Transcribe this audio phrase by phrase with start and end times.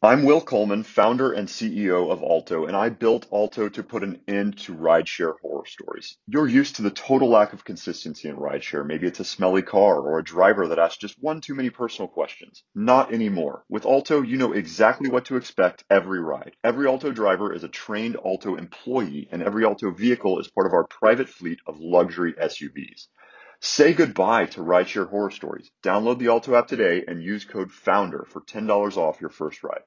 [0.00, 4.20] I'm Will Coleman, founder and CEO of Alto, and I built Alto to put an
[4.28, 6.16] end to rideshare horror stories.
[6.28, 8.86] You're used to the total lack of consistency in rideshare.
[8.86, 12.06] Maybe it's a smelly car or a driver that asks just one too many personal
[12.06, 12.62] questions.
[12.76, 13.64] Not anymore.
[13.68, 16.54] With Alto, you know exactly what to expect every ride.
[16.62, 20.74] Every Alto driver is a trained Alto employee, and every Alto vehicle is part of
[20.74, 23.08] our private fleet of luxury SUVs.
[23.60, 25.70] Say goodbye to rideshare horror stories.
[25.82, 29.82] Download the Alto app today and use code FOUNDER for $10 off your first ride.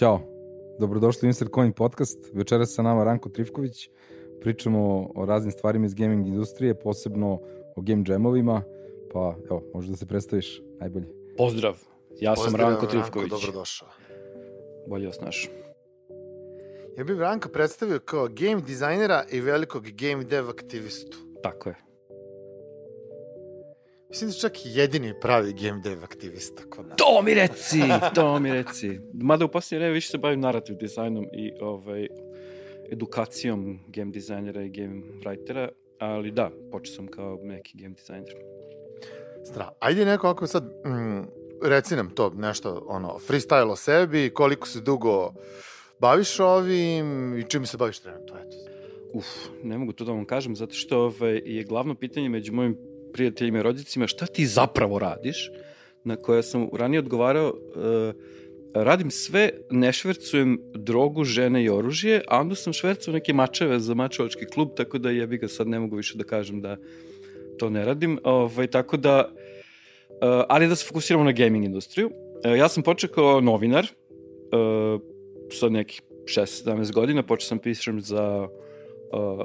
[0.00, 0.20] Ćao,
[0.78, 2.18] dobrodošli u Insert Coin podcast.
[2.32, 3.88] Večeras sa nama Ranko Trifković.
[4.40, 7.40] Pričamo o raznim stvarima iz gaming industrije, posebno
[7.76, 8.62] o game jamovima.
[9.12, 11.06] Pa, evo, možeš da se predstaviš najbolje.
[11.36, 11.76] Pozdrav,
[12.20, 13.30] ja sam Pozdrav, Ranko Trifković.
[13.30, 13.88] Ranko, dobrodošao.
[14.86, 15.52] Bolje vas našao.
[16.98, 21.18] Ja bih Ranka predstavio kao game dizajnera i velikog game dev aktivistu.
[21.42, 21.89] Tako je.
[24.10, 26.96] Mislim da je čak jedini pravi game dev aktivista kod nas.
[26.96, 27.80] To mi reci,
[28.14, 29.00] to mi reci.
[29.14, 32.06] Mada u posljednje vreme više se bavim narativ dizajnom i ovaj,
[32.92, 38.34] edukacijom game dizajnera i game writera, ali da, počeo sam kao neki game dizajner.
[39.44, 39.68] Stra.
[39.78, 41.24] Ajde neko ako sad, mm,
[41.62, 45.32] reci nam to nešto, ono, freestyle o sebi, koliko se dugo
[46.00, 48.56] baviš ovim i čim se baviš trenutno, eto.
[49.14, 49.26] Uf,
[49.62, 52.76] ne mogu to da vam kažem, zato što ovaj, je glavno pitanje među mojim
[53.12, 55.50] prijateljima i rodicima šta ti zapravo radiš,
[56.04, 58.14] na koje sam ranije odgovarao, uh,
[58.74, 63.94] radim sve, ne švercujem drogu, žene i oružje, a onda sam švercao neke mačeve za
[63.94, 66.76] mačevački klub, tako da jebi ga sad ne mogu više da kažem da
[67.58, 68.18] to ne radim.
[68.24, 72.10] Ovaj, tako da, uh, ali da se fokusiramo na gaming industriju.
[72.46, 75.00] Uh, ja sam počeo kao novinar, uh,
[75.52, 78.48] sa nekih 6-17 godina, počeo sam pišem za
[79.12, 79.44] uh,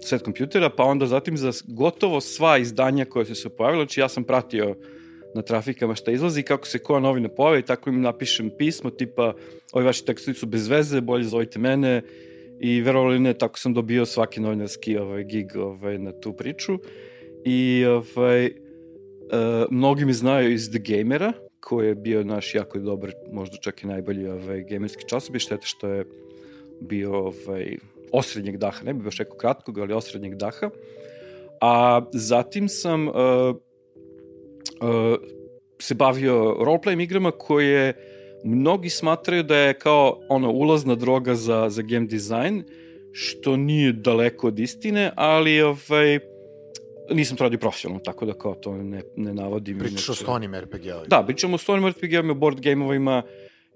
[0.00, 4.08] svet kompjutera, pa onda zatim za gotovo sva izdanja koje su se pojavile, znači ja
[4.08, 4.76] sam pratio
[5.34, 9.34] na trafikama šta izlazi, kako se koja novina pojavi, tako im napišem pismo, tipa,
[9.72, 12.02] ovi vaši tekstovi su bez veze, bolje zovite mene,
[12.60, 16.78] i verovali ne, tako sam dobio svaki novinarski ovaj, gig ovaj, na tu priču.
[17.44, 18.52] I ovaj, uh,
[19.70, 23.86] mnogi mi znaju iz The Gamera, koji je bio naš jako dobar, možda čak i
[23.86, 26.04] najbolji ovaj, gamerski časopis, šteta što je
[26.80, 27.76] bio ovaj,
[28.12, 30.70] osrednjeg daha, ne bi baš rekao kratkog, ali osrednjeg daha.
[31.60, 33.56] A zatim sam uh, uh,
[35.78, 37.94] se bavio roleplaying igrama koje
[38.44, 42.62] mnogi smatraju da je kao ono ulazna droga za, za game design,
[43.12, 46.18] što nije daleko od istine, ali ovaj,
[47.10, 49.78] nisam to radio profesionalno, tako da kao to ne, ne navodim.
[49.78, 51.08] Pričaš o stonim RPG-ovima.
[51.08, 53.22] Da, pričamo o stonim RPG-ovima, board game-ovima,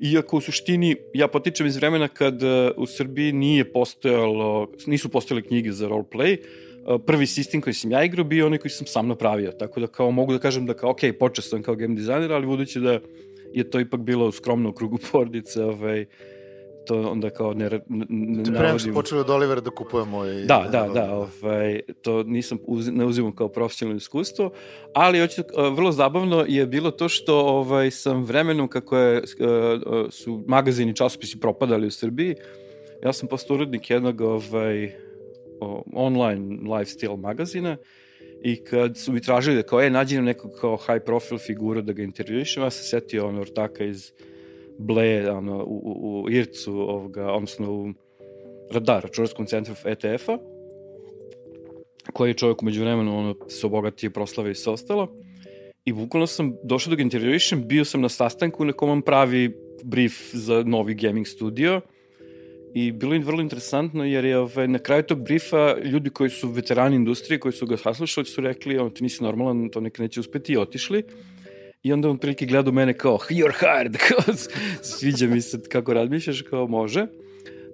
[0.00, 5.42] iako u suštini ja potičem iz vremena kad uh, u Srbiji nije postojalo, nisu postojale
[5.42, 9.08] knjige za roleplay, uh, prvi sistem koji sam ja igrao bio onaj koji sam sam
[9.08, 12.32] napravio, tako da kao mogu da kažem da kao, ok, počeo sam kao game dizajner,
[12.32, 13.00] ali budući da
[13.52, 14.30] je to ipak bilo
[14.68, 16.06] u krugu porodice, ovaj,
[16.90, 20.44] to onda kao ne, ne, ne Te prema što počeli od Olivera da kupujemo i...
[20.44, 24.50] Da, da, da, ovaj, to nisam uz, ne uzimam kao profesionalno iskustvo,
[24.94, 25.42] ali hoću,
[25.72, 29.22] vrlo zabavno je bilo to što ovaj, sam vremenom kako je,
[30.10, 32.34] su magazini časopisi propadali u Srbiji,
[33.04, 34.92] ja sam postao urednik jednog ovaj,
[35.92, 37.76] online lifestyle magazina
[38.42, 41.82] i kad su mi tražili da kao, e, nađi nam nekog kao high profile figuru
[41.82, 44.12] da ga intervjuišem, ja sam setio ono ortaka iz
[44.80, 47.92] Ble, ono, u, u, u Ircu, ovoga, odnosno u
[48.70, 50.38] Radar, računarskom centru ETF-a,
[52.12, 55.08] koji je čovjek umeđu vremenu ono, se obogatio, proslavio i sve ostalo.
[55.84, 59.56] I bukvalno sam došao da ga intervjuišem, bio sam na sastanku na kom on pravi
[59.84, 61.80] brief za novi gaming studio
[62.74, 66.48] i bilo je vrlo interesantno jer je ovaj, na kraju tog briefa ljudi koji su
[66.48, 70.20] veterani industrije, koji su ga saslušali, su rekli, on ti nisi normalan, to nek neće
[70.20, 71.02] uspeti i otišli.
[71.82, 74.34] I onda on prilike gleda u mene kao, you're hired, kao,
[74.82, 77.06] sviđa mi se kako razmišljaš, kao može.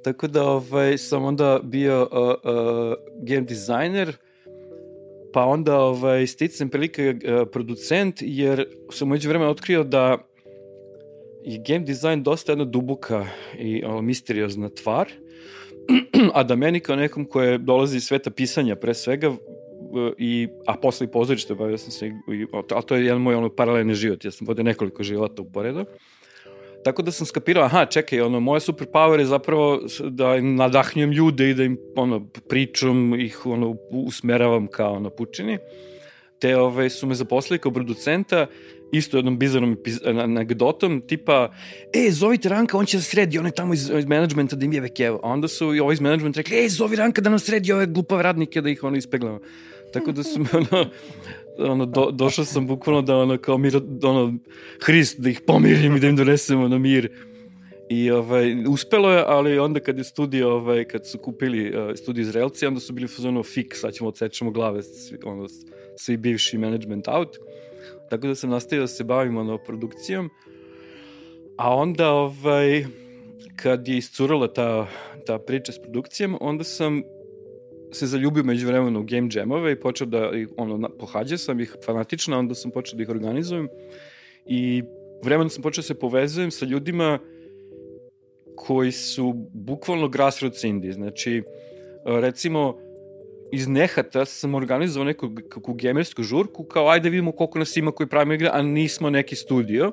[0.05, 4.17] Tako da ovaj, sam onda bio uh, uh, game designer,
[5.33, 10.19] pa onda ovaj, sticam prilike uh, producent, jer sam umeđu vremena otkrio da
[11.45, 13.27] je game design dosta jedna duboka
[13.59, 15.09] i o, misteriozna tvar,
[16.35, 19.35] a da meni kao nekom koje dolazi iz sveta pisanja pre svega,
[20.19, 23.49] i, a posle i pozorište, bavio sam se, i, ali to je jedan moj ono,
[23.49, 25.85] paralelni život, ja sam vodio nekoliko života uporedo.
[26.85, 29.81] Tako da sam skapirao, aha, čekaj, ono, moja superpower je zapravo
[30.11, 35.59] da im nadahnjujem ljude i da im, ono, pričam, ih, ono, usmeravam kao, ono, pučini.
[36.41, 38.47] Te, ove, su me zaposlili kao producenta,
[38.93, 41.53] isto jednom bizarnom anegdotom, tipa,
[41.93, 44.73] e, zovite Ranka, on će da sredi, on je tamo iz, iz managementa da im
[44.73, 45.21] je vekevo.
[45.23, 47.87] A onda su i ovo iz menadžmenta rekli, e, zovi Ranka da nam sredi ove
[47.87, 49.41] glupave radnike da ih ono ispeglamo.
[49.93, 50.91] Tako da su me, ono,
[51.59, 54.35] ono, do, došao sam bukvalno da ono, kao mir, ono,
[54.81, 57.11] Hrist, da ih pomirim i da im donesemo na mir.
[57.89, 62.23] I ovaj, uspelo je, ali onda kad je studio, ovaj, kad su kupili uh, studio
[62.23, 65.47] Izraelci, onda su bili fazonu fik, sad ćemo odsečemo glave, svi, ono,
[65.97, 67.37] svi bivši management out.
[68.11, 70.31] Tako da sam nastavio da se bavim ono, produkcijom.
[71.57, 72.85] A onda, ovaj,
[73.57, 74.87] kad je iscurala ta,
[75.27, 77.03] ta priča s produkcijom, onda sam
[77.93, 82.39] se zaljubio među vremenu u game jamove i počeo da, ono, pohađao sam ih fanatično,
[82.39, 83.69] onda sam počeo da ih organizujem
[84.47, 84.83] i
[85.25, 87.19] vremenu sam počeo da se povezujem sa ljudima
[88.57, 91.43] koji su bukvalno grassroots indie, znači
[92.05, 92.79] recimo
[93.53, 98.07] iz nehata sam organizovao neku kakvu gamersku žurku, kao ajde vidimo koliko nas ima koji
[98.07, 99.93] pravimo igre, a nismo neki studio.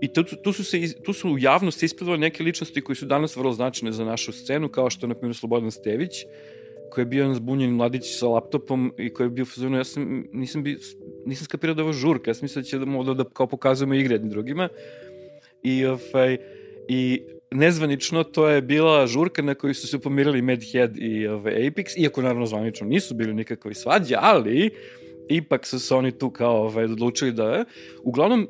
[0.00, 3.36] I tu, tu, su se, tu su u javnosti ispravile neke ličnosti koji su danas
[3.36, 6.12] vrlo značajne za našu scenu, kao što je, na primjer, Slobodan Stević,
[6.90, 10.24] koji je bio jedan zbunjen mladić sa laptopom i koji je bio fazonu, ja sam,
[10.32, 10.78] nisam, bi,
[11.26, 13.94] nisam skapirao da ovo žurka, ja sam mislio da će da, da, da kao pokazujemo
[13.94, 14.68] igre jednim drugima.
[15.62, 16.38] I, ovaj,
[16.88, 21.94] i nezvanično to je bila žurka na kojoj su se pomirili Medhead i ovaj, Apex,
[21.98, 24.70] iako naravno zvanično nisu bili nikakvi svađe, ali
[25.28, 27.64] ipak su se oni tu kao ovaj, odlučili da...
[28.02, 28.48] Uglavnom,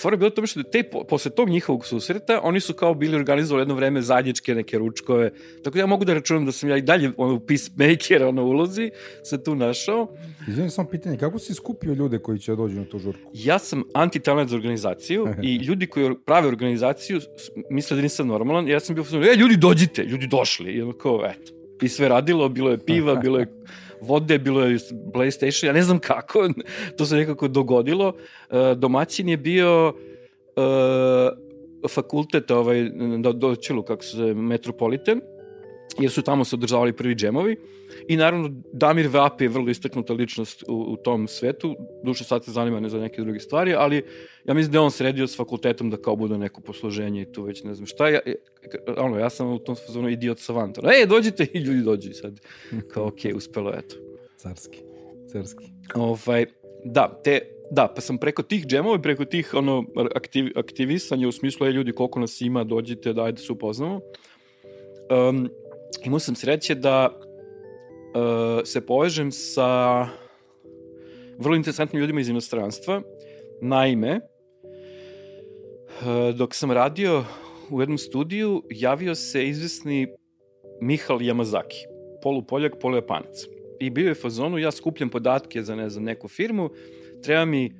[0.00, 3.62] fora je bilo tome što te, posle tog njihovog susreta, oni su kao bili organizovali
[3.62, 5.32] jedno vreme zajedničke neke ručkove,
[5.64, 8.90] tako da ja mogu da računam da sam ja i dalje ono, peacemaker ono, ulozi
[9.24, 10.08] se tu našao.
[10.48, 13.30] Izvijem samo pitanje, kako si skupio ljude koji će dođu na tu žurku?
[13.34, 17.20] Ja sam anti-talent za organizaciju i ljudi koji prave organizaciju
[17.70, 21.24] misle da nisam normalan, ja sam bio, e, ljudi dođite, ljudi došli, i ono kao,
[21.24, 21.52] eto.
[21.82, 23.46] I sve radilo, bilo je piva, bilo je
[24.00, 24.78] vode, bilo je
[25.14, 26.48] PlayStation, ja ne znam kako,
[26.96, 28.12] to se nekako dogodilo.
[28.50, 30.64] E, domaćin je bio uh,
[31.90, 35.20] fakultet ovaj, do, doćelu, kako se zove, Metropolitan,
[36.00, 37.56] jer su tamo se održavali prvi džemovi.
[38.08, 41.76] I naravno, Damir Vap je vrlo istaknuta ličnost u, u tom svetu.
[42.04, 44.02] Duše sad se zanima ne za neke druge stvari, ali
[44.44, 47.42] ja mislim da je on sredio s fakultetom da kao bude neko posloženje i tu
[47.42, 48.08] već ne znam šta.
[48.08, 48.20] Ja,
[48.96, 50.78] ono, ja sam u tom fazonu idiot savant.
[50.78, 52.40] E, dođite i ljudi dođu i sad.
[52.92, 53.96] Kao, okej, okay, uspelo, eto.
[54.36, 54.78] Carski,
[55.32, 55.64] carski.
[55.94, 56.46] Ovaj,
[56.84, 61.32] da, te, da, pa sam preko tih džemova i preko tih ono, aktiv, aktivisanja u
[61.32, 64.00] smislu, je ljudi, koliko nas ima, dođite, daj da se upoznamo.
[65.10, 65.48] Um,
[66.04, 70.00] imao sam sreće da uh, se povežem sa
[71.38, 73.02] vrlo interesantnim ljudima iz inostranstva.
[73.60, 74.20] Naime,
[76.00, 77.24] uh, dok sam radio
[77.70, 80.08] u jednom studiju, javio se izvesni
[80.80, 81.84] Mihal Yamazaki,
[82.22, 83.44] polupoljak, polujapanac.
[83.80, 86.70] I bio je fazonu, ja skupljam podatke za, ne znam, neku firmu,
[87.22, 87.72] treba mi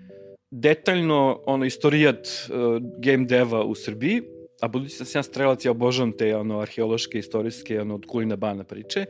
[0.51, 4.23] detaljno ono, istorijat uh, game deva u Srbiji,
[4.65, 8.65] a budući sam ja strelac, ja obožavam te ono, arheološke, istorijske, ono, od Kulina Bana
[8.65, 9.05] priče.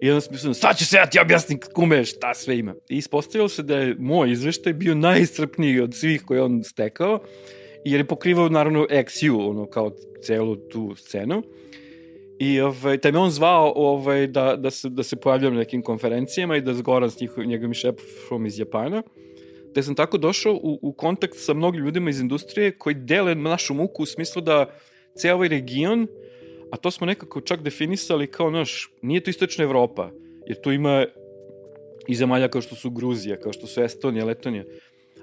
[0.00, 2.74] I onda sam mislio, sad ću se ja ti objasnim kume šta sve ima.
[2.88, 7.20] I ispostavilo se da je moj izveštaj bio najstrpniji od svih koje on stekao,
[7.84, 9.90] jer je pokrivao naravno XU, ono, kao
[10.22, 11.42] celu tu scenu.
[12.38, 15.82] I ovaj, taj me on zvao ovaj, da, da, se, da se pojavljam na nekim
[15.82, 19.02] konferencijama i da zgoram s njegovim šefom iz Japana.
[19.76, 23.74] Da sam tako došao u, u kontakt sa mnogim ljudima iz industrije koji dele našu
[23.74, 24.70] muku u smislu da
[25.16, 26.06] ceo ovaj region,
[26.70, 30.10] a to smo nekako čak definisali kao naš, nije to istočna Evropa,
[30.46, 31.06] jer tu ima
[32.08, 34.64] i zemalja kao što su Gruzija, kao što su Estonija, Letonija,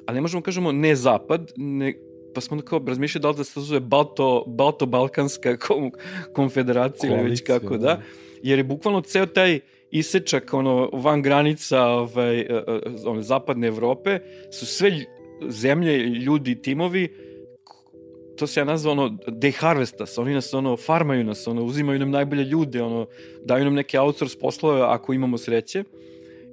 [0.05, 1.93] ali ne možemo da kažemo ne zapad, ne,
[2.36, 5.57] pa smo kao razmišljali da li da se zove Balto, Balto-Balkanska
[6.38, 7.77] konfederacija ili već kako, da.
[7.77, 8.01] da,
[8.43, 9.60] jer je bukvalno ceo taj
[9.93, 12.63] isečak ono, van granica ovaj, e, e,
[13.05, 14.19] one, zapadne Evrope
[14.51, 14.91] su sve
[15.50, 17.09] zemlje, ljudi, timovi
[18.38, 22.00] to se ja nazva ono, they harvest us, oni nas ono, farmaju nas, ono, uzimaju
[22.00, 23.05] nam najbolje ljude, ono,
[23.45, 25.83] daju nam neke outsource poslove ako imamo sreće.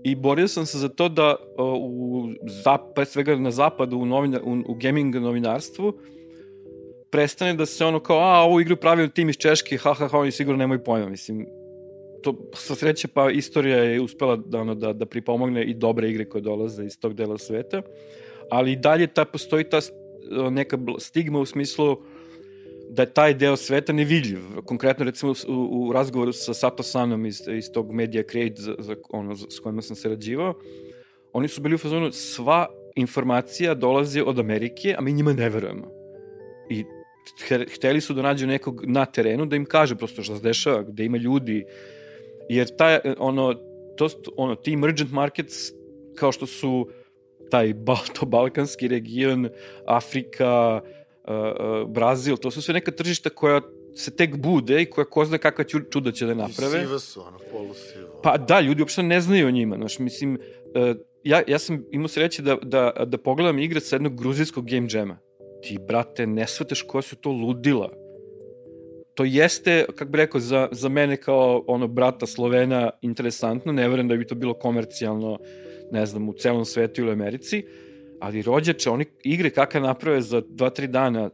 [0.04, 1.36] I borio sam se za to da
[1.78, 2.28] u,
[2.64, 5.92] zap, pre svega na zapadu, u, novina, u, u gaming novinarstvu,
[7.10, 10.18] prestane da se ono kao, a, ovu igru pravi tim iz Češke, ha, ha, ha,
[10.18, 11.46] oni sigurno nemaju pojma, mislim,
[12.22, 16.24] to sa sreće pa istorija je uspela da, ono, da, da pripomogne i dobre igre
[16.24, 17.82] koje dolaze iz tog dela sveta,
[18.50, 19.78] ali i dalje ta, postoji ta
[20.50, 21.96] neka stigma u smislu
[22.90, 24.38] da je taj deo sveta nevidljiv.
[24.64, 28.96] Konkretno, recimo, u, u razgovoru sa Sato Sanom iz, iz tog Media Create za, za,
[29.10, 30.54] ono, s kojima sam sarađivao,
[31.32, 35.90] oni su bili u fazonu, sva informacija dolazi od Amerike, a mi njima ne verujemo.
[36.70, 36.84] I
[37.74, 41.04] hteli su da nađu nekog na terenu da im kaže prosto šta se dešava, gde
[41.04, 41.64] ima ljudi,
[42.54, 43.54] jer taj, ono,
[43.96, 45.54] to, ono, ti emergent markets,
[46.14, 46.88] kao što su
[47.50, 49.48] taj Balto-Balkanski region,
[49.86, 50.80] Afrika,
[51.24, 53.60] uh, Brazil, to su sve neka tržišta koja
[53.94, 56.78] se tek bude i koja ko zna kakva čuda će da naprave.
[56.78, 58.20] I siva su, ono, polusiva.
[58.22, 62.08] Pa da, ljudi uopšte ne znaju o njima, znaš, mislim, uh, ja, ja sam imao
[62.08, 65.18] sreće da, da, da pogledam igre sa jednog gruzijskog game jama.
[65.62, 67.99] Ti, brate, ne shvateš koja su to ludila.
[69.20, 74.08] To jeste, kako bi rekao, za, za mene kao ono brata Slovena interesantno, ne verujem
[74.08, 75.38] da bi to bilo komercijalno,
[75.92, 77.64] ne znam, u celom svetu ili Americi,
[78.20, 81.30] ali rođače, oni igre kakve naprave za 2-3 dana,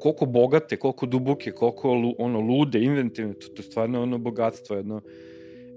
[0.00, 5.00] koliko bogate, koliko duboke, koliko ono lude, inventivne, to, to je stvarno ono bogatstvo jedno.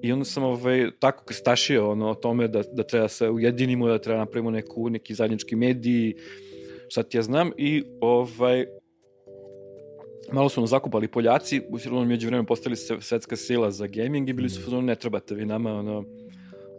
[0.02, 4.00] I onda sam ovaj, tako kastašio ono, o tome da, da treba se ujedinimo, da
[4.00, 6.16] treba napravimo neku, neki zajednički mediji,
[6.90, 8.66] šta ti ja znam, i ovaj,
[10.32, 14.30] malo su nas zakupali Poljaci, u Sironu među vremenu postali se svetska sila za gaming
[14.30, 16.04] i bili su ono, ne trebate vi nama, ono,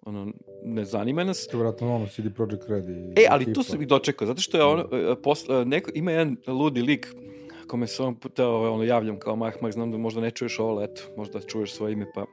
[0.06, 0.32] ono,
[0.64, 1.46] ne zanima nas.
[1.46, 3.12] To je vratno ono CD Projekt Red i...
[3.16, 6.36] E, ali tu sam ih dočekao, zato što je ono, e, posle, neko, ima jedan
[6.46, 7.14] ludi lik
[7.68, 10.82] kome se on puta ono, javljam kao Mah Mah, znam da možda ne čuješ ovo,
[10.82, 12.24] eto, možda čuješ svoje ime, pa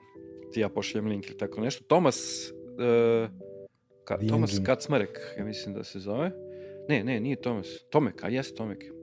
[0.53, 1.83] ti ja pošaljem link ili tako nešto.
[1.87, 3.29] Tomas, uh,
[4.03, 6.31] ka, Tomas Kacmarek, ja mislim da se zove.
[6.89, 7.67] Ne, ne, nije Tomas.
[7.89, 8.94] Tomek, a jeste Tomek.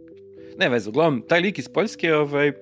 [0.58, 2.52] Ne veze, uglavnom, taj lik iz Poljske, ovaj,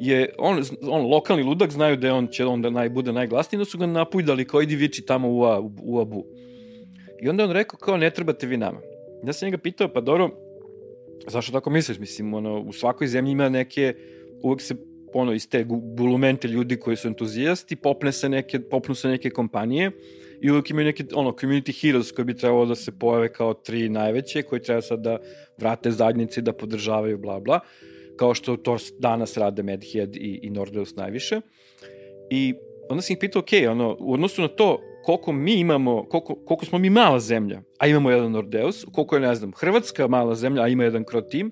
[0.00, 3.64] je, on, on lokalni ludak, znaju da je on će onda naj, bude najglasniji, da
[3.64, 6.24] su ga napujdali kao idi viči tamo u, u, u Abu.
[7.22, 8.80] I onda on rekao kao ne trebate vi nama.
[9.24, 10.30] Ja sam njega pitao, pa dobro,
[11.26, 11.98] zašto tako misliš?
[11.98, 13.94] Mislim, ono, u svakoj zemlji ima neke,
[14.42, 14.74] uvek se
[15.14, 15.64] ono, iz te
[15.96, 19.90] bulumente ljudi koji su entuzijasti, popne se neke, popnu se neke kompanije
[20.42, 23.88] i uvek imaju neke, ono, community heroes koji bi trebalo da se pojave kao tri
[23.88, 25.18] najveće, koji treba sad da
[25.58, 27.60] vrate zadnjici, da podržavaju, bla, bla,
[28.16, 31.40] kao što to danas rade Medhead i, i Nordeus najviše.
[32.30, 32.54] I
[32.90, 36.64] onda sam ih pitao, ok, ono, u odnosu na to koliko mi imamo, koliko, koliko
[36.64, 40.62] smo mi mala zemlja, a imamo jedan Nordeus, koliko je, ne znam, Hrvatska mala zemlja,
[40.62, 41.50] a ima jedan Crow Team,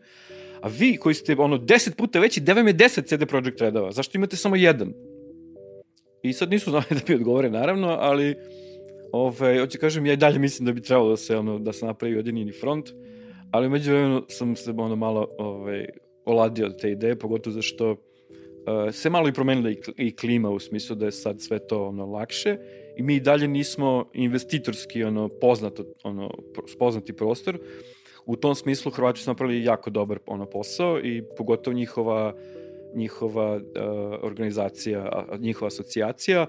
[0.61, 3.92] A vi koji ste ono 10 puta veći, da vam je 10 CD Projekt redova.
[3.92, 4.92] Zašto imate samo jedan?
[6.23, 8.37] I sad nisu znali da mi odgovore, naravno, ali
[9.12, 11.87] ovaj, hoće kažem, ja i dalje mislim da bi trebalo da se, ono, da se
[11.87, 12.90] napravi jedinini front,
[13.50, 15.87] ali među vremenu sam se ono malo ovaj,
[16.25, 17.97] oladio od te ideje, pogotovo zašto uh,
[18.93, 22.57] se malo i promenila i, klima u smislu da je sad sve to ono lakše
[22.97, 26.31] i mi i dalje nismo investitorski ono poznat ono
[26.79, 27.59] poznati prostor.
[28.26, 32.35] U tom smislu Hrvati su napravili jako dobar ono posao i pogotovo njihova
[32.95, 33.62] njihova uh,
[34.23, 36.47] organizacija, njihova asocijacija,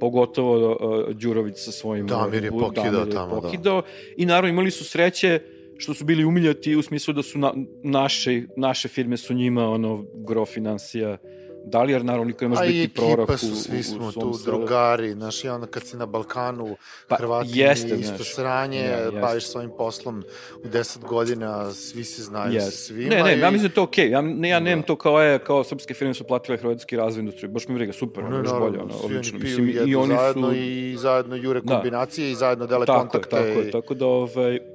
[0.00, 2.06] pogotovo uh, Đurović sa svojim...
[2.06, 3.40] Damir je pokidao Damir je tamo, da.
[3.40, 3.80] pokidao.
[3.80, 3.86] da.
[4.16, 5.40] I naravno imali su sreće
[5.76, 10.04] što su bili umiljati u smislu da su na, naše, naše firme su njima ono
[10.14, 13.82] gro financija uh, Da li, jer naravno niko ne može biti prorok u, su, svi
[13.82, 14.58] smo u, tu selu.
[14.58, 16.76] drugari, znaš, i onda kad si na Balkanu,
[17.08, 19.20] pa, Hrvati jeste, isto znaš, sranje, ja, jeste.
[19.20, 20.24] baviš svojim poslom
[20.64, 22.70] u 10 godina, svi se znaju jeste.
[22.70, 23.08] sa svima.
[23.08, 23.40] Ne, ne, i...
[23.40, 24.12] ja mislim da to okej, okay.
[24.12, 24.86] ja, ne, ja nemam da.
[24.86, 28.24] to kao, je, kao srpske firme su platile hrvatski razvoj industriju, baš mi briga, super,
[28.24, 29.38] ono, još bolje, ono, odlično.
[29.38, 30.54] Mislim, i oni zajedno su...
[30.56, 31.74] i zajedno jure da.
[31.74, 32.32] kombinacije da.
[32.32, 33.30] i zajedno dele tako, kontakte.
[33.30, 34.73] Tako, tako da, ovaj,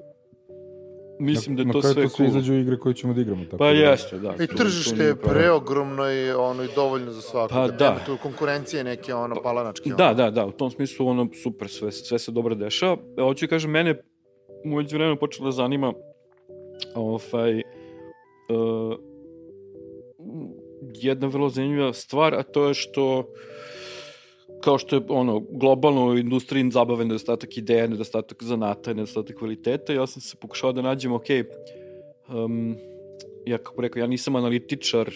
[1.20, 2.04] Mislim da to sve cool.
[2.04, 3.46] Na kraju to izađu igre koje ćemo da igramo.
[3.46, 4.36] Tako pa da, jeste, da.
[4.44, 7.50] I tržište je preogromno i ono i dovoljno za svakog.
[7.50, 7.78] Pa da.
[7.78, 8.00] da.
[8.06, 9.90] tu konkurencije neke ono pa, palanačke.
[9.90, 10.14] Da, ono.
[10.14, 12.98] da, da, u tom smislu ono super, sve, sve se dobro dešava.
[13.18, 14.02] E, hoću da kažem, mene
[14.66, 15.94] u među vremenu počelo da zanima
[16.96, 18.98] ovaj, uh,
[20.94, 23.26] jedna vrlo zanimljiva stvar, a to je što uh,
[24.62, 30.08] kao što je ono, globalno u industriji zabave nedostatak ideja, nedostatak zanata, nedostatak kvaliteta, ja
[30.08, 31.26] sam se pokušao da nađem, ok,
[32.30, 32.76] um,
[33.46, 35.08] ja kako rekao, ja nisam analitičar,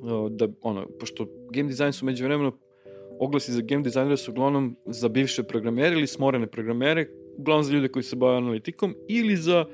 [0.00, 2.52] uh, da, ono, pošto game design su među vremenu,
[3.18, 7.88] oglasi za game designere su uglavnom za bivše programere ili smorene programere, uglavnom za ljude
[7.88, 9.64] koji se bave analitikom, ili za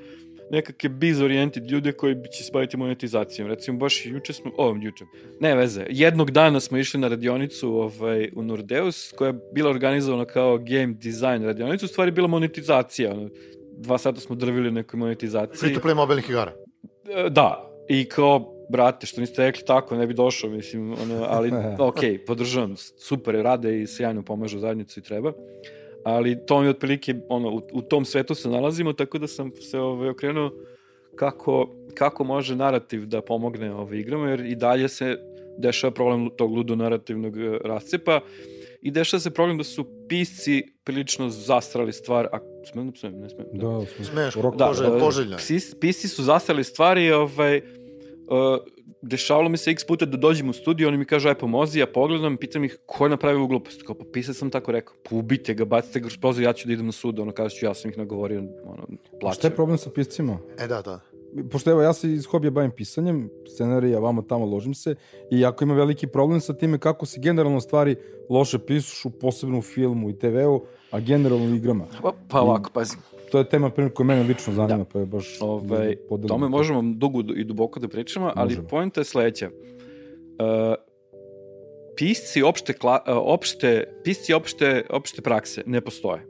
[0.51, 3.47] nekakve biz oriented ljude koji će se baviti monetizacijom.
[3.47, 5.05] Recimo, baš juče smo, o, juče,
[5.39, 10.25] ne veze, jednog dana smo išli na radionicu ovaj, u Nordeus, koja je bila organizovana
[10.25, 13.11] kao game design radionicu, u stvari bila monetizacija.
[13.11, 13.29] Ono,
[13.77, 15.57] dva sata smo drvili nekoj monetizaciji.
[15.57, 16.51] Free to play mobilnih igara.
[17.09, 21.51] E, da, i kao, brate, što niste rekli tako, ne bi došao, mislim, ono, ali,
[21.79, 25.33] ok, podržavam, super, rade i sjajno pomažu zajednicu i treba
[26.05, 29.79] ali to mi otprilike, ono, u, u tom svetu se nalazimo, tako da sam se
[29.79, 30.51] ovaj, okrenuo
[31.15, 35.17] kako, kako može narativ da pomogne ove igrama, jer i dalje se
[35.57, 38.19] dešava problem tog ludonarativnog e, rascepa
[38.81, 43.29] i dešava se problem da su pisci prilično zastrali stvar, a smem da psujem, ne
[43.29, 43.45] smem.
[43.53, 45.31] Da, Smeš, Rok- Da, poželjno, e, poželjno.
[45.31, 45.37] je.
[45.37, 47.63] psi- pisci su zastrali stvari, ovaj, uh,
[49.01, 51.87] dešavalo mi se x puta da dođem u studiju, oni mi kažu, aj pomozi, ja
[51.87, 53.83] pogledam, pitam ih ko je napravio glupost.
[53.83, 56.67] Kao, pa pisac sam tako rekao, pa ubite ga, bacite ga kroz prozor, ja ću
[56.67, 58.87] da idem na sud, ono, kažu ću, ja sam ih nagovorio, ono,
[59.21, 59.39] plaćam.
[59.39, 60.37] šta je problem sa piscima?
[60.59, 60.99] E, da, da.
[61.51, 64.95] Pošto evo ja se iz hobija bavim pisanjem, scenarija, vamo tamo ložim se
[65.31, 67.95] i ako ima veliki problem sa time kako se generalno stvari
[68.29, 71.85] loše pišu, posebno u filmu i TV-u, a generalno u igrama.
[72.01, 72.97] Pa, pa ovako, pazi,
[73.33, 75.37] To je tema primjer koja mene lično zanima, pa je baš...
[75.41, 76.49] ovaj, da podelim tome to.
[76.49, 78.67] možemo dugo i duboko da pričamo, ali Možemo.
[78.67, 79.49] poenta je sledeća.
[79.49, 80.75] Uh,
[81.97, 86.27] pisci opšte, kla, uh, opšte, pisci opšte, opšte prakse ne postoje.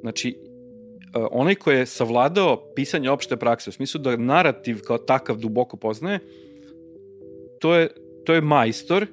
[0.00, 5.36] Znači, uh, onaj ko je savladao pisanje opšte prakse, u smislu da narativ kao takav
[5.36, 6.18] duboko poznaje,
[7.60, 7.88] to je,
[8.24, 9.06] to je majstor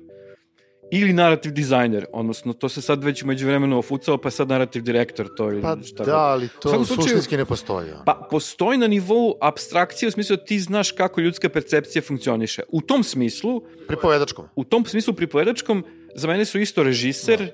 [0.93, 4.81] ili narativ dizajner, odnosno to se sad već umeđu vremenu ofucao, pa je sad narativ
[4.81, 6.13] direktor, to je Pa šta da, god.
[6.15, 7.88] ali U to svakom slučaju- suštinski ne postoji.
[8.05, 12.62] Pa postoji na nivou abstrakcije u smislu da ti znaš kako ljudska percepcija funkcioniše.
[12.69, 14.45] U tom smislu, Pripovedačkom.
[14.55, 15.83] u tom smislu pripovedačkom,
[16.15, 17.50] za mene su isto režiser, uh,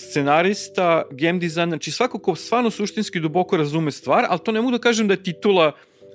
[0.00, 4.72] scenarista, game design, znači svako ko stvarno suštinski duboko razume stvar, ali to ne mogu
[4.72, 5.72] da kažem da je titula,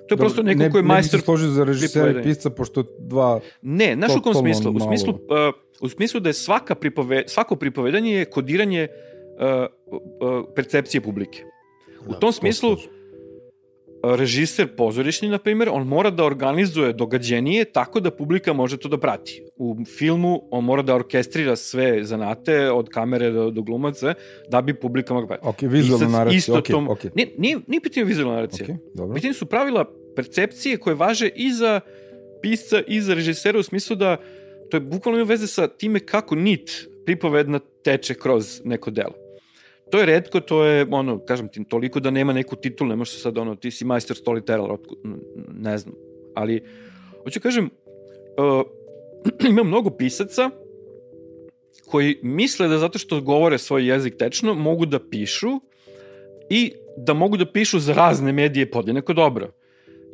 [0.08, 2.24] to je prosto neko ne, ko je Ne majstor bi se složio za režisera i
[2.24, 3.40] pisca, pošto dva...
[3.62, 4.72] Ne, znaš u kom smislu?
[4.76, 10.46] U smislu, uh, u smislu da je svaka pripove, svako pripovedanje je kodiranje uh, uh,
[10.56, 11.44] percepcije publike.
[12.08, 12.78] U Da, tom smislu,
[14.16, 18.98] režiser pozorišni, na primjer, on mora da organizuje događenije tako da publika može to da
[18.98, 19.44] prati.
[19.56, 24.14] U filmu on mora da orkestrira sve zanate, od kamere do, do glumaca,
[24.50, 25.48] da bi publika mogla pratiti.
[25.50, 27.04] Ok, vizualna naracija, isto ok, tom- ok.
[27.16, 28.66] Nije, nije, nije pitanje vizualna naracija.
[28.70, 29.16] Ok, dobro.
[29.16, 29.86] Pitanje su pravila
[30.16, 31.80] percepcije koje važe i za
[32.42, 34.18] pisca i za režisera u smislu da
[34.70, 36.70] to je bukvalno ima veze sa time kako nit
[37.06, 39.14] pripovedna teče kroz neko delo.
[39.91, 43.22] To je redko, to je, ono, kažem ti, toliko da nema neku titulu, ne možeš
[43.22, 44.77] sad, ono, ti si majster storyteller,
[45.53, 45.96] ne znam.
[46.36, 46.63] Ali,
[47.24, 47.70] hoću kažem,
[48.38, 48.62] uh,
[49.52, 50.50] ima mnogo pisaca
[51.86, 55.60] koji misle da zato što govore svoj jezik tečno, mogu da pišu
[56.50, 59.52] i da mogu da pišu za razne medije podjednako dobro.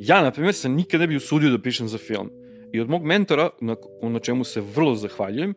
[0.00, 2.30] Ja, na primjer, se nikad ne bi usudio da pišem za film.
[2.72, 5.54] I od mog mentora, na, na čemu se vrlo zahvaljujem,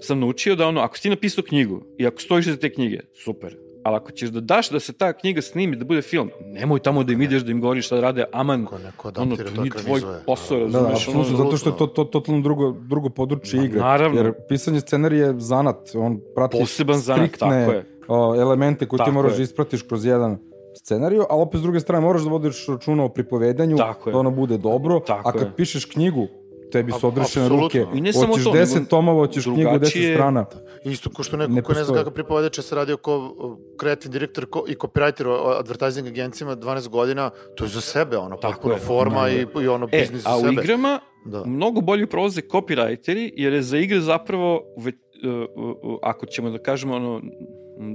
[0.00, 2.98] sam naučio da ono, ako si ti napisao knjigu i ako stojiš za te knjige,
[3.14, 3.56] super.
[3.84, 7.04] Ali ako ćeš da daš da se ta knjiga snimi, da bude film, nemoj tamo
[7.04, 9.70] da im ideš, da im govoriš šta rade, aman, Ko neko ono, to to nije
[9.72, 13.08] tvoj posao, Da, da, razumeš, ono, apsolutno, zato što je to, to totalno drugo, drugo
[13.10, 13.80] područje igre.
[13.80, 14.18] naravno.
[14.18, 17.84] Jer pisanje scenarija je zanat, on prati Poseban zanat, tako je.
[18.08, 19.36] o, elemente koje ti Tako moraš je.
[19.36, 20.38] da ispratiš kroz jedan
[20.76, 24.12] scenariju, ali opet s druge strane moraš da vodiš računa o pripovedanju, Tako je.
[24.12, 25.52] da ono bude dobro, Tako a kad je.
[25.56, 26.26] pišeš knjigu,
[26.72, 29.70] tebi su odrešene ruke, I ne samo hoćeš to, 10 nego tomova, hoćeš knjigu 10
[29.70, 30.46] drugačije- strana.
[30.84, 33.36] Isto ko što neko Ne ko ne zna kakav pripovedač se radio ko
[33.78, 38.36] kreativni direktor ko, i copywriter o advertising agencijama 12 godina, to je za sebe, ono,
[38.36, 38.80] Tako potpuno je.
[38.80, 40.52] forma i, i ono, E, biznis za a u sebe.
[40.54, 41.44] igrama Da.
[41.44, 44.92] mnogo bolje prolaze copywriteri, jer je za igre zapravo, ve,
[45.24, 47.22] uh, uh, uh, ako ćemo da kažemo, ono,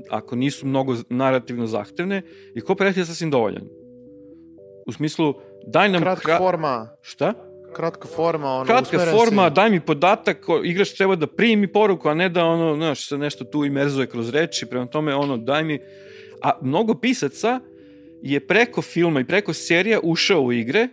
[0.10, 2.22] ako nisu mnogo narativno zahtevne,
[2.56, 3.64] i copywriter je sasvim dovoljan.
[4.88, 5.34] U smislu,
[5.68, 6.02] daj nam...
[6.02, 7.34] Kratka forma, Šta?
[7.74, 9.54] Kratka forma, ono, Kratka forma, si.
[9.56, 13.44] daj mi podatak, igrač treba da primi poruku, a ne da ono, znaš, se nešto
[13.44, 15.80] tu imerzuje kroz reči, prema tome, ono, daj mi...
[16.42, 17.60] A mnogo pisaca
[18.22, 20.88] je preko filma i preko serija ušao u igre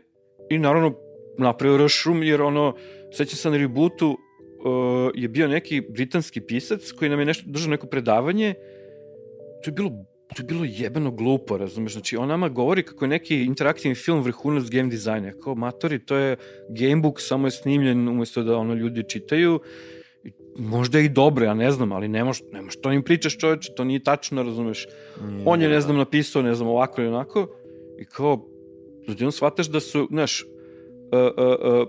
[0.50, 0.94] i naravno
[1.38, 2.74] napravio rašum, jer ono,
[3.12, 7.70] sećam se na rebootu, uh, je bio neki britanski pisac koji nam je nešto držao
[7.70, 8.54] neko predavanje,
[9.64, 9.90] to je bilo
[10.36, 11.92] to je bilo jebeno glupo, razumeš?
[11.92, 15.32] Znači, on nama govori kako je neki interaktivni film vrhunac game dizajna.
[15.44, 16.36] Kao, matori, to je
[16.68, 19.60] gamebook, samo je snimljen umesto da ono ljudi čitaju.
[20.24, 23.02] I Možda je i dobro, ja ne znam, ali ne možeš ne mož to im
[23.02, 24.86] pričaš čoveče, to nije tačno, razumeš?
[25.44, 27.48] On je, ne znam, napisao, ne znam, ovako ili onako,
[27.98, 28.48] i kao,
[29.08, 30.48] odjednom shvataš da su, znaš, uh,
[31.20, 31.88] uh,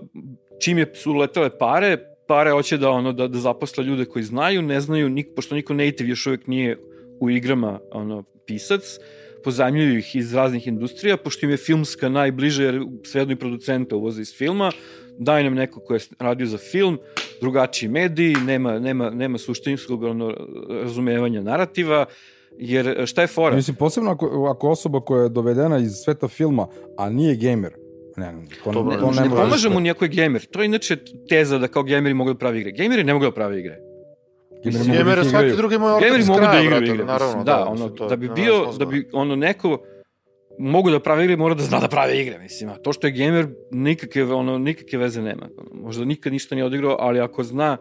[0.60, 4.62] čim je, su letele pare, pare hoće da, ono, da, da zaposle ljude koji znaju,
[4.62, 6.78] ne znaju, nik, pošto niko native još uvek nije
[7.20, 8.98] u igrama ono, pisac,
[9.44, 13.96] pozajmljuju ih iz raznih industrija, pošto im je filmska najbliže, jer sve jedno i producenta
[13.96, 14.72] uvoze iz filma,
[15.18, 16.98] daj nam neko ko je radio za film,
[17.40, 20.34] drugačiji mediji, nema, nema, nema suštinskog ono,
[20.82, 22.04] razumevanja narativa,
[22.58, 23.56] jer šta je fora?
[23.56, 27.72] Mislim, posebno ako, ako osoba koja je dovedena iz sveta filma, a nije gamer,
[28.16, 29.42] ne, to, To to, ne- to ne, ne može.
[29.42, 30.44] pomaže mu nijako je gamer.
[30.46, 30.96] To je inače
[31.28, 32.72] teza da kao gameri mogu da prave igre.
[32.72, 33.78] Gameri ne mogu da prave igre.
[34.64, 35.56] Gameri mogu da ih svaki igraju.
[35.56, 37.04] drugi moj Gameri mogu da igraju igre.
[37.04, 39.78] Naravno, da, ono, mislim, to da bi bio, da bi ono neko
[40.58, 42.70] mogu da prave igre, mora da zna da prave igre, mislim.
[42.70, 45.48] A to što je gamer, nikakve, ono, nikakve veze nema.
[45.72, 47.76] Možda nikad ništa nije odigrao, ali ako zna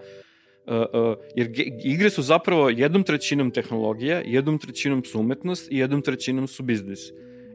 [0.70, 1.50] Uh, uh, jer
[1.84, 7.00] igre su zapravo jednom trećinom tehnologija, jednom trećinom su umetnost i jednom trećinom su biznis.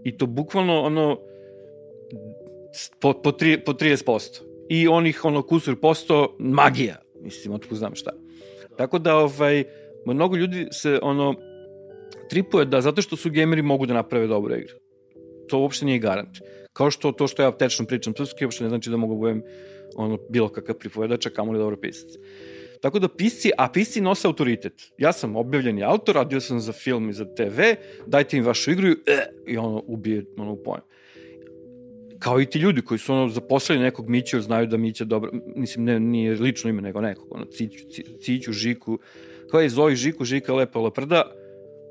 [0.05, 1.19] I to bukvalno ono
[3.01, 4.43] po, po, tri, po 30%.
[4.69, 8.11] I onih ono kusur posto magija, mislim, otko znam šta.
[8.77, 9.65] Tako da ovaj
[10.07, 11.35] mnogo ljudi se ono
[12.31, 14.75] tripuje da zato što su gameri mogu da naprave dobre igre.
[15.49, 16.39] To uopšte nije garant.
[16.73, 19.43] Kao što to što ja tečno pričam srpski uopšte ne znači da mogu da budem
[19.97, 22.11] ono bilo kakav pripovedač, a kamoli dobro pisac.
[22.81, 24.73] Tako da pisci, a pisci nose autoritet.
[24.99, 27.61] Ja sam objavljeni autor, radio sam za film i za TV,
[28.07, 30.83] dajte im vašu igru i, e, i ono ubije ono u pojem.
[32.25, 35.85] Kao i ti ljudi koji su ono zaposlili nekog Mića, znaju da Mića dobro, mislim
[35.85, 38.99] ne, nije lično ime nego nekog, ono Ciću, Ci- Ciću, Žiku,
[39.51, 41.33] kao je zovi Žiku, Žika lepa leprda,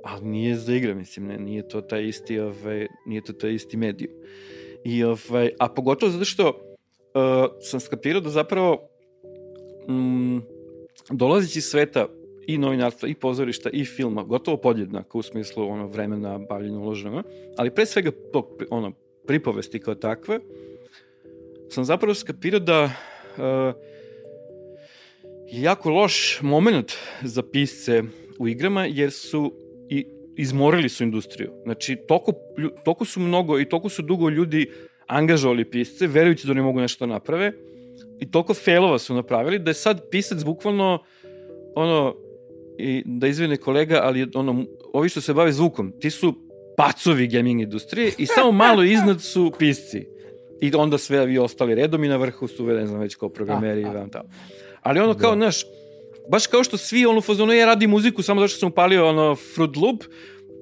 [0.04, 3.78] ali nije za igre, mislim, ne, nije to taj isti, ovaj, nije to taj isti
[3.78, 4.14] medijum.
[4.84, 6.54] I, ovaj, a pogotovo zato što uh,
[7.62, 8.90] sam skapirao da zapravo
[9.90, 10.38] mm,
[11.10, 12.08] dolazeći sveta
[12.48, 17.26] i novinarstva, i pozorišta, i filma, gotovo podjednako u smislu ono, vremena, bavljenja uloženog,
[17.58, 18.92] ali pre svega tog, ono,
[19.28, 20.40] pripovesti kao takve,
[21.70, 23.76] sam zapravo skapirao da uh,
[25.52, 28.04] jako loš moment za pisce
[28.40, 29.54] u igrama, jer su
[29.90, 30.06] i
[30.38, 31.52] izmorili su industriju.
[31.64, 32.34] Znači, toliko,
[32.86, 34.72] toliko su mnogo i toliko su dugo ljudi
[35.08, 37.54] angažovali pisce, verujući da oni mogu nešto da naprave,
[38.20, 41.04] i toliko failova su napravili, da je sad pisac bukvalno,
[41.76, 42.16] ono,
[42.78, 46.34] i da izvine kolega, ali ono, ovi što se bave zvukom, ti su
[46.78, 50.08] pacovi gaming industrije i samo malo iznad su pisci.
[50.62, 53.82] I onda sve vi ostali redom i na vrhu su, ne znam već kao programeri
[53.82, 54.30] i vam tamo.
[54.82, 55.66] Ali ono kao, znaš,
[56.30, 59.08] baš kao što svi ono u fazonu ja radim muziku samo zato što sam upalio
[59.08, 60.04] ono Fruit Loop,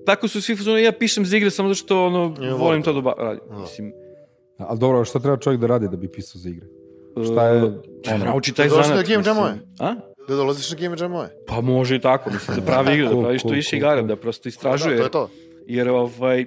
[0.05, 2.83] tako su svi u fazonu ja pišem za igre samo zato što ono Ja, volim
[2.83, 3.43] to da ba- radim.
[3.49, 3.57] Da.
[3.57, 3.91] Mislim,
[4.57, 6.67] Ali dobro, šta treba čovjek da radi da bi pisao za igre?
[7.25, 7.73] Šta je, uh,
[8.07, 8.89] ono, nauči taj zanat.
[8.89, 9.53] na Game Jamove?
[9.79, 9.95] A?
[10.27, 11.29] Da dolaziš na Game Jamove?
[11.47, 14.43] Pa može i tako, mislim, da pravi igre, da pravi što više igara, da prosto
[14.43, 14.97] Da, istražuje.
[14.97, 15.29] to je to.
[15.67, 16.45] Jer ovaj,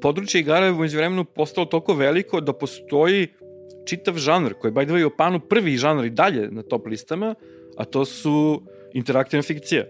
[0.00, 3.28] područje igara je umeđu vremenu postalo toliko veliko da postoji
[3.84, 6.86] čitav žanr, koji je by the way u Japanu prvi žanr i dalje na top
[6.86, 7.34] listama,
[7.76, 9.84] a to su interaktivna fikcija.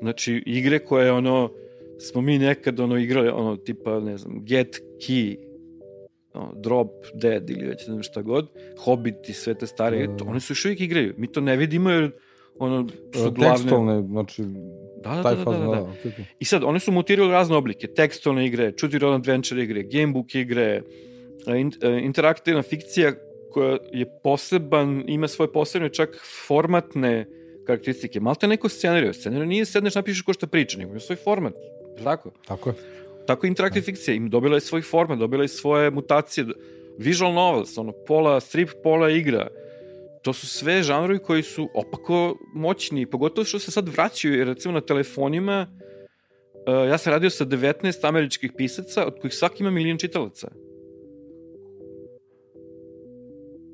[0.00, 1.50] Znači, igre koje ono,
[1.98, 5.36] smo mi nekad ono igrali, ono, tipa, ne znam, Get Key,
[6.34, 8.48] ono, Drop Dead ili već ne znam šta god,
[8.84, 10.16] Hobbit i sve te stare, Da.
[10.16, 11.14] to, one su još uvijek igraju.
[11.16, 12.10] Mi to ne vidimo jer
[12.58, 13.56] ono, su e, glavne...
[13.56, 14.42] tekstualne, znači,
[15.04, 15.82] Da, da, taj da, da, fazon, da, da.
[15.82, 16.24] okej, okej.
[16.40, 17.86] I sad, one su mutirali razne oblike.
[17.86, 20.82] Tekstualne igre, choose adventure igre, gamebook igre,
[21.46, 23.12] e, e, interaktivna fikcija
[23.52, 27.26] koja je poseban, ima svoje posebne čak formatne
[27.66, 28.20] karakteristike.
[28.20, 29.14] Malte neko scenariju.
[29.14, 31.54] Scenariju nije sedneš napišeš ko što priča, nego ima svoj format.
[32.04, 32.30] Tako.
[32.46, 32.74] Tako je.
[33.26, 34.14] Tako i interaktivna fikcija.
[34.14, 36.46] Im dobila je svoj format, dobila je svoje mutacije.
[36.98, 39.48] Visual novels, ono, pola strip, pola igra.
[40.24, 44.74] To su sve žanrovi koji su opako moćni, pogotovo što se sad vraćaju, jer recimo
[44.74, 45.66] na telefonima
[46.66, 50.48] uh, ja sam radio sa 19 američkih pisaca, od kojih svaki ima milion čitalaca.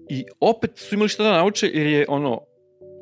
[0.08, 2.40] I opet su imali šta da nauče, jer je ono,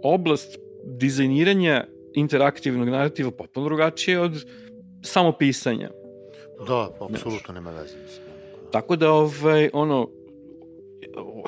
[0.02, 4.44] oblast dizajniranja interaktivnog narativa potpuno drugačije od
[5.02, 5.90] samo pisanja.
[6.66, 7.94] Da, apsolutno nema veze.
[8.72, 10.08] Tako da, ovaj, ono,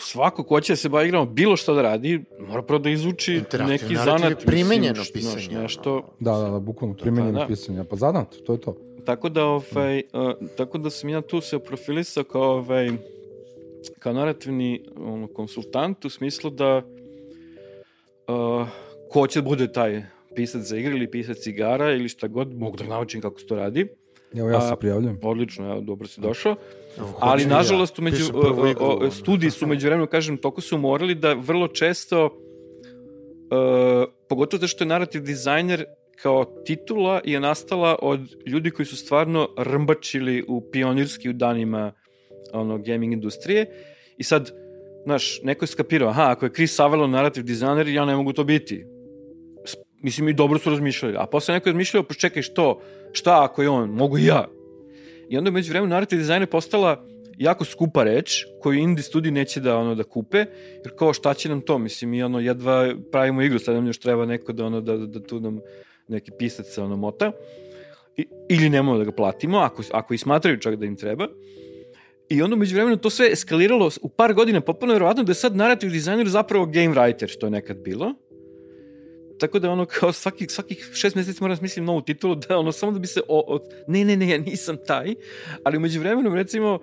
[0.01, 3.43] svako ko će da se bavi igrama, bilo šta da radi, mora prvo da izuči
[3.67, 4.45] neki zanat.
[4.47, 6.03] primenjeno mislim, pisanje, Nešto, ono.
[6.21, 7.47] Da, da, da, bukvalno primenjeno da.
[7.47, 7.85] pisanje.
[7.85, 8.77] Pa zanat, to je to.
[9.05, 12.91] Tako da, ovaj, uh, tako da sam ja tu se profilisao kao, ovaj,
[13.99, 16.83] kao narativni ono, konsultant u smislu da
[18.29, 18.69] uh,
[19.11, 20.03] ko će da bude taj
[20.35, 23.57] pisac za igre ili pisac igara ili šta god, mogu da naučim kako se to
[23.57, 23.87] radi.
[24.35, 25.19] Evo ja se A, prijavljam.
[25.23, 26.53] Odlično, ja, dobro si došao.
[26.53, 26.61] Evo,
[27.21, 27.49] Ali, ja.
[27.49, 29.11] nažalost, Pišem prvu o, igru, o, ono.
[29.11, 32.31] studiji su umeđu vremenu, kažem, toko su morali da vrlo često, uh,
[34.29, 35.85] pogotovo zato što je narativ dizajner
[36.23, 41.93] kao titula je nastala od ljudi koji su stvarno rmbačili u pionirski u danima
[42.53, 43.67] ono, gaming industrije.
[44.19, 44.51] I sad,
[45.05, 48.45] znaš, neko je skapirao, aha, ako je Chris Avellon narativ dizajner, ja ne mogu to
[48.45, 48.85] biti.
[50.03, 51.15] Mislim, i dobro su razmišljali.
[51.19, 52.81] A posle neko je razmišljao, pa čekaj, što?
[53.13, 53.91] Šta ako je on?
[53.91, 54.49] Mogu i ja.
[55.31, 57.07] I onda među vremenu narativ dizajn je postala
[57.39, 60.39] jako skupa reč koju indie studiji neće da ono da kupe
[60.85, 61.79] jer kao šta će nam to?
[61.79, 65.07] Mislim mi ono jedva pravimo igru sad nam još treba neko da ono da, da,
[65.07, 65.61] da tu nam
[66.09, 67.33] neki pisac se ono mota.
[68.17, 71.29] I, ili nemamo da ga platimo ako, ako i smatraju čak da im treba.
[72.29, 74.61] I onda među vremenu to sve eskaliralo u par godina.
[74.61, 78.15] Potpuno verovatno da je sad narativ dizajner zapravo game writer što je nekad bilo
[79.41, 82.73] Tako da ono kao svaki, svakih šest meseci moram da smislim novu titulu, da ono
[82.73, 85.15] samo da bi se, o, o, ne, ne, ne, ja nisam taj,
[85.65, 86.79] ali umeđu vremenom recimo,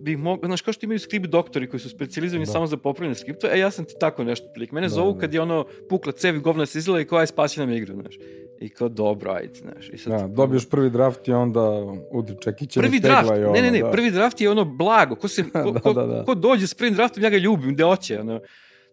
[0.00, 2.52] bi mogu, znaš, kao što imaju skript doktori koji su specializovani Da.
[2.52, 4.72] samo za popravljanje skripta, e, ja sam ti tako nešto plik.
[4.72, 5.20] Mene Da, zovu da.
[5.20, 7.94] kad je ono pukla cev i govna se izgleda i kao aj spasi nam igru,
[7.94, 8.14] znaš.
[8.60, 9.88] I kao dobro, ajde, znaš.
[9.88, 11.70] I sad, Da, dobiješ prvi draft i onda
[12.12, 13.90] udri čekićem Prvi draft, i ono, ne, ne, ne, da.
[13.90, 16.24] prvi draft je ono blago, ko, se, ko, Da, ko, da, da.
[16.24, 18.40] ko dođe s prvim draftom, ja ga ljubim, gde hoće, ono.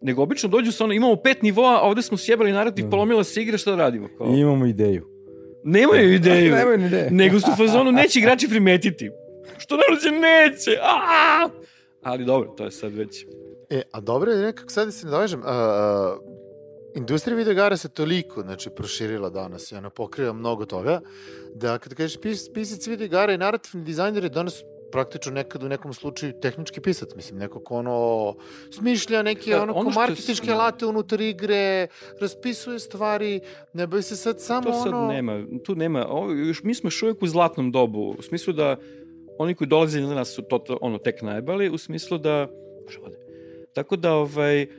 [0.02, 2.90] Nego obično dođu sa ono, imamo pet nivoa, a ovde smo sjebali narativ, Da.
[2.90, 4.08] polomila se igra, šta da radimo?
[4.18, 5.08] Kao, I imamo ideju.
[5.64, 7.08] nemaju ideju, Nemaju ni ideju.
[7.12, 9.10] nego su u fazonu neće igrači primetiti.
[9.58, 11.50] Što narođe neće, a
[12.04, 13.26] Ali dobro, to je sad već...
[13.70, 16.16] E, a dobro je nekako, sad da se ne dovežem, a,
[16.96, 21.02] industrija videogara se toliko, znači, proširila danas i ona pokriva mnogo toga,
[21.56, 25.94] da kada kažeš pis, pisac videogara i narativni dizajner je danas praktično nekad u nekom
[25.94, 28.36] slučaju tehnički pisac, mislim, neko ko ono
[28.72, 31.88] smišlja neke Da, ono, ono marketičke sam- alate unutar igre,
[32.22, 33.40] raspisuje stvari,
[33.74, 35.08] ne bavi se sad samo To sad ono...
[35.08, 38.76] nema, tu nema, ovo, još, mi smo još uvijek u zlatnom dobu, u smislu da
[39.40, 42.48] oni koji dolaze na nas su to, to ono, tek najbali, u smislu da,
[43.04, 43.18] ovde.
[43.74, 44.70] tako da, ovaj, uh,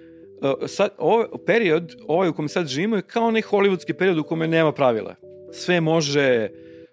[0.67, 4.49] sad, ovaj period, ovaj u kome sad živimo je kao onaj hollywoodski period u kome
[4.49, 5.15] nema pravila.
[5.53, 6.49] Sve može,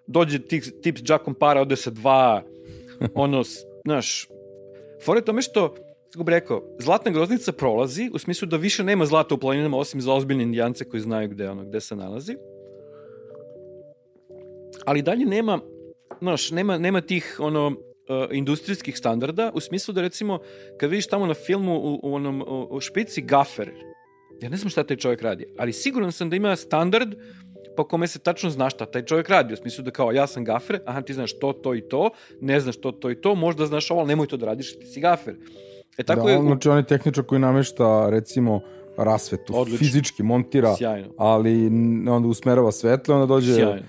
[0.08, 2.44] dođe tip, tip s džakom para, ode sa dva,
[3.14, 3.44] ono,
[3.86, 4.28] znaš,
[5.06, 5.76] fora je tome što,
[6.14, 10.02] kako bi rekao, zlatna groznica prolazi, u smislu da više nema zlata u planinama, osim
[10.02, 12.36] za ozbiljne indijance koji znaju gde, ono, gde se nalazi.
[14.86, 15.60] Ali dalje nema,
[16.22, 17.76] znaš, nema, nema tih, ono, uh,
[18.32, 20.40] industrijskih standarda, u smislu da, recimo,
[20.78, 23.72] kad vidiš tamo na filmu u, u onom, u, u špici gafer,
[24.42, 27.16] ja ne znam šta taj čovjek radi, ali siguran sam da ima standard
[27.80, 29.54] po kome se tačno zna šta taj čovjek radi.
[29.54, 32.10] U smislu da kao ja sam gafer, aha ti znaš to, to i to,
[32.42, 34.86] ne znaš to, to i to, možda znaš ovo, ali nemoj to da radiš, ti
[34.86, 35.36] si gafer.
[35.98, 38.62] E tako da, je, znači on je tehničar koji namešta recimo
[38.98, 39.78] rasvetu, Odlično.
[39.78, 41.08] fizički montira, sjajno.
[41.18, 41.68] ali
[42.10, 43.82] onda usmerava svetle, onda dođe Sjajno.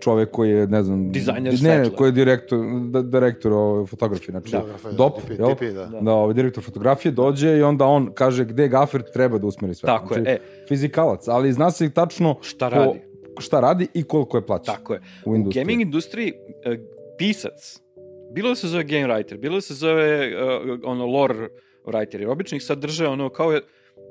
[0.00, 1.84] čovek koji je, ne znam, Dizajner ne, svetla.
[1.84, 2.58] ne, koji je direktor,
[2.90, 4.64] da, direktor ove, fotografije, znači Da.
[4.92, 5.54] DOP, DP, jel?
[5.54, 5.86] DP, da.
[5.86, 6.00] Da.
[6.00, 9.86] da ovaj direktor fotografije dođe i onda on kaže gde gafer treba da usmeri sve.
[9.86, 13.00] Tako je, znači, e, Fizikalac, ali zna se tačno šta radi?
[13.38, 15.00] Šta radi i koliko je plaća Tako je.
[15.24, 16.32] u U gaming industriji
[16.64, 16.78] e,
[17.18, 17.80] pisac,
[18.32, 21.48] bilo da se zove game writer, bilo da se zove uh, ono lore
[21.84, 23.60] writer, jer obično ih sad drže ono kao je,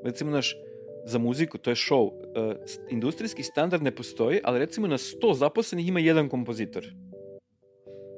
[0.04, 0.56] recimo naš,
[1.04, 2.54] za muziku, to je show, uh,
[2.90, 6.86] industrijski standard ne postoji, ali recimo na 100 zaposlenih ima jedan kompozitor.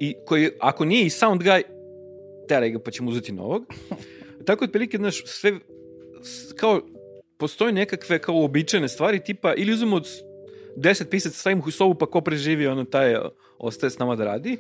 [0.01, 1.62] I koji, ako nije i sound guy,
[2.49, 3.62] teraj ga pa ćemo uzeti novog.
[4.47, 5.53] Tako otprilike, znaš, sve,
[6.23, 6.81] s- kao,
[7.38, 10.07] postoje nekakve kao uobičajene stvari, tipa, ili uzmemo od
[10.79, 13.21] 10 pisaca, stavimo ih u sobu, pa ko preživi, ono, taj e,
[13.59, 14.57] ostaje s nama da radi,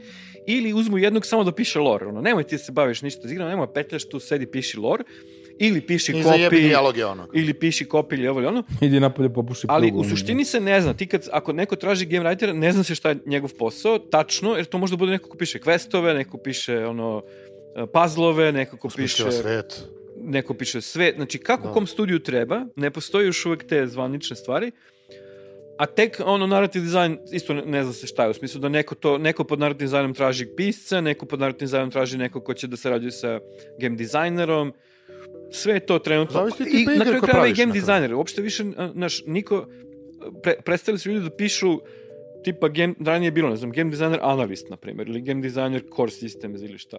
[0.46, 3.32] ili uzmu jednog samo da piše lore, ono, nemoj ti da se baviš ništa s
[3.32, 5.04] igrom, nemoj petljaš tu, sedi, piši lore,
[5.58, 7.30] ili piši I kopi, dijaloge onog.
[7.34, 10.44] ili piši kopi, ili ovo ili ono, Idi napolje popuši ali plugu, u ono, suštini
[10.44, 13.18] se ne zna, ti kad, ako neko traži game writera, ne zna se šta je
[13.26, 17.22] njegov posao, tačno, jer to možda bude neko ko piše questove, neko piše, ono,
[17.76, 19.84] e, puzzlove, neko ko piše svet.
[20.16, 21.72] neko piše sve, znači kako Da.
[21.72, 24.70] kom studiju treba, ne postoji još uvek te zvanične stvari,
[25.78, 28.68] a tek ono narativ dizajn isto ne, ne zna se šta je, u smislu da
[28.68, 32.54] neko, to, neko pod narativ dizajnom traži pisca, neko pod narativ dizajnom traži neko ko
[32.54, 33.40] će da sarađuje sa
[33.80, 34.72] game dizajnerom,
[35.50, 36.32] sve je to trenutno.
[36.32, 39.22] Zavisi od I tipa na igre kraju krajeva i game dizajner, uopšte više, a, znaš,
[39.26, 39.66] niko,
[40.42, 41.78] pre, prestali su ljudi da pišu
[42.44, 45.82] tipa game, ranije je bilo, ne znam, game designer analist, na primjer, ili game designer
[45.96, 46.96] core systems ili šta.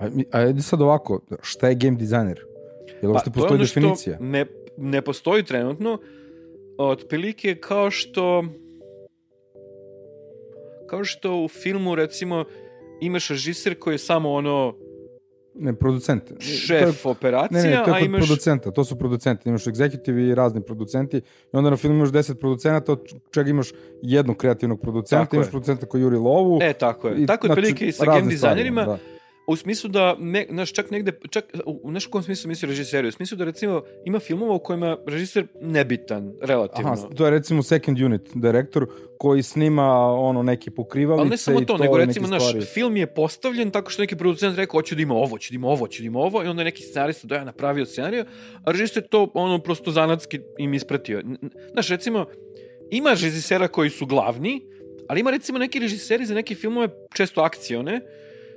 [0.00, 2.40] A, ajde sad ovako, šta je game designer?
[3.02, 4.18] Jel uopšte Pa, to je postoji ono što definicija?
[4.20, 5.98] Ne, ne postoji trenutno.
[6.78, 8.44] Otprilike kao što
[10.86, 12.44] kao što u filmu recimo
[13.00, 14.74] imaš režiser koji je samo ono
[15.56, 16.22] Ne, producent.
[16.40, 19.66] šef To je- operacija, Ne, ne, to je kod imaš producenta, to su producenti, imaš
[19.66, 24.36] egzekutivi i razni producenti i onda na filmu imaš 10 producenata, od čega imaš jednog
[24.36, 25.50] kreativnog producenta, Tako imaš je.
[25.50, 26.58] producenta koji juri lovu.
[26.62, 27.16] E, tako je.
[27.16, 28.98] i, tako znači, otprilike i sa game dizajnerima, Da.
[29.46, 33.12] U smislu da, ne, znaš, čak negde, čak, u, nešto kom smislu misli režiseri, u
[33.12, 36.92] smislu da recimo ima filmova u kojima režiser nebitan, relativno.
[36.92, 38.86] Aha, to je recimo second unit direktor
[39.18, 42.64] koji snima ono neke pokrivalice Ali ne samo to, to nego recimo naš stvari.
[42.64, 45.66] film je postavljen tako što neki producent rekao hoću da ima ovo, hoću da ima
[45.66, 48.24] ovo, hoću da ima ovo i onda je neki scenarista doja napravio scenariju,
[48.64, 51.22] a režiser to ono prosto zanatski im ispratio.
[51.72, 52.26] Znaš, recimo,
[52.90, 54.62] ima režisera koji su glavni,
[55.08, 58.00] ali ima recimo neki režiseri za neke filmove, često akcione,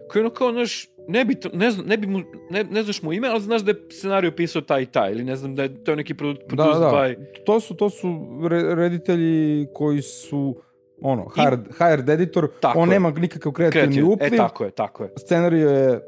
[0.07, 3.01] koji ono kao, znaš, ne, bi to, ne, zna, ne, bi mu, ne, ne znaš
[3.01, 5.63] mu ime, ali znaš da je scenariju pisao taj i taj, ili ne znam da
[5.63, 7.15] je to neki produ, Da, produced da, by...
[7.45, 8.07] to su, to su
[8.43, 9.31] re, reditelji
[9.73, 10.55] koji su
[11.01, 12.93] ono, hired, hired editor, Tako on je.
[12.93, 14.09] nema nikakav kreativni Kreativ.
[14.09, 15.09] upliv, E, tako je, tako je.
[15.17, 15.99] scenariju je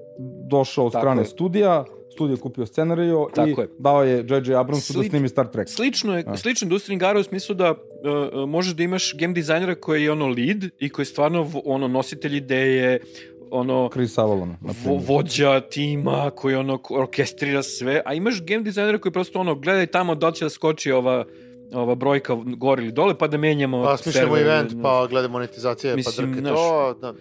[0.44, 1.26] došao od Tako strane je.
[1.26, 3.68] studija, studio kupio scenariju i je.
[3.80, 4.56] dao je J.J.
[4.56, 5.70] Abramsu da Slič- snimi Star Trek.
[5.70, 6.38] Slično je, A.
[6.38, 7.78] slično industrija igara u smislu da uh,
[8.50, 12.36] možeš da imaš game dizajnera koji je ono lead i koji je stvarno ono nositelj
[12.36, 13.00] ideje,
[13.52, 19.12] ono Chris Avalon, vo, vođa tima koji ono orkestrira sve, a imaš game dizajnera koji
[19.12, 21.26] prosto ono gledaj tamo da li će da skoči ova
[21.74, 24.84] ova brojka gore ili dole pa da menjamo Pa smišljamo server, event, no.
[24.84, 26.94] pa gledamo monetizacije, Mislim, pa drke znaš, to.
[27.02, 27.14] Da.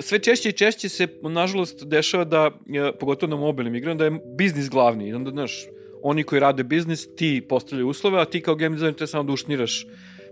[0.00, 4.20] sve češće i češće se, nažalost, dešava da, e, pogotovo na mobilnim igrama, da je
[4.38, 5.08] biznis glavni.
[5.08, 5.66] I onda, znaš,
[6.02, 9.32] oni koji rade biznis, ti postavljaju uslove, a ti kao game designer treba samo da
[9.32, 9.86] ušniraš.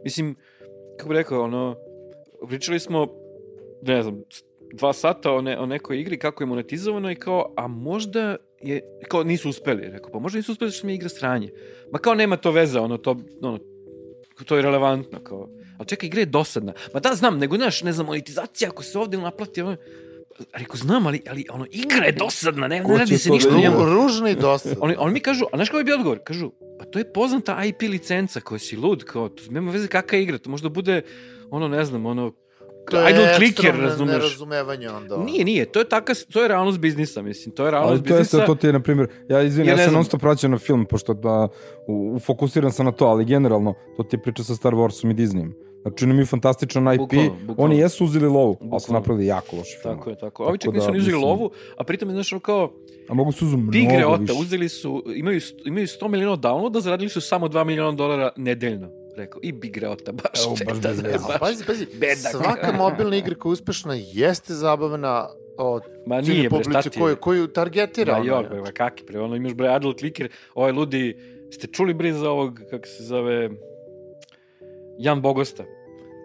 [0.05, 0.37] Mislim,
[0.99, 1.77] kako bih rekao, ono,
[2.49, 3.09] pričali smo,
[3.83, 4.23] ne znam,
[4.73, 8.81] dva sata o, ne, o nekoj igri, kako je monetizovano i kao, a možda je,
[9.09, 11.53] kao nisu uspeli, rekao, pa možda nisu uspeli što mi je igra sranje.
[11.93, 13.59] Ma kao nema to veze, ono, to, ono,
[14.45, 16.73] to je relevantno, kao, ali čekaj, igra je dosadna.
[16.95, 19.77] Ma da, znam, nego, znaš, ne znam, monetizacija, ako se ovde naplati, ono,
[20.53, 23.51] Rekao, znam, ali, ali ono, igra je dosadna, ne, ne radi se ništa.
[23.51, 23.85] da njemu.
[23.85, 24.69] Ru, ružno i dosta.
[24.81, 26.19] Oni, oni mi kažu, a znaš kako je bio odgovor?
[26.25, 30.19] Kažu, pa to je poznata IP licenca koja si lud, kao, to nema veze kakva
[30.19, 31.03] je igra, to možda bude,
[31.51, 32.33] ono, ne znam, ono,
[32.85, 34.12] to je idle clicker, razumeš?
[34.12, 35.16] nerazumevanje onda.
[35.19, 38.14] Nije, nije, to je taka, to je realnost biznisa, mislim, to je realnost Ali to
[38.14, 38.47] je biznisa.
[38.47, 40.85] to ti je, na primjer, ja izvini, Ja ja, sam non stop vraćao na film,
[40.85, 41.49] pošto da,
[41.87, 45.14] u, fokusiran sam na to, ali generalno, to ti je priča sa Star Warsom i
[45.16, 45.53] Disneyem.
[45.83, 47.55] Znači, oni imaju fantastičan IP, Bukvalno, bukvalno.
[47.64, 49.95] oni jesu uzeli lovu, ali su napravili jako loši film.
[49.95, 50.45] Tako je, tako.
[50.45, 52.73] Ovi čak Tako nisu da, ni uzeli mislim- lovu, a pritom je, znaš, ono kao,
[53.09, 54.33] A mogu su uzu mnogo Tigre Ota više.
[54.35, 58.88] uzeli su, imaju, imaju 100 miliona downloada, zaradili su samo 2 miliona dolara nedeljno.
[59.16, 61.25] Rekao, i Big Reota, baš Evo, baš bedan, bez veze.
[61.35, 62.31] A pazi, pazi, bedak.
[62.31, 66.99] svaka mobilna igra koja je uspešna jeste zabavna od Ma nije, bre, šta publice ti
[67.01, 67.16] koju, je?
[67.16, 68.18] koju targetira.
[68.18, 68.42] Ma ja.
[68.42, 71.16] bre, kaki, bre, ono imaš bre adult clicker, ovaj ludi,
[71.51, 73.51] ste čuli bre za ovog, kako se zove,
[74.99, 75.64] Jan Bogosta.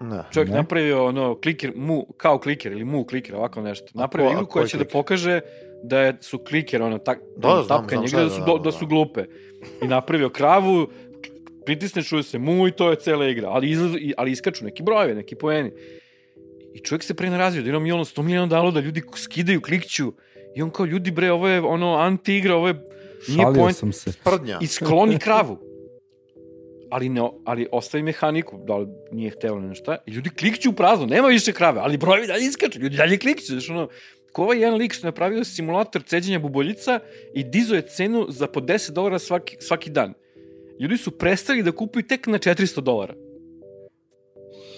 [0.01, 0.23] Ne.
[0.31, 0.55] Čovjek Ne.
[0.55, 3.87] napravio ono kliker, mu, kao kliker ili mu kliker, ovako nešto.
[3.93, 4.91] Napravio igru koja će da kliker?
[4.91, 5.39] pokaže
[5.83, 8.39] da je, su kliker, ono, tak, Da, ono, znam, tapkanje znam igre, da je, su,
[8.39, 8.89] da, do, da, da su da.
[8.89, 9.23] glupe.
[9.81, 10.87] I napravio kravu,
[11.65, 13.49] pritisne, čuje se mu i to je cela igra.
[13.49, 15.71] Ali, izlazu, i- ali iskaču neki brojevi, neki poeni.
[16.73, 20.13] I čovjek se prenarazio, da ima mi ono 100 miliona downloada, ljudi skidaju, klikću.
[20.55, 22.73] I on kao, ljudi bre, ovo je ono anti-igra, ovo je
[23.27, 23.77] nije Šalio point.
[23.77, 24.11] sam se.
[24.23, 24.59] Prdnja.
[24.61, 25.57] I skloni kravu.
[26.89, 29.95] Ali, ne, ali ostavi mehaniku, da li nije hteo ili nešto.
[30.05, 33.45] I ljudi klikću u prazno, nema više krave, ali brojevi dalje iskaču, ljudi dalje klikću.
[33.45, 33.87] Znaš, ono,
[34.31, 36.99] ko ovaj jedan lik što je napravio simulator ceđenja buboljica
[37.33, 40.13] i dizuje cenu za po 10 dolara svaki, svaki dan.
[40.79, 43.13] Ljudi su prestali da kupuju tek na 400 dolara.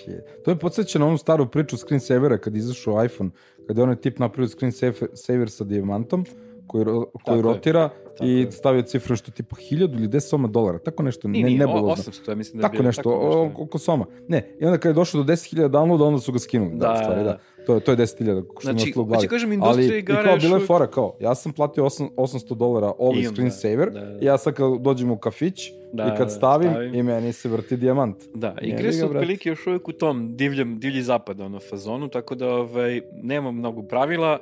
[0.08, 0.26] Je.
[0.46, 3.30] To je podsjeća na onu staru priču screensavera kad je izašao iPhone,
[3.68, 6.26] kada je onaj tip napravio screensaver saver sa dijamantom,
[6.68, 7.42] koji, ro- koji Tako je.
[7.42, 8.52] rotira Tako i je.
[8.52, 11.68] stavio cifru što tipa 1000 ili 10 soma dolara, tako nešto, Nije, ne, nije, o-
[11.68, 12.04] nebulozno.
[12.04, 13.64] 800, ja mislim da je Tako bilo, nešto, tako nešto.
[13.64, 14.06] oko soma.
[14.28, 16.72] Ne, i onda kad je došlo do 10.000 downloada, onda su ga skinuli.
[16.72, 17.24] Da, Da, da, stvari, da.
[17.24, 17.40] da.
[17.66, 18.06] To, je- to je 10.000,
[18.52, 19.28] što Znači, znači, hoću glavi.
[19.28, 22.10] kažem, Ali, industrija i igara kao još bilo je fora, kao, ja sam platio 8,
[22.12, 24.20] 800 dolara ovaj screensaver, da, da.
[24.22, 25.60] i ja sad kad dođem u kafić,
[25.94, 26.96] Da, i da, kad stavim, stavim.
[26.96, 28.16] i meni se vrti dijamant.
[28.34, 32.48] Da, igre su otprilike još uvijek u tom divljem, divlji zapad ono, fazonu, tako da
[32.50, 34.40] ovaj, nema mnogo pravila,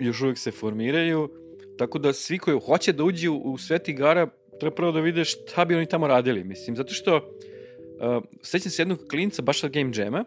[0.00, 1.28] još uvijek se formiraju,
[1.78, 4.26] tako da svi koji hoće da uđu u svet igara,
[4.60, 8.82] treba prvo da vide šta bi oni tamo radili, mislim, zato što uh, sećam se
[8.82, 10.24] jednog klinca baš sa Game Jama,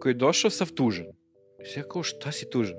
[0.00, 1.06] koji je došao sav tužan.
[1.06, 2.76] I ja kao, šta si tužan?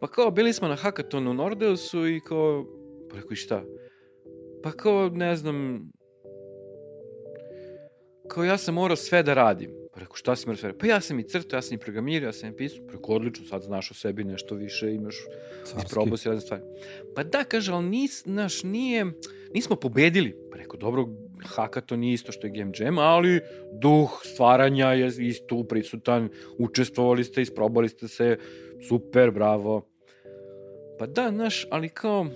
[0.00, 2.64] Pa kao, bili smo na hackathonu u Nordeusu i kao,
[3.10, 3.64] pa rekao, i šta?
[4.62, 5.88] Pa kao, ne znam,
[8.28, 9.83] kao ja sam morao sve da radim.
[9.94, 12.32] Pa rekao, šta si da Pa ja sam i crtao, ja sam i programirao, ja
[12.32, 12.86] sam i pisao.
[12.86, 15.16] Pa rekao, odlično, sad znaš o sebi nešto više, imaš,
[15.64, 15.86] Carski.
[15.86, 16.62] isprobao si razne stvari.
[17.14, 19.06] Pa da, kaže, ali nis, naš, nije,
[19.54, 20.36] nismo pobedili.
[20.50, 21.08] Pa rekao, dobro,
[21.46, 23.40] hackathon nije isto što je Game Jam, ali
[23.72, 26.28] duh stvaranja je isto prisutan,
[26.58, 28.38] učestvovali ste, isprobali ste se,
[28.88, 29.88] super, bravo.
[30.98, 32.26] Pa da, znaš, ali kao,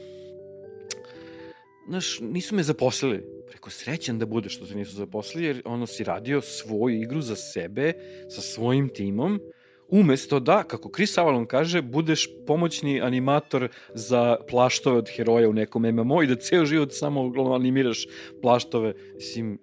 [1.89, 3.38] znaš, nisu me zaposlili.
[3.53, 7.37] Rekao, srećan da budeš što se nisu zaposlili, jer ono si radio svoju igru za
[7.37, 7.93] sebe,
[8.29, 9.41] sa svojim timom,
[9.89, 15.83] umesto da, kako Chris Avalon kaže, budeš pomoćni animator za plaštove od heroja u nekom
[15.83, 18.07] MMO i da ceo život samo uglavnom animiraš
[18.43, 18.95] plaštove.
[19.15, 19.59] Mislim,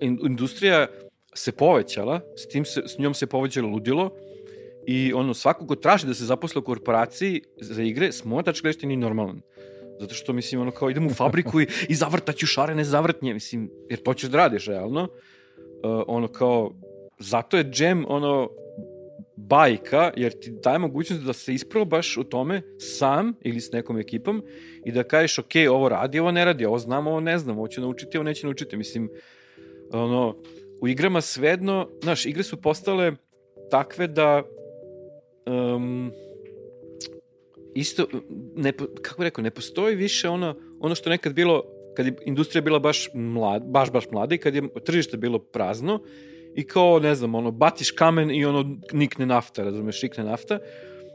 [0.00, 0.86] in- industrija
[1.34, 4.10] se povećala, s, tim se, s njom se povećalo ludilo
[4.86, 8.86] i ono, svako ko traži da se zaposle u korporaciji za igre, s moja gledišta
[8.86, 9.40] nije normalan.
[10.00, 14.02] Zato što, mislim, ono, kao idem u fabriku i, i zavrtaću šarene zavrtnje, mislim, jer
[14.02, 15.02] to ćeš da radiš, realno.
[15.02, 16.72] Uh, ono, kao,
[17.18, 18.50] zato je jam, ono,
[19.36, 24.42] bajka, jer ti daje mogućnost da se isprobaš u tome sam ili s nekom ekipom
[24.84, 27.68] i da kažeš, ok, ovo radi, ovo ne radi, ovo znam, ovo ne znam, ovo
[27.68, 28.76] ću naučiti, ovo neće naučiti.
[28.76, 29.10] Mislim,
[29.92, 30.36] ono,
[30.80, 33.12] u igrama svedno, znaš, igre su postale
[33.70, 34.42] takve da
[35.46, 36.12] um,
[37.76, 38.06] isto,
[38.56, 38.72] ne,
[39.02, 41.62] kako rekao, ne postoji više ono ono što nekad bilo,
[41.96, 46.00] kad je industrija bila baš mlad, baš, baš mlada i kad je tržište bilo prazno
[46.54, 50.58] i kao, ne znam, ono, batiš kamen i ono, nikne nafta, razumeš, nikne nafta,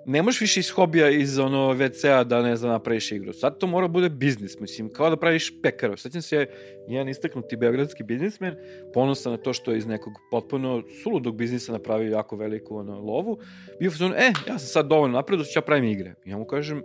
[0.06, 3.34] ne možeš više iz hobija, iz ono WC-a da ne znam napraviš igru.
[3.34, 5.98] Sad to mora bude biznis, mislim, kao da praviš pekaru.
[5.98, 6.48] Sećam se
[6.88, 8.56] jedan istaknuti beogradski biznismen,
[8.94, 13.40] ponosan na to što je iz nekog potpuno suludog biznisa napravio jako veliku ono, lovu,
[13.80, 16.14] bio fazon, e, ja sam sad dovoljno napredo, ću ja pravim igre.
[16.26, 16.84] Ja mu kažem,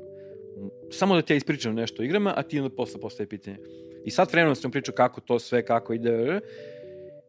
[0.91, 3.57] samo da ti ja ispričam nešto o igrama, a ti onda posle postaje pitanje.
[4.05, 6.41] I sad vremenom sam pričao kako to sve, kako ide,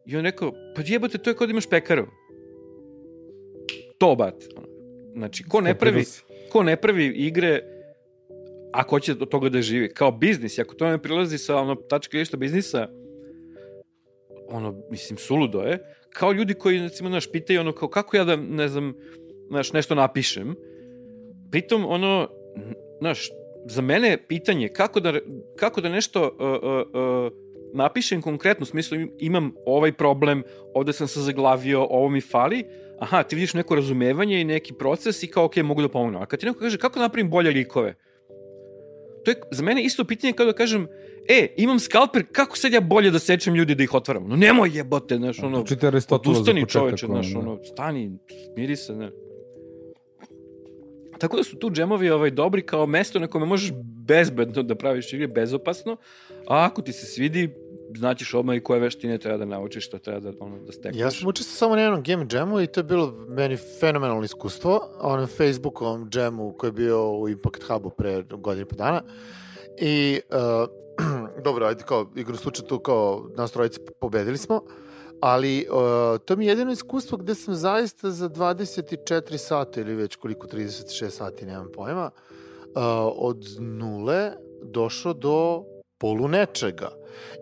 [0.06, 2.06] i on rekao, pa jebote, to je kao da imaš pekaru.
[3.98, 4.34] To, bat.
[5.18, 6.04] Znači, ko ne pravi,
[6.52, 7.62] ko ne pravi igre,
[8.72, 12.10] ako hoće od toga da živi, kao biznis, ako to ne prilazi sa ono, tačka
[12.12, 12.88] gledišta biznisa,
[14.48, 15.78] ono, mislim, suludo je,
[16.12, 18.94] kao ljudi koji, recimo, znaš, pitaju ono, kao, kako ja da, ne znam,
[19.48, 20.54] znaš, nešto napišem,
[21.50, 22.28] pritom, ono,
[23.00, 23.28] znaš,
[23.66, 25.14] za mene je pitanje kako da,
[25.56, 27.32] kako da nešto uh, uh, uh,
[27.74, 30.42] napišem konkretno, u smislu imam ovaj problem,
[30.74, 32.64] ovde sam se zaglavio, ovo mi fali,
[33.00, 36.22] aha, ti vidiš neko razumevanje i neki proces i kao, ok, mogu da pomognem.
[36.22, 37.94] A kad ti neko kaže, kako da napravim bolje likove?
[39.24, 40.86] To je za mene isto pitanje kao da kažem,
[41.28, 44.28] e, imam skalper, kako sad ja bolje da sečem ljudi da ih otvaram?
[44.28, 45.64] No nemoj jebote, znaš, ono,
[46.10, 48.18] odustani čoveče, znaš, ono, ono, stani,
[48.52, 49.10] smiri se, ne.
[51.18, 53.72] Tako da su tu džemovi ovaj, dobri kao mesto na kome možeš
[54.06, 55.96] bezbedno da praviš igre, bezopasno,
[56.46, 57.50] a ako ti se svidi,
[57.96, 61.00] znaćeš odmah i koje veštine treba da naučiš, što treba da, ono, da stekneš.
[61.00, 64.80] Ja sam učestvovao samo na jednom game jamu i to je bilo meni fenomenalno iskustvo.
[65.00, 69.02] Onom Facebookovom jamu koji je bio u Impact Hubu pre godine i po dana.
[69.80, 70.68] I, uh,
[71.44, 74.62] dobro, ajde, kao, igru slučaju tu, kao, nas trojice pobedili smo.
[75.20, 80.16] Ali uh, to mi je jedino iskustvo gde sam zaista za 24 sata ili već
[80.16, 82.82] koliko, 36 sati, nemam pojma, uh,
[83.16, 84.32] od nule
[84.62, 85.64] došao do
[85.98, 86.90] polu nečega.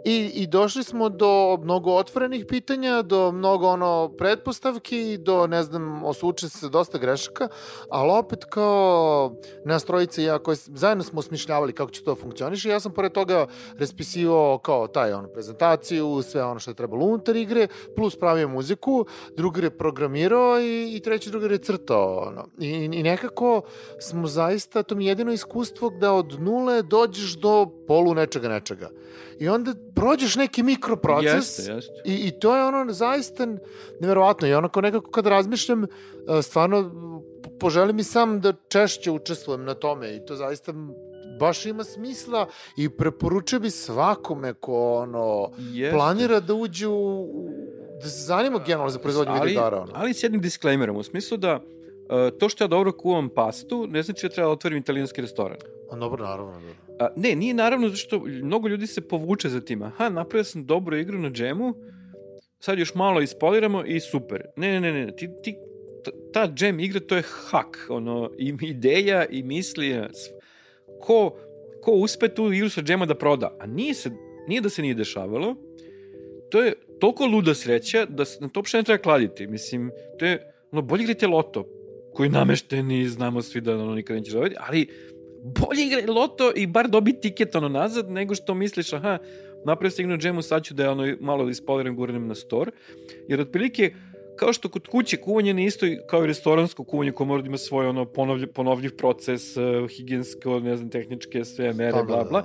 [0.05, 6.05] I, I došli smo do mnogo otvorenih pitanja, do mnogo ono pretpostavki, do ne znam,
[6.05, 7.49] osuče se dosta grešaka,
[7.91, 9.33] ali opet kao
[9.65, 13.13] nas trojice i ja koji zajedno smo osmišljavali kako će to funkcioniše, ja sam pored
[13.13, 13.47] toga
[13.79, 19.07] raspisivao kao taj ono prezentaciju, sve ono što je trebalo unutar igre, plus pravio muziku,
[19.37, 22.17] drugi je programirao i, i treći drugi je crtao.
[22.29, 22.49] Ono.
[22.59, 23.63] I, I nekako
[24.01, 28.91] smo zaista, to mi je jedino iskustvo da od nule dođeš do polu nečega nečega.
[29.41, 31.93] I onda prođeš neki mikroproces Jeste, jeste.
[32.05, 33.47] i, i to je ono zaista
[34.01, 34.49] neverovatno.
[34.49, 35.89] I onako nekako kad razmišljam, e,
[36.43, 36.91] stvarno
[37.43, 40.73] po- poželim i sam da češće učestvujem na tome i to zaista
[41.41, 45.97] baš ima smisla i preporučio bi svakome ko ono Jeste.
[45.97, 47.29] planira da uđe u,
[48.03, 49.83] da se zanima generalno za proizvodnju ali, videogara.
[49.83, 49.93] Ono.
[49.95, 51.76] ali s jednim disclaimerom, u smislu da uh,
[52.39, 55.57] to što ja dobro kuvam pastu, ne znači da treba da otvorim italijanski restoran.
[55.91, 56.53] A, dobro, naravno.
[56.53, 56.75] Dobro.
[56.99, 59.83] A, ne, nije naravno zato što mnogo ljudi se povuče za tim.
[59.83, 61.75] Aha, napravio sam dobru igru na džemu,
[62.61, 64.43] sad još malo ispoliramo i super.
[64.57, 65.57] Ne, ne, ne, ne, ti, ti
[66.33, 70.01] ta- džem igra to je hak, ono, i ideja i misli,
[71.01, 71.37] ko,
[71.83, 74.11] ko uspe tu igru sa džema da proda, a nije, se,
[74.49, 75.57] nije da se nije dešavalo,
[76.51, 79.47] to je toliko luda sreća da se na to uopšte ne treba kladiti.
[79.47, 81.67] Mislim, to je, ono, bolje igrajte loto,
[82.17, 84.89] koji namešteni, znamo svi da ono nikad neće dobiti, ali
[85.43, 89.19] bolje igraj loto i bar dobi tiket ono nazad, nego što misliš, aha,
[89.65, 92.71] napravio sam igru na džemu, sad ću da je ono malo ispoliram, gurnem na store.
[93.29, 93.95] Jer otprilike,
[94.37, 97.59] kao što kod kuće kuvanje nije isto kao i restoransko kuvanje koje mora da ima
[97.59, 102.25] svoj ono ponovljiv, ponovljiv proces, uh, higijensko, ne znam, tehničke, sve mere, bla, bla.
[102.25, 102.43] Standardno,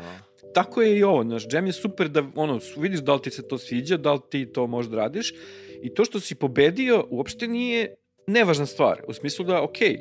[0.54, 3.48] Tako je i ovo, znaš, džem je super da, ono, vidiš da li ti se
[3.48, 5.34] to sviđa, da li ti to možda radiš
[5.82, 7.96] i to što si pobedio uopšte nije
[8.32, 10.00] nevažna stvar, u smislu da, okej,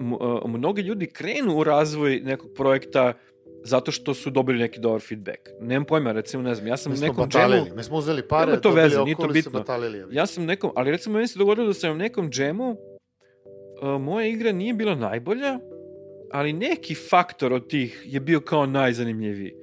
[0.00, 3.12] m- a, mnogi ljudi krenu u razvoj nekog projekta
[3.64, 5.38] zato što su dobili neki dobar feedback.
[5.60, 8.46] Nemam pojma, recimo, ne znam, ja sam Mi nekom batalili, džemu, mi smo uzeli pare,
[8.46, 9.50] Nema to dobili veze, nije to bitno.
[9.52, 10.04] batalili.
[10.10, 12.76] ja sam nekom, ali recimo meni se dogodilo da sam u nekom džemu,
[13.82, 15.58] a, moja igra nije bila najbolja,
[16.32, 19.54] ali neki faktor od tih je bio kao najzanimljiviji.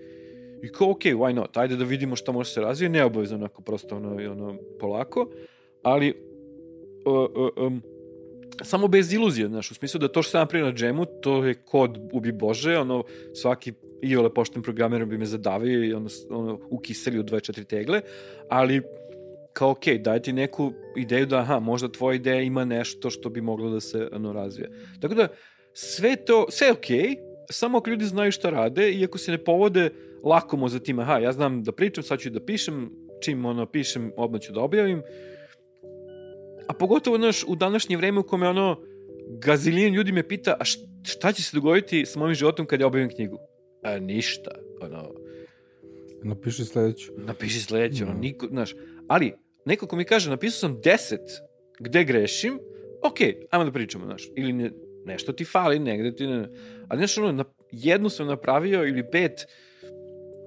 [0.63, 3.95] I kao, ok, why not, ajde da vidimo šta može se razvije, neobavezno onako prosto
[3.95, 5.29] ono, ono polako,
[5.83, 6.30] ali uh,
[7.05, 7.81] uh, um,
[8.63, 11.53] samo bez iluzije, znaš, u smislu da to što sam napravio na džemu, to je
[11.53, 16.59] kod ubi Bože, ono, svaki i ole pošten programer bi me zadavio i ono, ono
[16.69, 18.01] ukiseli u 24 tegle,
[18.49, 18.81] ali
[19.53, 23.41] kao ok, daj ti neku ideju da aha, možda tvoja ideja ima nešto što bi
[23.41, 24.69] moglo da se ono, razvije.
[25.01, 25.27] Tako da,
[25.73, 27.15] sve to, sve je okej,
[27.49, 29.89] samo ako ljudi znaju šta rade i ako se ne povode
[30.23, 32.89] lako mu za tim, aha, ja znam da pričam, sad ću da pišem,
[33.23, 35.01] čim ono pišem, odmah ću da objavim.
[36.71, 38.81] A pogotovo naš, u današnje vreme u kome ono,
[39.29, 42.87] gazilijen ljudi me pita, a št- šta će se dogoditi s mojim životom kad ja
[42.87, 43.37] objavim knjigu?
[43.83, 44.51] a, ništa.
[44.81, 45.11] Ono,
[46.23, 47.11] Napiši sledeću.
[47.17, 48.19] napiši sledeće, ono, Da.
[48.19, 48.75] niko, znaš,
[49.07, 49.33] ali
[49.65, 51.17] neko ko mi kaže, napisao sam 10
[51.79, 52.59] gde grešim,
[53.03, 53.17] ok,
[53.49, 54.71] ajmo da pričamo, znaš, ili ne,
[55.05, 56.47] nešto ti fali, negde ti ne,
[56.87, 59.45] ali znaš, ono, na, jednu sam napravio ili pet,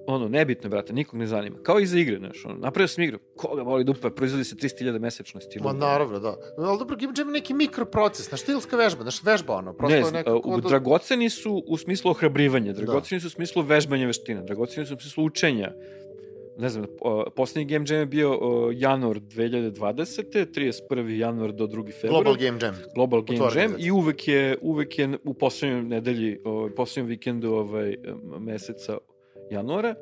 [0.06, 1.56] ono, nebitno, brate, nikog ne zanima.
[1.58, 4.98] Kao i za igre, znaš, ono, napravio sam igru, koga voli dupe, proizvodi se 300.000
[4.98, 5.64] mesečno stilu.
[5.64, 6.36] Ma naravno, da.
[6.58, 9.98] Ali dobro, Game Jam je neki mikroproces, znaš, stilska vežba, znaš, vežba ono, prosto Ne,
[9.98, 10.40] je znam, nekako...
[10.44, 12.76] u, da- dragoceni su u smislu ohrabrivanja, Da.
[12.76, 15.72] dragoceni su u smislu vežbanja veština, dragoceni su u smislu učenja.
[16.58, 16.84] Ne znam,
[17.36, 20.22] poslednji Game Jam je bio o, januar 2020.
[20.90, 21.08] 31.
[21.08, 21.70] januar do 2.
[21.92, 22.22] februar.
[22.22, 22.74] Global Game Jam.
[22.94, 23.86] Global Game Otvorena Jam organizacija.
[23.88, 27.96] i uvek je, uvek je u poslednjoj nedelji, o, poslednjem vikendu ovaj,
[28.38, 28.98] meseca
[29.50, 29.94] januara.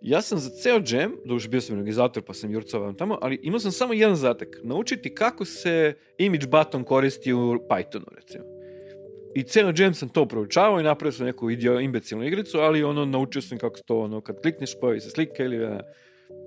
[0.00, 3.60] Ja sam za ceo jam, duže bio sam organizator pa sam jurcao tamo, ali imao
[3.60, 4.48] sam samo jedan zadatak.
[4.62, 8.44] Naučiti kako se image button koristi u Pythonu, recimo.
[9.34, 13.04] I ceo jam sam to proučavao i napravio sam neku idio, imbecilnu igricu, ali ono,
[13.04, 15.80] naučio sam kako to, ono, kad klikneš, pojavi se slika ili, e,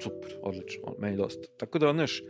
[0.02, 1.48] super, odlično, ono, meni dosta.
[1.58, 2.24] Tako da, znaš,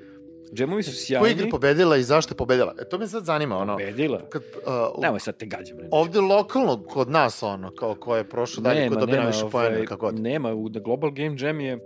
[0.51, 1.23] jamovi su sjajni.
[1.23, 2.75] Koja igra pobedila i zašto je pobedila?
[2.81, 3.75] E, to me sad zanima, ono.
[3.77, 4.21] Bedila.
[4.29, 5.87] Kad, uh, Nemoj sad te gađam, bre.
[5.91, 10.05] ovde lokalno, kod nas, ono, kao ko je prošao dalje, ko najviše ovaj, pojene, kako
[10.05, 10.19] god.
[10.19, 11.79] Nema, u The Global Game Jam je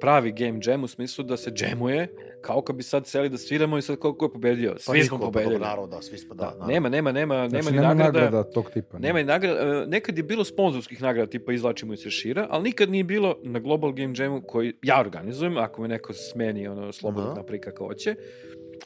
[0.00, 2.08] pravi game jam u smislu da se džemuje,
[2.46, 4.74] kao kad bi sad seli da sviramo i sad ko, ko je pobedio.
[4.78, 5.58] Svi Pa smo pobedili.
[5.58, 6.44] Pa, naravno, da, svi smo, da.
[6.44, 6.66] Da, da.
[6.66, 8.20] nema, nema, nema, nema Znači, ni nema nagrada.
[8.20, 8.98] nagrada tog tipa.
[8.98, 9.06] ne.
[9.06, 12.90] Nema ni nagrada, e, nekad je bilo sponzorskih nagrada, tipa izlačimo iz šešira, ali nikad
[12.90, 17.34] nije bilo na Global Game Jamu koji ja organizujem, ako me neko smeni, ono, slobodno
[17.36, 18.14] napravi kako hoće.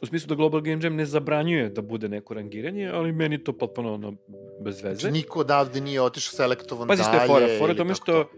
[0.01, 3.53] U smislu da Global Game Jam ne zabranjuje da bude neko rangiranje, ali meni to
[3.53, 4.13] potpuno ono,
[4.63, 4.95] bez veze.
[4.95, 7.21] Znači, niko odavde nije otišao selektovan Pazi što dalje.
[7.23, 8.29] je fora, fora tome kako što to.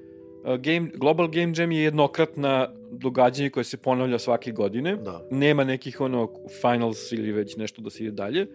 [0.44, 4.96] Uh, game, Global Game Jam je jednokratna događanje koje se ponavlja svake godine.
[4.96, 5.28] Da.
[5.32, 6.30] Nema nekih ono
[6.62, 8.48] finals ili već nešto da se ide dalje.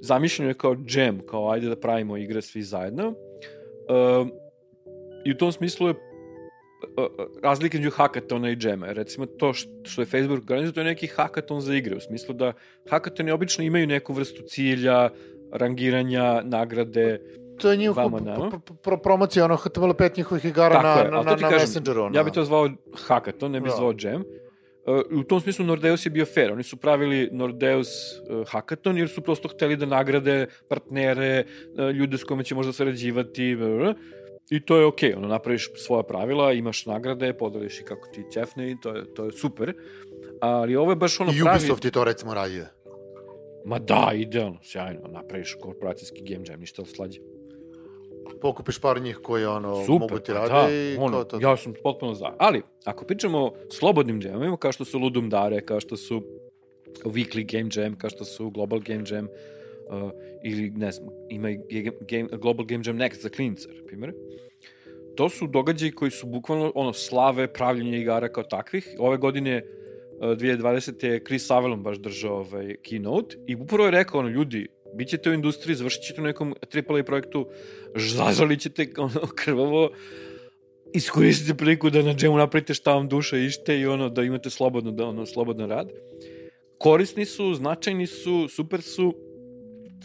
[0.00, 3.08] Zamišljeno je kao jam, kao ajde da pravimo igre svi zajedno.
[3.08, 4.28] Uh,
[5.24, 5.98] I u tom smislu je uh,
[6.96, 8.92] uh, razlika između hakatona i džema.
[8.92, 12.34] Recimo to što što je Facebook organizuje, to je neki hakaton za igre, u smislu
[12.34, 12.52] da
[12.90, 15.10] hakatoni obično imaju neku vrstu cilja,
[15.52, 17.20] rangiranja, nagrade,
[17.58, 18.50] To je njihova da, no?
[18.50, 21.58] pro, pro, pro, promocija ono HTML5 njihovih igara Tako na, je, na, na, na kažem,
[21.58, 22.02] Messengeru.
[22.02, 22.16] Ono.
[22.16, 22.70] Ja bih to zvao
[23.06, 23.76] hackathon, ne bih Da.
[23.76, 24.22] zvao jam.
[24.86, 26.52] Uh, u tom smislu Nordeus je bio fair.
[26.52, 31.44] Oni su pravili Nordeus uh, hackathon jer su prosto hteli da nagrade partnere,
[31.78, 33.56] uh, ljude s kojima će možda sarađivati.
[33.56, 33.90] bl.
[34.50, 38.70] I to je okej, ono, napraviš svoja pravila, imaš nagrade, podeliš i kako ti ćefne
[38.70, 39.72] i to je, to je super.
[40.40, 41.58] Ali ovo je baš ono I pravi...
[41.58, 42.64] Ubisoft je to recimo radio.
[43.64, 45.08] Ma da, idealno, sjajno.
[45.08, 47.20] Napraviš korporacijski game jam, ništa slađe.
[48.40, 51.38] Pokupiš par njih koji ono, Super, mogu ti pa rade da, i ono, kao to.
[51.40, 52.32] ja sam potpuno za.
[52.38, 56.22] Ali, ako pričamo o slobodnim jamima, kao što su Ludum Dare, kao što su
[57.04, 60.10] Weekly Game Jam, kao što su Global Game Jam, uh,
[60.44, 64.14] ili ne znam, ima i game, Global Game Jam Next za klince, na primjer.
[65.16, 68.88] To su događaji koji su bukvalno ono slave pravljenje igara kao takvih.
[68.98, 69.84] Ove godine uh,
[70.20, 71.06] 2020.
[71.06, 75.30] je Chris Avalon baš držao ovaj keynote i upravo je rekao ono ljudi, bit ćete
[75.30, 77.46] u industriji, završit ćete u nekom AAA projektu,
[77.96, 79.90] zažalit ćete ono krvavo,
[80.94, 84.90] iskoristite priliku da na džemu napravite šta vam duša ište i ono da imate slobodno
[84.90, 85.88] da ono slobodan rad.
[86.78, 89.14] Korisni su, značajni su, super su.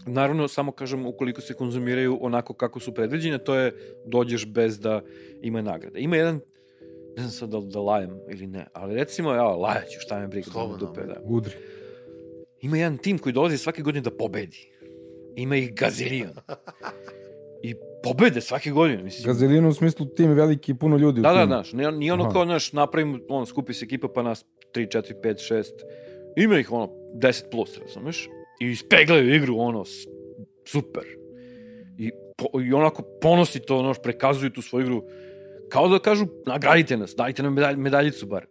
[0.08, 3.74] Naravno, samo kažem, ukoliko se konzumiraju onako kako su predviđene, to je
[4.06, 5.02] dođeš bez da
[5.42, 6.00] ima nagrade.
[6.00, 6.40] Ima jedan,
[7.18, 10.46] ne znam sad da, da lajem ili ne, ali recimo, ja, lajaću, šta me briga,
[10.46, 11.22] da Slobodno, dupe, da.
[11.24, 11.54] Udri.
[12.62, 14.72] Ima jedan tim koji dolazi svake godine da pobedi.
[15.36, 16.32] Ima ih gazilion.
[17.64, 19.26] I pobede svake godine, mislim.
[19.26, 22.34] Gazilino u smislu tim veliki puno ljudi Da, da, znaš, nije, nije ono Aha.
[22.34, 25.64] kao, znaš, napravimo, on, skupi se ekipa pa nas 3, 4, 5, 6,
[26.38, 28.30] ima ih ono 10 plus, razumeš?
[28.60, 29.84] I ispeglaju igru, ono,
[30.66, 31.04] super.
[31.98, 35.04] I, po, I onako ponosi to, ono, prekazuju tu svoju igru,
[35.70, 38.46] kao da kažu, nagradite nas, dajte nam medalj, medaljicu bar.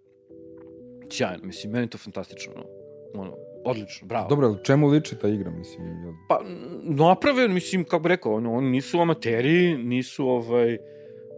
[1.11, 2.66] Sjajno, mislim, meni to fantastično, ono,
[3.14, 4.28] ono odlično, bravo.
[4.28, 5.86] Dobro, čemu liči ta igra, mislim?
[5.86, 6.12] Jel...
[6.28, 6.40] Pa,
[6.82, 10.78] naprave, mislim, kako bi rekao, ono, oni nisu amateri, nisu, ovaj,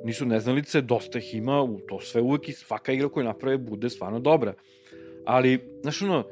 [0.05, 3.91] nisu neznalice, dosta ih ima, u to sve uvek i svaka igra koju naprave bude
[3.91, 4.55] stvarno dobra.
[5.27, 6.25] Ali, znaš, ono,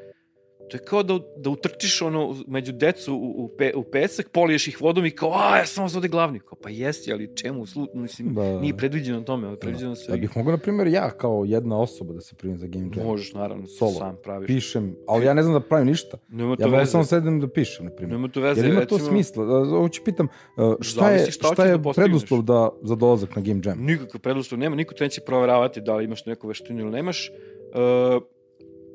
[0.68, 4.68] to je kao da, da utrčiš ono, među decu u, u, pe, u pesak, poliješ
[4.68, 6.40] ih vodom i kao, a, ja sam vas ovde glavni.
[6.40, 8.60] Kao, pa jesi, ali čemu, slu, mislim, Da, da.
[8.60, 10.14] nije predviđeno tome, ali predviđeno sve.
[10.14, 13.06] Ja bih mogao, na primjer, ja kao jedna osoba da se primim za Game Jam.
[13.06, 13.90] Možeš, naravno, Solo.
[13.92, 14.46] sam praviš.
[14.46, 16.18] Pišem, ali ja ne znam da pravim ništa.
[16.28, 16.90] Nema to Ja veze.
[16.90, 18.12] samo sedem da pišem, na primjer.
[18.12, 19.44] Nema to veze, Jer ima to recimo- smisla.
[19.44, 23.36] Da, Ovo ću pitam, uh, šta je, šta šta je da preduslov da, za dolazak
[23.36, 23.78] na Game Jam?
[23.80, 27.30] Nikakav preduslov nema, niko te neće proveravati da li imaš neku veštinu ili nemaš.
[27.30, 28.22] Uh,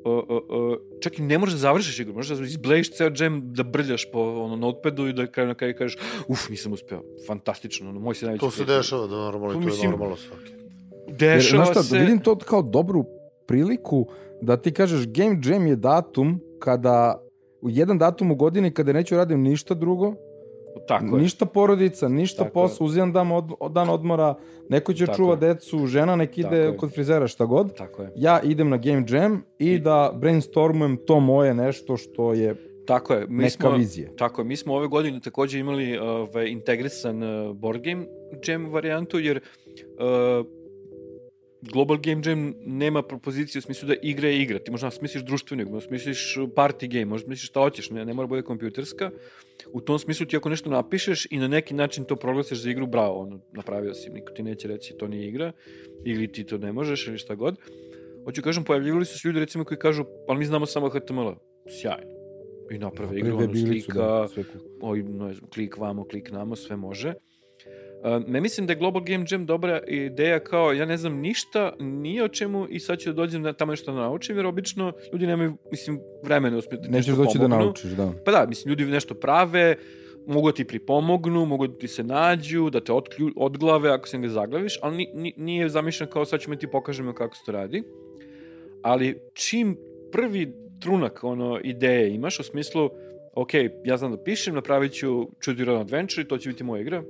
[0.04, 0.38] uh, uh,
[1.00, 4.20] čak i ne možeš da završiš igru, možeš da izblejiš ceo džem, da brljaš po
[4.20, 5.96] ono, notepadu i da kraju na kraju kažeš,
[6.28, 8.76] uf, nisam uspeo, fantastično, ono, moj se najveći To se prijatelj.
[8.78, 10.52] dešava, da normalno, To to je mislim- normalno svaki.
[11.08, 11.98] Jer, Dešava znaš šta, se...
[11.98, 13.04] vidim to kao dobru
[13.46, 14.06] priliku
[14.42, 17.20] da ti kažeš Game Jam je datum kada
[17.60, 20.14] u jedan datum u godini kada neću radim ništa drugo,
[20.80, 21.22] Tako je.
[21.22, 24.34] ništa porodica, ništa Tako posla, uzimam dan, od, dan odmora,
[24.68, 25.36] neko će Tako čuva je.
[25.38, 26.76] decu, žena nek Tako ide je.
[26.76, 27.76] kod frizera, šta god.
[27.76, 28.12] Tako je.
[28.16, 32.54] Ja idem na Game Jam i, I- da brainstormujem to moje nešto što je
[32.86, 33.26] Tako je.
[33.28, 34.08] Mi neka smo, vizija.
[34.18, 38.06] Tako je, mi smo ove godine takođe imali ovaj, integrisan uh, board game
[38.44, 39.40] jam varijantu, jer
[39.98, 40.46] uh,
[41.72, 44.58] Global Game Jam nema propoziciju u smislu da igra je igra.
[44.58, 48.26] Ti možda smisliš društvenu, možda smisliš party game, možda smisliš šta hoćeš, ne, ne mora
[48.26, 49.10] bude kompjuterska.
[49.72, 52.86] U tom smislu ti ako nešto napišeš i na neki način to proglasiš za igru,
[52.86, 55.52] bravo, ono, napravio si, niko ti neće reći to nije igra,
[56.04, 57.56] ili ti to ne možeš, ili šta god.
[58.24, 61.32] Hoću kažem, pojavljivali su se ljudi recimo koji kažu, pa mi znamo samo HTML.
[61.80, 62.14] Sjajno.
[62.70, 64.28] I naprave igru, ono, slika, da,
[64.80, 67.14] oj, znam, klik vamo, klik namo, sve može.
[68.26, 72.20] Ne mislim da je Global Game Jam dobra ideja kao, ja ne znam ništa, ni
[72.20, 75.26] o čemu i sad ću da dođem da tamo nešto da naučim, jer obično ljudi
[75.26, 77.64] nemaju, mislim, vremena uspjeti da Nećeš nešto doći da pomognu.
[77.64, 78.12] naučiš, da.
[78.24, 79.76] Pa da, mislim, ljudi nešto prave,
[80.26, 84.18] mogu da ti pripomognu, mogu da ti se nađu, da te otklju, odglave ako se
[84.18, 87.52] ne zaglaviš, ali ni, ni, nije zamišljen kao sad ćemo ti pokažemo kako se to
[87.52, 87.82] radi.
[88.82, 89.76] Ali čim
[90.12, 92.90] prvi trunak ono, ideje imaš u smislu,
[93.34, 93.50] ok,
[93.84, 96.80] ja znam da pišem, napravit ću Choose Your Own Adventure i to će biti moja
[96.80, 97.02] igra,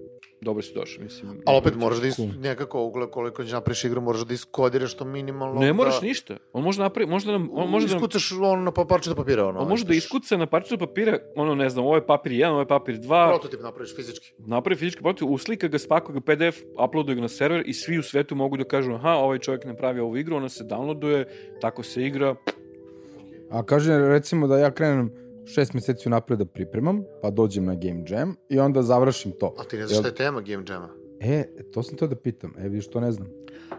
[0.44, 1.40] dobro si došao, mislim.
[1.46, 5.04] Ali opet moraš da is, nekako, ugle- koliko ćeš napraviš igru, moraš da iskodiraš to
[5.06, 5.60] minimalno.
[5.60, 6.36] Ne da, moraš ništa.
[6.52, 9.46] On može napravi, možda nam, on može da nam, Iskucaš ono na pa- parčetu papira.
[9.46, 12.46] Ono, on može da iskuca na parčetu papira, ono ne znam, ovo je papir 1,
[12.46, 14.32] ovo je papir 2, Prototip napraviš fizički.
[14.38, 18.02] napravi fizički protiv, uslika ga, spakuje ga PDF, uploaduje ga na server i svi u
[18.02, 21.24] svetu mogu da kažu aha, ovaj čovjek napravio ovu igru, ona se downloaduje,
[21.60, 22.34] tako se igra.
[23.50, 25.10] A kaže recimo da ja krenem
[25.46, 29.54] šest meseci unapred da pripremam, pa dođem na Game Jam i onda završim to.
[29.58, 30.88] A ti ne znaš Jel- šta je tema Game Jama?
[31.20, 32.54] E, to sam teo da pitam.
[32.58, 33.28] E, vidiš, to ne znam.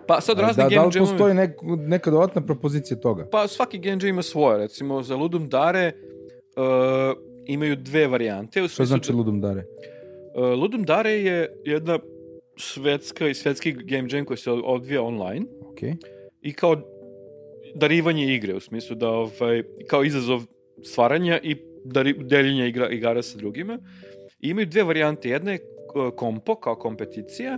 [0.07, 1.11] Pa sad razne da, da game li jamovi...
[1.11, 1.51] postoji nek,
[1.87, 3.27] neka dodatna propozicija toga?
[3.31, 5.91] Pa svaki game jam ima svoje, recimo za Ludum Dare
[6.55, 8.63] uh, imaju dve varijante.
[8.63, 9.65] U znači da- Ludum Dare?
[10.35, 11.99] Uh, Ludum Dare je jedna
[12.57, 15.79] svetska i svetski game jam koji se odvija online Ok.
[16.41, 16.75] i kao
[17.75, 20.41] darivanje igre, u smislu da ovaj, kao izazov
[20.83, 21.55] stvaranja i
[22.17, 23.79] deljenja igra, igara sa drugima.
[24.39, 25.29] I imaju dve varijante.
[25.29, 25.59] Jedna je
[25.95, 27.57] uh, kompo, kao kompeticija,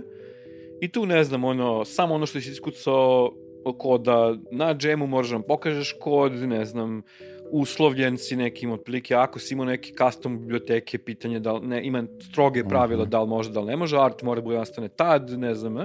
[0.80, 3.32] i tu ne znam, ono, samo ono što si iskucao
[3.78, 7.02] koda na džemu možeš da nam pokažeš kod, ne znam,
[7.50, 12.64] uslovljen si nekim otprilike, ako si imao neke custom biblioteke, pitanje da ne, ima stroge
[12.64, 13.10] pravila Mhm.
[13.10, 15.76] da li može, da li ne može, art mora da bude nastane tad, ne znam,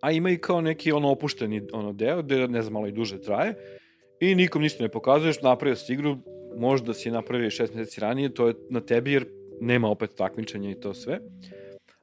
[0.00, 3.20] a ima i kao neki ono opušteni ono deo, gde ne znam, malo i duže
[3.20, 3.54] traje,
[4.30, 6.16] i nikom ništa ne pokazuješ, napravio si igru,
[6.56, 9.26] možda si je napravio šest meseci ranije, to je na tebi jer
[9.60, 11.20] nema opet takmičenja i to sve.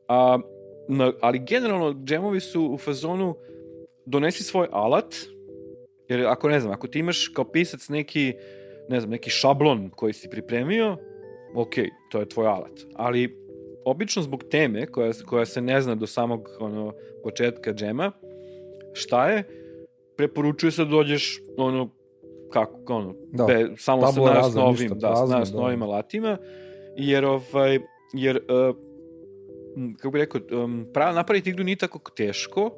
[0.07, 0.39] A,
[0.87, 3.35] na, ali generalno džemovi su u fazonu
[4.05, 5.15] donesi svoj alat,
[6.09, 8.33] jer ako ne znam, ako ti imaš kao pisac neki,
[8.89, 10.97] ne znam, neki šablon koji si pripremio,
[11.55, 11.73] ok,
[12.11, 12.79] to je tvoj alat.
[12.93, 13.37] Ali
[13.85, 16.93] obično zbog teme koja, koja se ne zna do samog ono,
[17.23, 18.11] početka džema,
[18.93, 19.43] šta je,
[20.17, 21.89] preporučuje se da dođeš ono,
[22.51, 25.85] kako, ono, Da, be, samo sa tabula rasa, najosnovim, da, sa prazno, najosnovim da.
[25.85, 26.37] alatima,
[26.97, 27.79] jer, ovaj,
[28.13, 28.75] jer uh,
[29.97, 32.71] kako bih rekao, um, prav, napraviti igru nije tako teško,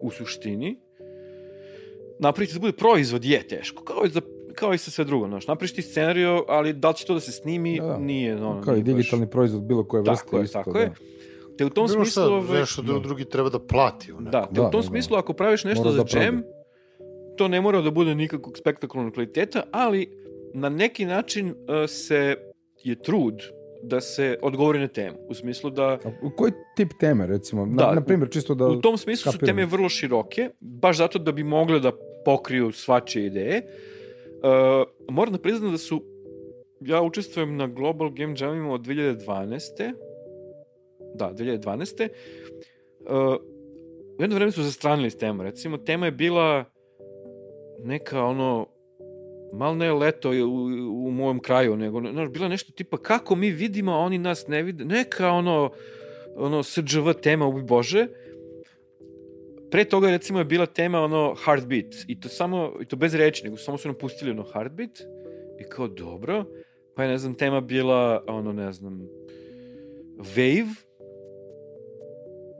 [0.00, 0.76] u suštini.
[2.18, 4.20] Napraviti da bude proizvod je teško, kao i, za,
[4.54, 5.26] kao i sa sve drugo.
[5.26, 7.98] Znaš, napraviš ti scenariju, ali da li će to da se snimi, Da, da.
[7.98, 8.36] nije.
[8.36, 10.24] No, Kao i nije baš- digitalni proizvod bilo koje vrste.
[10.24, 10.78] Tako je, isto, tako da.
[10.78, 10.92] je.
[11.58, 12.22] Te u tom Bilo smislu...
[12.22, 14.12] šta, ovaj, nešto dru- drugi treba da plati.
[14.12, 14.30] u nekom.
[14.32, 14.82] Da, te Da, u tom da, da.
[14.82, 16.42] smislu ako praviš nešto za da džem,
[17.38, 20.10] to ne mora da bude nikakvog spektakularnog kvaliteta, ali
[20.54, 21.54] na neki način uh,
[21.88, 22.36] se
[22.84, 23.34] je trud
[23.82, 25.16] da se odgovori na temu.
[25.28, 27.66] U smislu da u koji tip teme, recimo?
[27.66, 28.66] Na, Da, na primjer, čisto da...
[28.66, 31.92] u tom smislu su teme vrlo široke, baš zato da bi mogle da
[32.24, 33.62] pokriju svačije ideje.
[33.62, 36.02] Uh, moram da priznam da su
[36.80, 39.92] ja učestvujem na Global Game Jamima od 2012.
[41.14, 42.08] Da, 2012.
[43.00, 43.36] Uh,
[44.18, 45.44] u jedno vreme su zastranili s tema.
[45.44, 46.64] Recimo, tema je bila
[47.84, 48.66] neka ono
[49.52, 50.64] mal ne leto u,
[51.06, 54.62] u mojom kraju, nego znaš, bila nešto tipa kako mi vidimo, a oni nas ne
[54.62, 54.84] vide.
[54.84, 55.70] Neka ono
[56.38, 58.06] ono SRđV tema, ubi Bože.
[59.70, 63.44] Pre toga recimo je bila tema ono Heartbeat i to samo, i to bez reči,
[63.44, 65.00] nego samo su nam pustili ono Heartbeat
[65.60, 66.44] i kao dobro,
[66.96, 69.08] pa je ne znam tema bila ono ne znam
[70.16, 70.87] Wave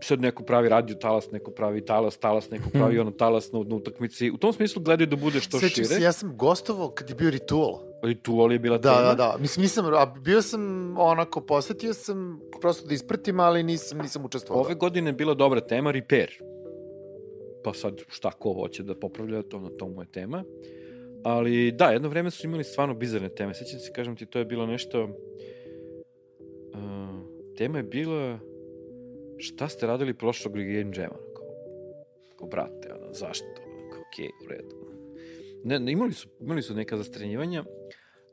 [0.01, 3.75] sad neko pravi radio talas, neko pravi talas, talas, neko pravi ono talas na, na
[3.77, 4.31] utakmici.
[4.31, 5.87] U tom smislu gledaju da bude što Sećam šire.
[5.87, 7.79] se, ja sam gostovao kad je bio Ritual.
[8.11, 9.09] I tu ali je bila Da, tema.
[9.09, 9.37] da, da.
[9.41, 10.61] Mislim, nisam, a bio sam
[10.99, 14.65] onako, posetio sam prosto da ispratim, ali nisam, nisam učestvovao.
[14.65, 16.31] Ove godine je bila dobra tema, repair.
[17.65, 20.45] Pa sad šta ko hoće da popravlja, to, na to mu je tema.
[21.25, 23.55] Ali da, jedno vreme su imali stvarno bizarne teme.
[23.55, 25.09] Sećam se, kažem ti, to je bilo nešto...
[26.73, 26.79] Uh,
[27.57, 28.39] tema je bila
[29.39, 31.19] šta ste radili prošlog Game Jama?
[31.37, 31.47] Kao,
[32.39, 33.47] kao brate, ono, zašto?
[33.57, 34.77] Kao, okej, u redu.
[35.65, 37.65] Ne, ne, imali su, imali su neka zastrenjivanja,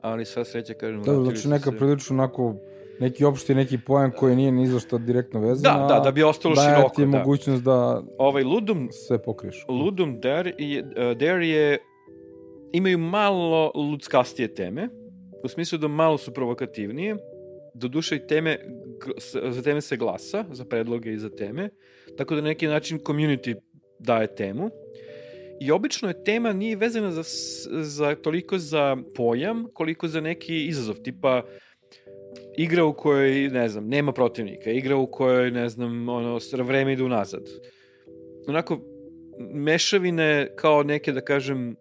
[0.01, 2.55] ali sva sreća, kažem, Dobro, vratili znači neka se- prilično onako
[2.99, 6.23] neki opšti neki pojam koji nije ni za što direktno vezan, Da, da, da bi
[6.23, 7.17] ostalo daje široko, ti je da.
[7.17, 9.65] mogućnost da Ovaj Ludum sve pokriješ.
[9.69, 11.77] Ludum Dare je, uh, Dare je
[12.73, 14.89] imaju malo ludskastije teme,
[15.43, 17.17] u smislu da malo su provokativnije,
[17.73, 18.59] do duše i teme,
[19.51, 21.69] za teme se glasa, za predloge i za teme,
[22.17, 23.55] tako da na neki način community
[23.99, 24.69] daje temu.
[25.61, 27.23] I obično je tema nije vezana za,
[27.83, 31.41] za toliko za pojam, koliko za neki izazov, tipa
[32.57, 37.03] igra u kojoj, ne znam, nema protivnika, igra u kojoj, ne znam, ono, vreme ide
[37.03, 37.49] unazad.
[38.47, 38.79] Onako,
[39.53, 41.75] mešavine kao neke, da kažem,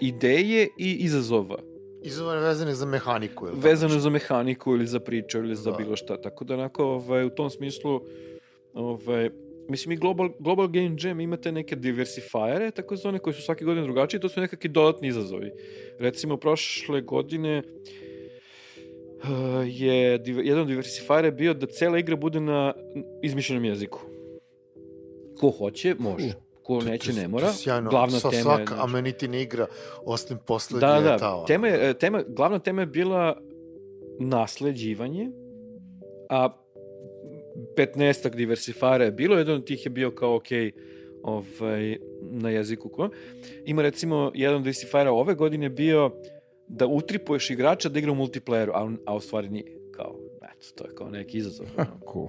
[0.00, 1.58] ideje i izazova.
[2.04, 3.46] Izovane vezane za mehaniku.
[3.46, 5.76] Ili Vezano za mehaniku ili za priču ili za Da.
[5.76, 6.20] bilo šta.
[6.20, 8.00] Tako da, onako, ovaj, u tom smislu,
[8.74, 9.30] ovaj,
[9.68, 13.86] mislim, i Global, Global Game Jam imate neke diversifajere, tako zvane, koji su svake godine
[13.86, 15.52] drugačiji, to su nekakvi dodatni izazovi.
[15.98, 17.62] Recimo, prošle godine
[19.22, 19.28] uh,
[19.66, 22.72] je jedan od diversifajera je bio da cela igra bude na
[23.22, 24.00] izmišljenom jeziku.
[25.40, 26.43] Ko hoće, može.
[26.64, 27.52] Ko neće, ne mora.
[27.52, 27.90] Sjajno.
[27.90, 29.66] Glavna Sa, tema je, svaka znači- amenitina igra,
[30.04, 31.46] osim poslednje Da, da, je ta, ono.
[31.46, 33.36] tema je, e, tema, glavna tema je bila
[34.20, 35.30] nasleđivanje,
[36.28, 36.48] a
[37.76, 40.46] 15 diversifara je bilo, jedan od tih je bio kao, ok,
[41.22, 42.88] ovaj, na jeziku.
[42.88, 43.08] Ko.
[43.66, 46.10] Ima recimo, jedan od diversifara ove godine bio
[46.68, 49.64] da utripuješ igrača da igra u multiplayeru, a, a u stvari nije.
[49.96, 51.66] Kao, eto, to je kao neki izazov.
[52.12, 52.28] Cool.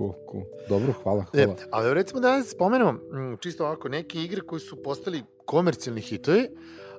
[0.00, 0.44] Cool, cool.
[0.68, 1.58] Dobro, hvala, E, hvala.
[1.70, 6.48] ali recimo da spomenemo, mm, čisto ovako, neke igre koji su postali komercijalni hitovi,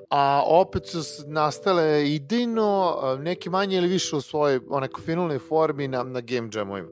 [0.10, 5.88] a opet su nastale idejno, a, neki manje ili više u svojoj onako finalnoj formi
[5.88, 6.90] na, na game jamovima.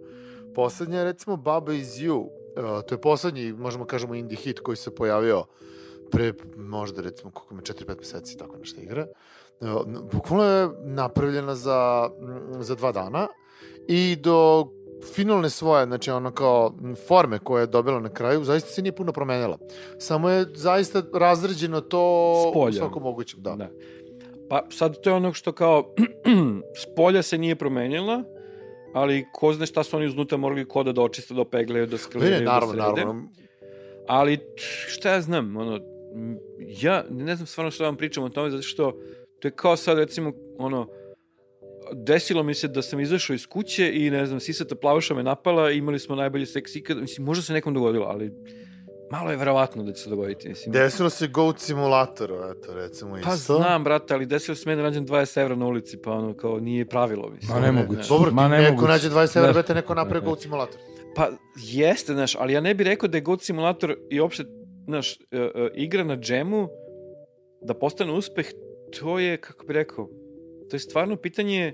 [0.55, 4.78] Poslednja je recimo Baba is You, Uh, to je poslednji, možemo kažemo, indie hit koji
[4.78, 5.43] se pojavio
[6.12, 9.07] pre možda recimo koliko me 4-5 meseci tako nešto igra.
[9.60, 9.68] Uh,
[10.12, 12.10] bukvalno je napravljena za,
[12.60, 13.28] za dva dana
[13.88, 14.68] i do
[15.15, 16.73] finalne svoje, znači ono kao
[17.07, 19.57] forme koje je dobila na kraju, zaista se nije puno promenila.
[19.97, 22.69] Samo je zaista razređeno to Spolja.
[22.69, 23.55] u svakom mogućem, da.
[23.55, 23.69] Da.
[24.49, 25.93] Pa sad to je ono što kao
[26.83, 28.23] spolja se nije promenjala,
[28.93, 31.97] ali ko zna šta su oni uznutra morali koda da očiste, da opeglaju, da
[32.43, 33.01] naravno, da srede.
[33.01, 33.23] naravno.
[34.07, 34.39] Ali
[34.87, 35.79] šta ja znam, ono,
[36.81, 38.91] ja ne znam stvarno šta vam pričam o tome, zato što
[39.39, 40.87] to je kao sad recimo, ono,
[41.93, 45.71] desilo mi se da sam izašao iz kuće i ne znam, sisata plavuša me napala,
[45.71, 48.31] imali smo najbolji seks ikad, mislim, možda se nekom dogodilo, ali
[49.11, 50.71] malo je verovatno da će se dogoditi, mislim.
[50.73, 53.57] Desilo se Goat Simulatoru, eto, recimo Pa isto.
[53.57, 56.59] znam, brate, ali desilo se meni da nađem 20 evra na ulici, pa ono, kao,
[56.59, 57.57] nije pravilo, mislim.
[57.59, 58.09] Ma nemoguće.
[58.09, 58.87] Dobro, Ma ti neko nemoguće.
[58.87, 60.79] nađe 20 evra, brate, neko napravi Goat Simulator.
[61.15, 64.43] Pa, jeste, znaš, ali ja ne bih rekao da je God Simulator i uopšte,
[64.87, 66.67] znaš, e, e, igra na džemu,
[67.61, 68.47] da postane uspeh,
[68.99, 70.09] to je, kako bih rekao,
[70.70, 71.74] to je stvarno pitanje,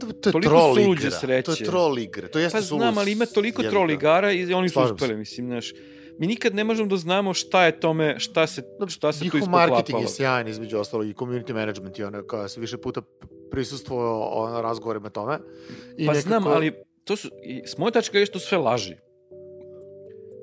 [0.00, 1.18] To, je Toliko troll suluđe igra.
[1.18, 1.42] sreće.
[1.42, 2.28] To je troll igra.
[2.28, 3.92] To jeste pa znam, ali ima toliko jeli troll ga.
[3.92, 5.72] igara i oni su uspeli, mislim, znaš.
[6.18, 9.68] Mi nikad ne možemo da znamo šta je tome, šta se, šta se tu ispoklapalo.
[9.68, 13.02] marketing je sjajan između ostalog i community management i ono kao se više puta
[13.50, 15.38] prisustvovao na razgovorima tome.
[15.96, 16.72] I Pa nekako, znam, ali
[17.04, 18.94] to su, i, s moje tačke je što sve laži.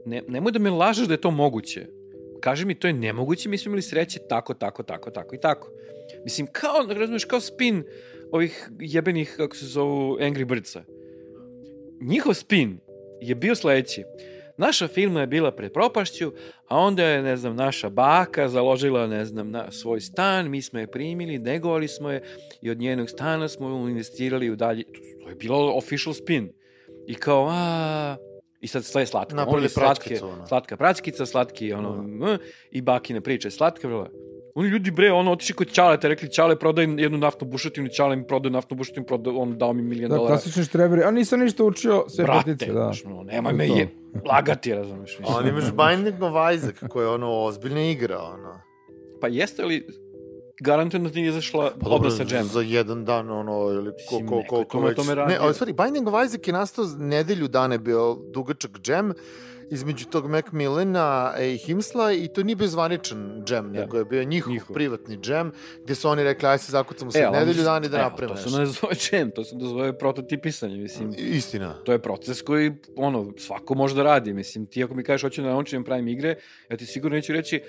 [0.05, 1.87] Ne, nemoj da me lažeš da je to moguće.
[2.45, 5.71] Kaži mi, to je nemoguće, mi smo imali sreće tako, tako, tako, tako i tako.
[6.23, 7.83] Mislim, kao, razumiješ, kao spin
[8.31, 10.83] ovih jebenih, kako se zovu, Angry Birdsa.
[12.01, 12.77] Njihov spin
[13.21, 14.03] je bio sledeći.
[14.57, 16.31] Naša firma je bila pred propašću,
[16.67, 20.79] a onda je, ne znam, naša baka založila, ne znam, na svoj stan, mi smo
[20.79, 22.23] je primili, negovali smo je
[22.61, 24.83] i od njenog stana smo investirali u dalje.
[25.23, 26.53] To je bilo official spin.
[27.07, 28.17] I kao, a
[28.65, 29.35] I sad sve je slatko.
[29.35, 30.47] Napravili Oni slatke, praćkicu, ono.
[30.47, 32.37] slatka praćkica, slatki ono, m,
[32.71, 34.07] i bakine priče, slatke, bro.
[34.55, 38.27] Oni ljudi, bre, ono, otišli kod Ćaleta, rekli, Ćale, prodaj jednu naftnu bušotinu, Ćale mi
[38.27, 40.33] prodaj naftnu bušotinu, prodaj, on dao mi milion Da, dolara.
[40.33, 41.03] klasični štreberi.
[41.03, 42.79] A nisam ništa učio, sve Brate, petice, da.
[42.79, 43.87] znaš, no, nemoj me je
[44.25, 45.17] lagati, razumeš.
[45.19, 48.59] A on imaš Binding of Isaac, koja je ono ozbiljna igra, ono.
[49.21, 49.87] Pa jeste li
[50.59, 52.43] garantujem da ti nije izašla Pa dobro, obra sa džem.
[52.45, 53.91] za jedan dan, ono, ili
[54.47, 54.95] ko, ko, na već...
[54.97, 59.13] tome Ne, ali stvari, Binding of Isaac je nastao nedelju dana je bio dugačak džem
[59.67, 63.79] između tog Macmillana i Himsla i to nije bio zvaničan džem, Da.
[63.79, 64.73] nego je bio njihov, Njihov.
[64.73, 65.51] privatni džem,
[65.83, 68.35] gde su oni rekli, aj se zakucamo sad ali nedelju onda- dana i da napravimo
[68.35, 71.13] To se ne zove džem, to se zove prototipisanje, mislim.
[71.17, 71.73] Istina.
[71.83, 74.33] To je proces koji, ono, svako može da radi.
[74.33, 76.35] Mislim, ti ako mi kažeš hoću da naučim da pravim igre,
[76.69, 77.61] ja ti sigurno neću reći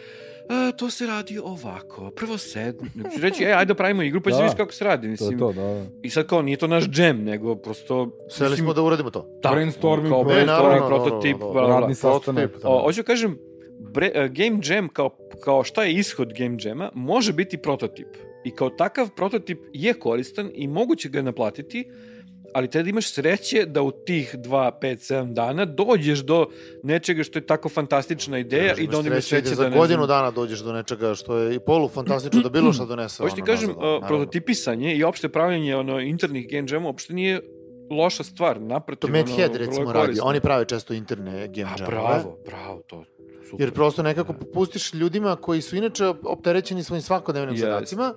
[0.50, 2.90] "E, to se radi ovako, prvo sedmi.
[2.94, 4.42] Nego ću reći, e, ajde da pravimo igru, pa ćeš Da.
[4.42, 5.02] vidjeti kako se radi.
[5.02, 5.62] To je Mislim, to, da.
[5.62, 5.84] da.
[6.02, 8.10] I sad kao, nije to naš džem, nego prosto...
[8.30, 9.26] Seli mislim, smo da uradimo to.
[9.42, 11.80] da, Brainstorming kao brainstorming, E, naravno, prototip, bla, bla.
[11.80, 12.50] Radni sastanak.
[12.62, 12.68] Da.
[12.68, 13.38] O, hoću kažem,
[13.94, 18.08] bre, uh, Game Jam kao, kao šta je ishod Game Jama, može biti prototip.
[18.44, 21.88] I kao takav prototip je koristan i moguće ga je naplatiti,
[22.52, 26.46] ali treba da imaš sreće da u tih 2, 5, 7 dana dođeš do
[26.82, 30.04] nečega što je tako fantastična ideja i da onda imaš sreće za da ne godinu
[30.04, 30.08] znam...
[30.08, 33.22] dana dođeš do nečega što je i polu fantastično da bilo šta donese.
[33.22, 37.40] Hoću ti kažem, nazad, uh, prototipisanje i opšte pravljanje ono, internih Game Jama uopšte nije
[37.90, 39.08] loša stvar, naprotiv.
[39.08, 40.20] To Matt ono, recimo radi.
[40.22, 41.86] Oni prave često interne game A, jamove.
[41.86, 43.04] bravo, bravo, to
[43.50, 43.66] super.
[43.66, 47.64] Jer prosto nekako pustiš ljudima koji su inače opterećeni svojim svakodnevnim Jest.
[47.64, 48.14] zadacima,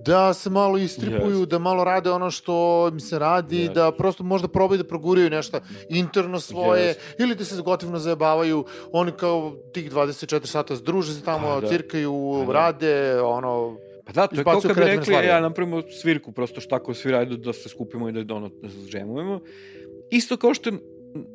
[0.00, 1.50] da se malo istripuju, Jest.
[1.50, 3.72] da malo rade ono što im se radi, Jest.
[3.72, 7.00] da prosto možda probaju da proguraju nešto interno svoje, Jest.
[7.18, 11.68] ili da se gotivno zajebavaju, oni kao tih 24 sata združe se tamo, Pa da.
[11.68, 12.58] cirkaju, Pa da.
[12.58, 15.26] rade, ono, Pa da, to je kao kad bi rekli, stvari.
[15.26, 18.68] ja napravimo svirku, prosto šta ko svira, ajde da se skupimo i da, ono, da
[18.70, 19.40] se džemujemo.
[20.10, 20.70] Isto kao što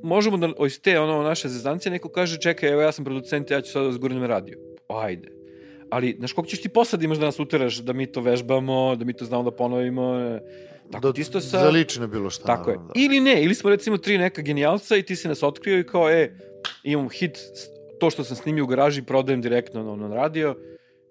[0.04, 3.62] možemo da iz te ono, naše zezancije neko kaže, čekaj, evo ja sam producent, ja
[3.62, 4.58] ću sad da zgurnem radio.
[4.88, 5.41] Ajde.
[5.92, 8.96] Ali, znaš, koliko ćeš ti posad da imaš da nas uteraš, da mi to vežbamo,
[8.96, 10.42] da mi to znamo da ponovimo, e,
[10.92, 11.60] tako da, isto sa...
[11.60, 12.46] za lično bilo šta.
[12.46, 12.78] Tako je.
[12.78, 12.94] da.
[12.96, 16.10] Ili ne, ili smo recimo tri neka genijalca i ti si nas otkrio i kao,
[16.10, 16.36] e,
[16.84, 17.38] imam hit,
[18.00, 20.56] to što sam snimio u garaži prodajem direktno na, na radio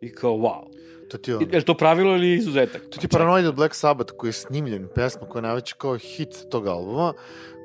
[0.01, 0.80] i kao, wow.
[1.11, 1.47] To ti je ono.
[1.53, 2.83] Je li to pravilo ili izuzetak?
[2.91, 5.99] To ti je Paranoid od Black Sabbath koji je snimljen, pesma koja je najveći kao
[5.99, 7.13] hit tog albuma,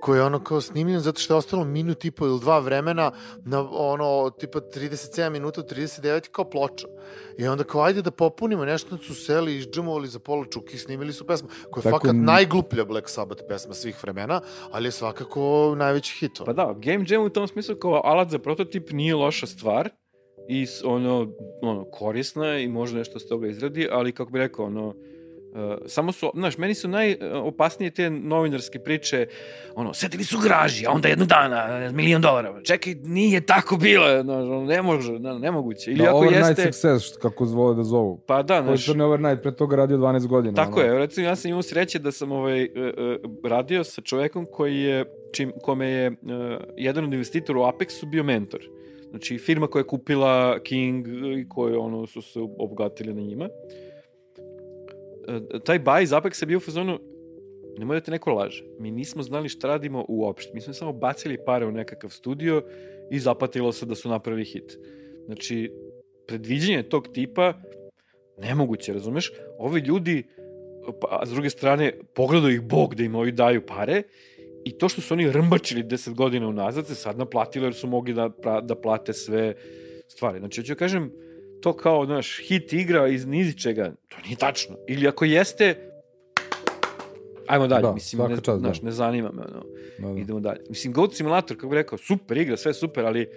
[0.02, 3.12] koji je ono kao snimljen zato što je ostalo minut i po ili dva vremena
[3.46, 6.88] na ono tipa 37 minuta, 39 kao ploča.
[7.38, 11.14] I onda kao ajde da popunimo nešto, su seli i izđemovali za pola čuki, snimili
[11.14, 14.42] su pesmu koja je Tako fakat najgluplja Black Sabbath pesma svih vremena,
[14.72, 16.42] ali je svakako najveći hit.
[16.46, 19.90] Pa da, Game Jam u tom smislu kao alat za prototip nije loša stvar
[20.50, 21.28] i ono,
[21.62, 24.96] ono korisna je i može nešto s toga izradi, ali kako bi rekao, ono,
[25.56, 29.28] Uh, samo su, znaš, meni su najopasnije te novinarske priče,
[29.76, 32.62] ono, setili su u garaži, a onda jednog dana, milion dolara.
[32.64, 35.92] Čekaj, nije tako bilo, znaš, ono, ne može, ne, nemoguće.
[35.92, 38.20] Ili da, ako overnight jeste, success, kako vole da zovu.
[38.28, 40.56] pa da, Koji znaš, crni overnight, pre toga radio 12 godina.
[40.56, 40.90] Tako ono.
[40.90, 44.80] je, recimo ja sam imao sreće da sam ovaj, e, e, radio sa čovekom koji
[44.80, 46.14] je, čim, kome je e,
[46.78, 48.60] jedan od investitora u Apexu bio mentor.
[49.16, 51.08] Znači firma koja je kupila King
[51.38, 53.50] i koje ono, su se obogatili na njima.
[55.28, 57.00] E, taj iz Apexa je bio u fazonu
[57.78, 58.64] nemoj da te neko laže.
[58.80, 60.52] Mi nismo znali šta radimo uopšte.
[60.54, 62.64] Mi smo samo bacili pare u nekakav studio
[63.12, 64.78] i zapatilo se da su napravili hit.
[65.26, 65.72] Znači,
[66.28, 67.54] predviđenje tog tipa
[68.38, 69.32] nemoguće, razumeš?
[69.60, 70.24] Ovi ljudi,
[71.02, 74.04] pa, a s druge strane, pogledaju ih Bog da im ovi daju pare
[74.66, 78.14] i to što su oni rmbačili 10 godina unazad se sad naplatilo jer su mogli
[78.14, 79.54] da, pra, da plate sve
[80.08, 80.40] stvari.
[80.40, 81.12] Znači, hoću da kažem,
[81.62, 84.76] to kao, znaš, hit igra iz nizičega, to nije tačno.
[84.88, 85.92] Ili ako jeste,
[87.48, 88.58] ajmo dalje, Da, mislim, ne, čast, da.
[88.58, 89.64] znaš, ne zanima me, ono,
[90.00, 90.20] Da, da.
[90.20, 90.62] idemo dalje.
[90.70, 93.28] Mislim, Goat Simulator, kako bih rekao, super igra, sve super, ali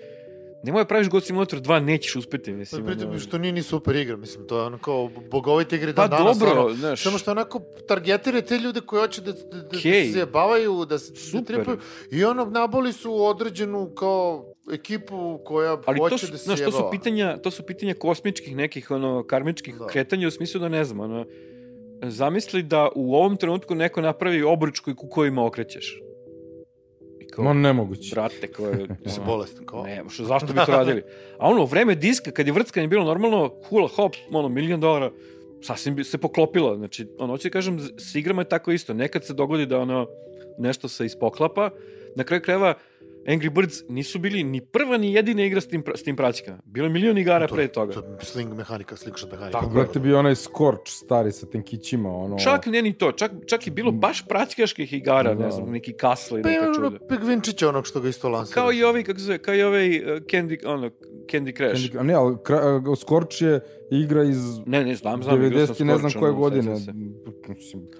[0.62, 2.86] nemoj da praviš Goat Simulator 2, nećeš uspeti, mislim.
[2.86, 6.02] Pritom ono- što nije ni super igra, mislim, to je ono kao bogovite igre Pa
[6.02, 6.38] dan danas.
[6.38, 7.02] dobro, ono, znaš.
[7.02, 9.78] Samo što onako targetire te ljude koji hoće da, da, da, da
[10.12, 11.44] se bavaju, da se da Super.
[11.46, 11.78] tripaju.
[12.10, 16.58] I ono, naboli su određenu kao ekipu koja Ali hoće to su, da se znaš,
[16.58, 16.90] to su jebava.
[16.90, 19.86] pitanja, to su pitanja kosmičkih nekih ono karmičkih Da.
[19.86, 21.26] kretanja u smislu da ne znam, ono
[22.02, 26.00] zamisli da u ovom trenutku neko napravi obruč koji kukovima okrećeš.
[27.32, 28.14] Kao, Ma nemoguće.
[28.14, 28.74] brate, kao je...
[29.16, 29.82] Ono, bolestan, kao.
[29.82, 31.02] Ne, što, zašto bi to radili?
[31.38, 35.10] A ono, vreme diska, kad je vrckanje bilo normalno, hula hop, ono, milion dolara,
[35.62, 36.76] sasvim bi se poklopilo.
[36.76, 38.94] Znači, ono, hoću da kažem, s igrama je tako isto.
[38.94, 40.06] Nekad se dogodi da ono,
[40.58, 41.70] nešto se ispoklapa,
[42.16, 42.74] na kraju krajeva,
[43.26, 46.58] Angry Birds nisu bili ni prva ni jedina igra s tim, pra- s tim praćkama.
[46.64, 47.92] Bilo je milion igara To- pre toga.
[47.92, 49.58] To je sling mehanika, slingshot mehanika.
[49.58, 52.38] Tako Brate, bio onaj Scorch stari sa tenkićima, ono...
[52.38, 55.44] Čak ne ni to, čak, čak i bilo baš praćkaških igara, Da.
[55.44, 57.06] ne znam, neki kasle, Pa je neka ono čuda.
[57.08, 58.54] Pegvinčića onog što ga isto lansira.
[58.54, 60.90] Kao i ovi, kako se zove, kao i ovaj uh, Candy, ono,
[61.26, 61.84] Candy Crush.
[61.84, 63.60] Candy- A ne, ali kra- Scorch je
[63.90, 65.44] igra iz Ne, ne, znam, znam.
[65.44, 66.76] igrao sam 90 ne znam koje godine.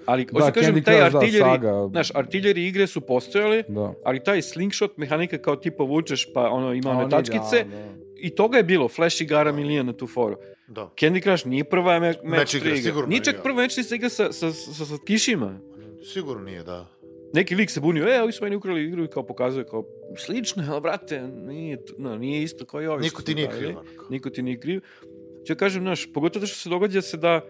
[0.05, 1.87] Ali, Da, hoću da kažem, Candy taj da, artilleri, saga.
[1.91, 3.93] znaš, artilleri igre su postojale, Da.
[4.05, 7.93] ali taj slingshot mehanika kao ti povučeš, pa ono, ima one tačkice, da, da.
[8.17, 10.35] i toga je bilo, Flash igara milion na tu foru.
[10.67, 10.91] Da.
[10.95, 12.81] Candy Crush nije prva me, Meč igra, igra.
[12.81, 15.59] sigurno Nije čak prva meč se igra sa, sa, sa, sa kišima.
[16.03, 16.87] Sigurno nije, da.
[17.33, 19.83] Neki lik se bunio, e, ovi su meni ukrali igru i kao pokazuje kao,
[20.17, 23.01] slično je, ali brate, nije, no, nije isto kao i ovi.
[23.01, 23.75] Niko ti nije kriv.
[24.09, 24.81] Niko ti nije kriv.
[25.47, 27.41] Ću kažem, znaš, pogotovo što se događa se da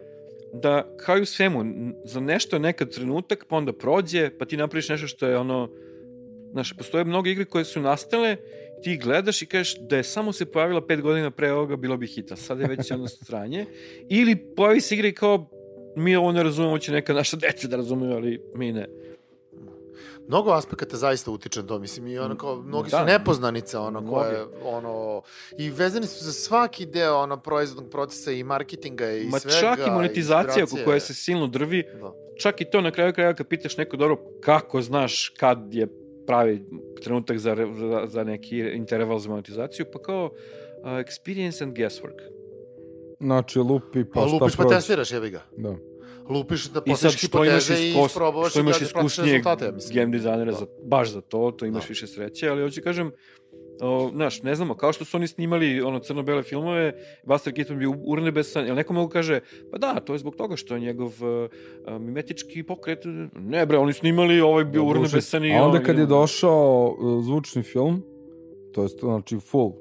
[0.53, 1.65] da kao i u svemu,
[2.05, 5.69] za nešto je nekad trenutak, pa onda prođe, pa ti napraviš nešto što je ono,
[6.51, 8.37] znaš, postoje mnoge igre koje su nastale,
[8.83, 12.07] ti gledaš i kažeš da je samo se pojavila pet godina pre ovoga, bilo bi
[12.07, 12.35] hita.
[12.35, 13.65] Sad je već ono stranje.
[14.09, 15.49] Ili pojavi se igra i kao,
[15.95, 18.87] mi ovo ne razumemo, će neka naša deca da razumeju, ali mi ne.
[20.30, 22.97] Mnogo aspekata zaista utiče na to, mislim, i ono kao, mnogi Da.
[22.97, 24.15] su nepoznanice, ono, Mnogi.
[24.15, 25.21] koje, ono,
[25.57, 29.57] i vezani su za svaki deo, ono, proizvodnog procesa i marketinga i Ma svega.
[29.57, 32.13] čak i monetizacija oko koje se silno drvi, Da.
[32.38, 35.88] čak i to na kraju kraja kad pitaš neko dobro kako znaš kad je
[36.27, 36.63] pravi
[37.03, 40.32] trenutak za, za, za neki interval za monetizaciju, pa kao uh,
[40.86, 42.19] experience and guesswork.
[43.19, 44.75] Znači, lupi pa Pa šta lupiš pa prođe.
[44.75, 45.41] testiraš, jebi ga.
[45.57, 45.75] Da.
[46.30, 49.95] Lupiš da postaviš hipoteze i iskos, isprobaš što i imaš da iskusnijeg rezultate, ja mislim.
[49.95, 50.57] game dizajnera Da.
[50.57, 51.89] za, baš za to, to imaš Da.
[51.89, 53.11] više sreće, ali hoću kažem,
[53.82, 57.93] o, znaš, ne znamo, kao što su oni snimali ono crno-bele filmove, Buster Keaton bio
[58.05, 59.39] urnebesan, jel neko mogu kaže,
[59.71, 61.49] pa da, to je zbog toga što je njegov uh,
[62.01, 62.99] mimetički pokret,
[63.34, 65.57] ne bre, oni snimali, ovaj bio Da, urnebesan i...
[65.57, 68.03] A onda ono, kad je došao uh, zvučni film,
[68.73, 69.73] to je znači full,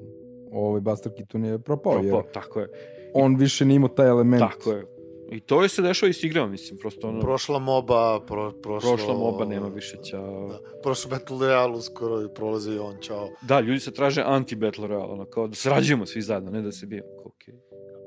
[0.51, 2.67] ovaj Buster Keaton je propao, jer Propao, tako je.
[3.13, 4.39] on više nije imao taj element.
[4.39, 4.98] Tako je.
[5.31, 8.95] I to je se dešava i s igrama, mislim, prosto ono, Prošla moba, pro, prošlo...
[8.95, 10.47] prošla moba, nema više ćao.
[10.47, 10.59] Da.
[10.83, 13.29] Prošlo Battle Royale uskoro i prolazi i on, čao.
[13.41, 16.85] Da, ljudi se traže anti-battle royale, ono, kao da srađujemo svi zajedno, ne da se
[16.85, 17.07] bijemo.
[17.07, 17.53] Kao, okej.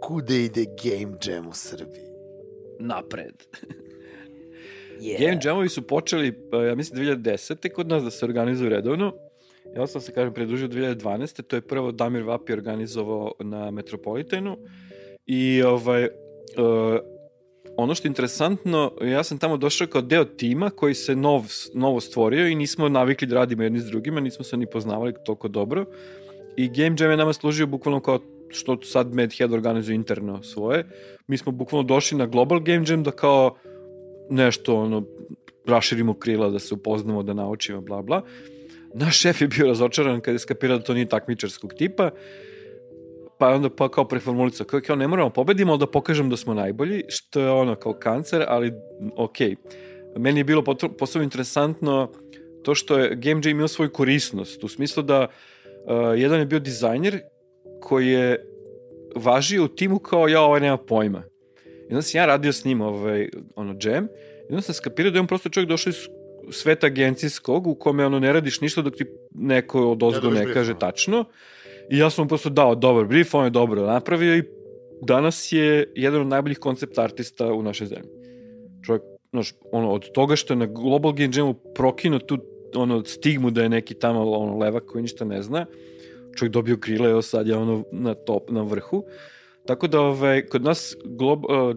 [0.03, 2.05] Kude ide Game Jam u Srbiji?
[2.79, 3.35] Napred.
[5.19, 7.73] Game Jamovi su počeli, pa, ja mislim, 2010.
[7.73, 9.15] kod nas da se organizuju redovno.
[9.77, 11.43] Ja sam se, kažem, pridružio 2012.
[11.43, 14.59] To je prvo Damir Vapi organizovao na Metropolitanu.
[15.27, 16.11] I ovaj, uh,
[17.77, 21.45] ono što je interesantno, ja sam tamo došao kao deo tima koji se nov,
[21.75, 25.49] novo stvorio i nismo navikli da radimo jedni s drugima, nismo se ni poznavali toliko
[25.49, 25.85] dobro.
[26.57, 30.87] I Game Jam je nama služio bukvalno kao što sad Medhead organizuje interno svoje.
[31.27, 33.57] Mi smo bukvalno došli na Global Game Jam da kao
[34.31, 35.03] nešto ono
[35.67, 38.23] raširimo krila, da se upoznamo, da naučimo, bla bla.
[38.95, 42.11] Naš šef je bio razočaran kada je skapirao da to nije takmičarskog tipa,
[43.43, 46.55] pa onda pa kao preformulicao, kao, kao ne moramo pobedimo, ali da pokažem da smo
[46.55, 48.73] najbolji, što je ono kao kancer, ali
[49.17, 49.37] ok.
[50.17, 50.63] Meni je bilo
[50.99, 52.13] posebno interesantno
[52.63, 56.59] to što je Game Jam imao svoju korisnost, u smislu da uh, jedan je bio
[56.59, 57.21] dizajner
[57.81, 58.47] koji je
[59.17, 61.23] važio u timu kao ja, ovaj nema pojma.
[61.91, 64.05] I onda sam ja radio s njim ovaj, ono, jam,
[64.51, 65.97] i onda sam skapirao da je on prosto čovjek došao iz
[66.51, 70.55] sveta agencijskog u kome ono ne radiš ništa dok ti neko od ozgo ne brief,
[70.55, 71.25] kaže tačno.
[71.91, 74.43] I ja sam mu prosto dao dobar brief, on je dobro napravio i
[75.03, 78.11] danas je jedan od najboljih koncept artista u našoj zemlji.
[78.87, 82.39] Čovjek, znaš, ono, od toga što je na Global Game Jamu prokinuo tu
[82.75, 85.67] ono, stigmu da je neki tamo ono, levak koji ništa ne zna,
[86.37, 89.05] čovjek dobio krila, evo sad je ono na top, na vrhu.
[89.67, 91.77] Tako da ovaj, kod nas glob, uh,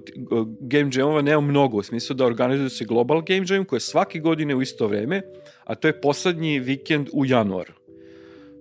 [0.60, 4.20] game jamova nema mnogo, u smislu da organizuju se Global Game Jam koji je svake
[4.20, 5.22] godine u isto vreme,
[5.64, 7.74] a to je poslednji vikend u januaru.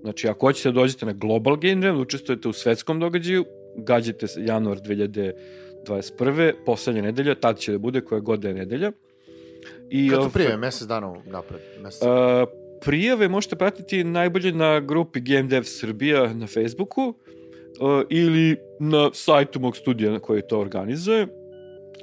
[0.05, 3.45] Znači, ako hoćete da dođete na Global Game Jam, da učestvujete u svetskom događaju,
[3.77, 6.53] gađate se januar 2021.
[6.67, 8.93] poslednja nedelja, tad će da bude koja god da je nedelja.
[9.91, 11.61] I, Kad ovaj, to prije, mesec dana napred.
[11.83, 12.03] Mesec.
[12.03, 12.09] Uh,
[12.81, 17.15] prijave možete pratiti najbolje na grupi Game Dev Srbija na Facebooku uh,
[18.11, 21.27] ili na sajtu mog studija koji to organizuje.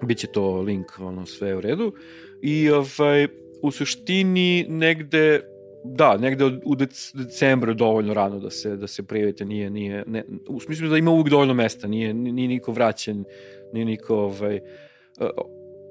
[0.04, 1.94] Biće to link, ono, sve u redu.
[2.42, 3.28] I ovaj,
[3.62, 5.51] u suštini negde
[5.84, 10.24] da, negde u dec, decembru dovoljno rano da se da se prijavite, nije nije ne,
[10.48, 13.24] u smislu da ima uvijek dovoljno mesta, nije nije niko vraćen,
[13.74, 14.60] nije niko ovaj
[15.20, 15.28] uh,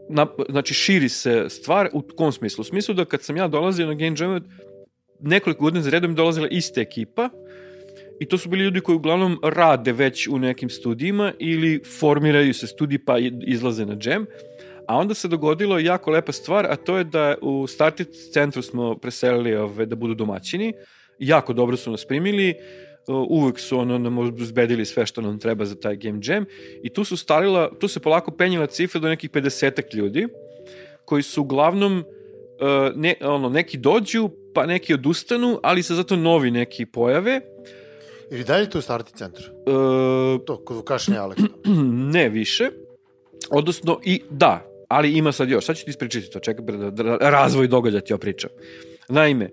[0.08, 2.62] na, znači širi se stvar u kom smislu?
[2.62, 4.44] U smislu da kad sam ja dolazio na Game Jam,
[5.20, 7.28] nekoliko godina za redom dolazila ista ekipa
[8.20, 12.66] i to su bili ljudi koji uglavnom rade već u nekim studijima ili formiraju se
[12.66, 14.26] studiji pa izlaze na Jam.
[14.90, 18.94] A onda se dogodilo jako lepa stvar, a to je da u Startit centru smo
[18.98, 20.72] preselili ove, da budu domaćini.
[21.18, 22.54] Jako dobro su nas primili,
[23.08, 26.44] uh, uvek su ono, nam uzbedili sve što nam treba za taj game jam
[26.82, 30.28] i tu su starila, tu se polako penjila cifra do nekih 50 ljudi
[31.04, 36.50] koji su uglavnom uh, ne, ono, neki dođu pa neki odustanu, ali se zato novi
[36.50, 37.40] neki pojave.
[38.30, 39.44] Ili dalje tu starti centar?
[39.66, 41.46] Uh, To, kod Vukašinja Aleksa.
[42.14, 42.70] ne više.
[43.50, 45.64] Odnosno, i da, ali ima sad još.
[45.64, 48.50] Sad ću ti ispričati to, čekaj, da, da razvoj događa ti opričam.
[49.08, 49.50] Naime,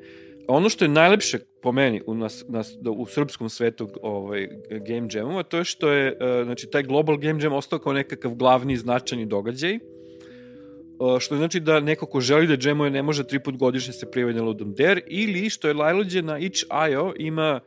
[0.48, 4.48] ono što je najlepše po meni u, nas, nas, u srpskom svetu ovaj,
[4.88, 8.34] game jamova, to je što je uh, znači, taj Global Game Jam ostao kao nekakav
[8.34, 13.40] glavni značajni događaj, uh, što znači da neko ko želi da jamuje ne može tri
[13.40, 17.60] put godišnje se prijaviti na Ludum Dare, ili što je Lajlođe na itch.io ima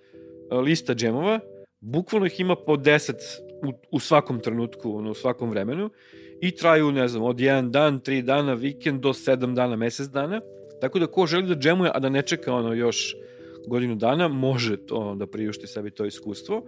[0.51, 1.41] uh, lista jamova,
[1.81, 3.12] bukvalno ih ima po 10
[3.62, 5.91] u, u svakom trenutku, ono, u svakom vremenu,
[6.41, 10.41] i traju, ne znam, od jedan dan, tri dana, vikend, do sedam dana, mesec dana,
[10.80, 13.16] Tako da ko želi da džemuje, a da ne čeka ono još
[13.66, 16.62] godinu dana, može to da priušti sebi to iskustvo,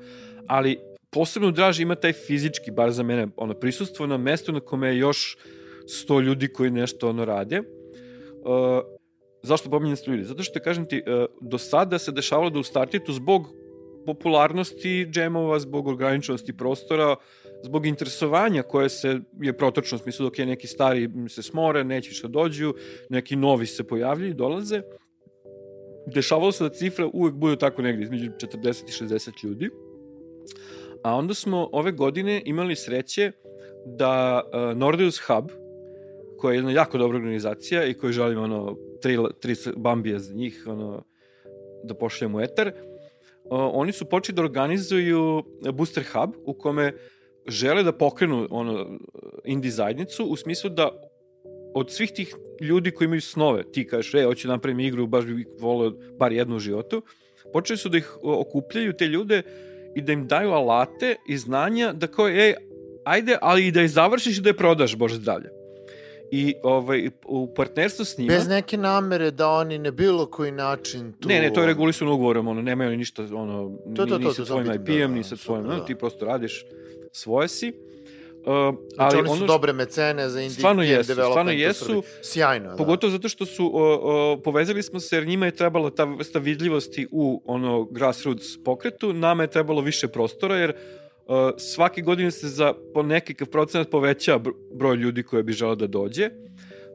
[0.46, 0.78] ali
[1.10, 4.98] posebno draži ima taj fizički, bar za mene, ono, prisustvo na mestu na kome je
[4.98, 5.36] još
[5.86, 7.58] sto ljudi koji nešto ono rade.
[7.58, 7.64] Uh,
[9.42, 10.24] zašto pominjem sto ljudi?
[10.24, 13.46] Zato što, kažem ti, uh, do sada se dešavalo da u startitu zbog
[14.06, 17.16] popularnosti džemova, zbog ograničenosti prostora,
[17.62, 22.22] zbog interesovanja koje se je protočno, u smislu dok je neki stari se smore, neće
[22.22, 22.74] da dođu,
[23.10, 24.82] neki novi se pojavljaju i dolaze.
[26.06, 29.70] Dešavalo se da cifra uvek bude tako negde između 40 i 60 ljudi.
[31.04, 33.32] A onda smo ove godine imali sreće
[33.86, 35.50] da uh, Nordeus Hub,
[36.38, 40.64] koja je jedna jako dobra organizacija i koju želim ono, tri, tri bambije za njih
[40.66, 41.04] ono,
[41.84, 42.72] da pošaljemo etar, uh,
[43.50, 45.42] oni su počeli da organizuju
[45.72, 46.92] Booster Hub u kome
[47.46, 48.98] žele da pokrenu ono,
[49.44, 50.90] indie zajednicu u smislu da
[51.74, 55.24] od svih tih ljudi koji imaju snove, ti kažeš, e, hoću da napravim igru, baš
[55.24, 57.02] bih volio bar jednu u životu,
[57.52, 59.42] počeli su da ih okupljaju te ljude
[59.94, 62.54] i da im daju alate i znanja da kao, ej,
[63.04, 65.50] ajde, ali i da je završiš i da je prodaš, Bože zdravlje.
[66.34, 68.32] I ovaj, u partnerstvu s njima...
[68.32, 71.28] Bez neke namere da oni ne bilo koji način tu...
[71.28, 74.34] Ne, ne, to je regulisano ugovorom, ono, nemaju oni ništa, ono, to, to, to, ni
[74.34, 75.76] sa svojim IP-em, da, ni sa svojim, da.
[75.76, 76.64] no, ti prosto radiš
[77.12, 77.72] svoje si.
[77.72, 82.02] Uh, Znači, ali oni su ono dobre mecene za indie Stvarno jesu, stvarno jesu.
[82.22, 82.76] Sjajno, da.
[82.76, 86.38] Pogotovo zato što su o, o, povezali smo se jer njima je trebala ta vrsta
[86.38, 90.72] vidljivosti u ono grassroots pokretu, nama je trebalo više prostora jer
[91.26, 95.74] o, svake godine se za po nekakav procenat poveća br- broj ljudi koje bi želeo
[95.74, 96.30] da dođe.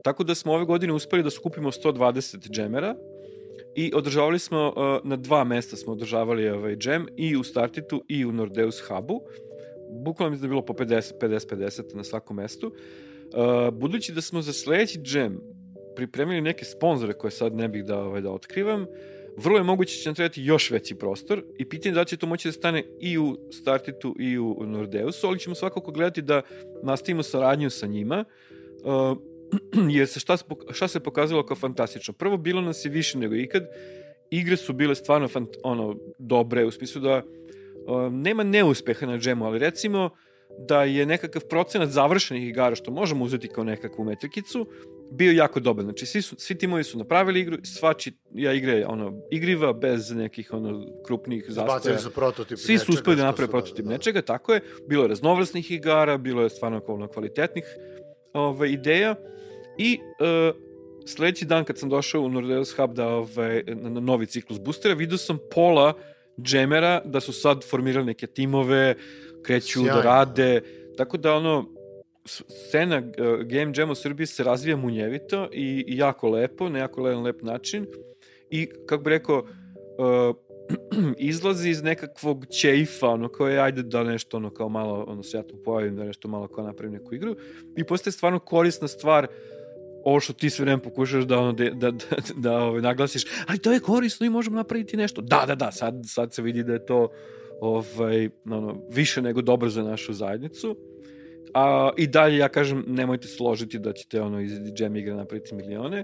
[0.03, 2.95] Tako da smo ove godine uspeli da skupimo 120 džemera
[3.75, 8.25] i održavali smo o, na dva mesta smo održavali ovaj džem i u Startitu i
[8.25, 9.21] u Nordeus Hubu.
[9.89, 12.67] Bukvalno mislim da je bilo po 50 50 50 na svakom mestu.
[12.67, 15.41] Uh, budući da smo za sledeći džem
[15.95, 18.85] pripremili neke sponzore koje sad ne bih da, ovaj, da otkrivam,
[19.37, 22.17] vrlo je moguće da će nam trebati još veći prostor i pitanje je da će
[22.17, 26.41] to moći da stane i u Startitu i u Nordeusu, ali ćemo svakako gledati da
[26.83, 28.25] nastavimo saradnju sa njima,
[28.83, 29.17] uh,
[29.97, 30.37] jer se šta,
[30.71, 32.13] šta se pokazalo kao fantastično.
[32.13, 33.63] Prvo, bilo nas je više nego ikad,
[34.29, 37.23] igre su bile stvarno fant, ono, dobre, u smislu da
[38.11, 40.09] nema neuspeha na džemu, ali recimo
[40.67, 44.67] da je nekakav procenat završenih igara, što možemo uzeti kao nekakvu metrikicu,
[45.11, 45.83] bio jako dobar.
[45.83, 50.53] Znači, svi, su, svi timovi su napravili igru, svači ja igre ono, igriva, bez nekih
[50.53, 51.79] ono, krupnih zastoja.
[51.79, 53.89] Zbacili su prototip Svi su uspeli da naprave prototip da, da.
[53.89, 54.61] nečega, tako je.
[54.87, 57.63] Bilo je raznovrsnih igara, bilo je stvarno ono, kvalitetnih
[58.33, 59.15] ove, ideja.
[59.77, 60.51] I e,
[61.05, 64.93] sledeći dan kad sam došao u Nordeus Hub da, ove, na, na novi ciklus boostera,
[64.93, 65.93] vidio sam pola
[66.41, 68.95] džemera da su sad formirali neke timove,
[69.43, 69.95] kreću Sjajno.
[69.95, 70.61] da rade,
[70.97, 71.77] tako da ono,
[72.27, 77.01] scena uh, Game Jam u Srbiji se razvija munjevito i, i jako lepo, na jako
[77.01, 77.85] lep, lep način.
[78.49, 80.35] I, kako bi rekao, uh,
[81.17, 85.37] izlazi iz nekakvog ćeifa, ono, kao je, ajde da nešto, ono, kao malo, ono, se
[85.37, 87.35] ja tu pojavim, da nešto malo kao napravim neku igru.
[87.77, 89.27] I postaje stvarno korisna stvar
[90.07, 93.59] ovo što ti sve vreme pokušaš da, ono, da, da, da, da ovaj, naglasiš, ali
[93.59, 95.21] to je korisno i možemo napraviti nešto.
[95.21, 97.09] Da, da, da, sad, sad se vidi da je to
[97.61, 100.77] ovaj, ono, više nego dobro za našu zajednicu.
[101.53, 106.03] A, I dalje ja kažem, nemojte složiti da ćete ono, iz jam igre napraviti milione.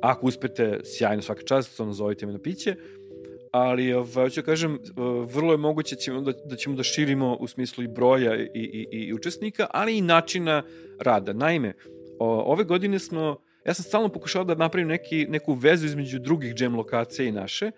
[0.00, 2.76] Ako uspete, sjajno svaka čast, ono, zovite me na piće.
[3.52, 4.78] Ali, ovaj, hoću da kažem,
[5.26, 8.86] vrlo je moguće ćemo da, da ćemo da širimo u smislu i broja i, i,
[8.92, 10.62] i učesnika, ali i načina
[11.00, 11.32] rada.
[11.32, 11.74] Naime,
[12.22, 16.54] o, ove godine smo, ja sam stalno pokušao da napravim neki, neku vezu između drugih
[16.58, 17.70] jam lokacija i naše,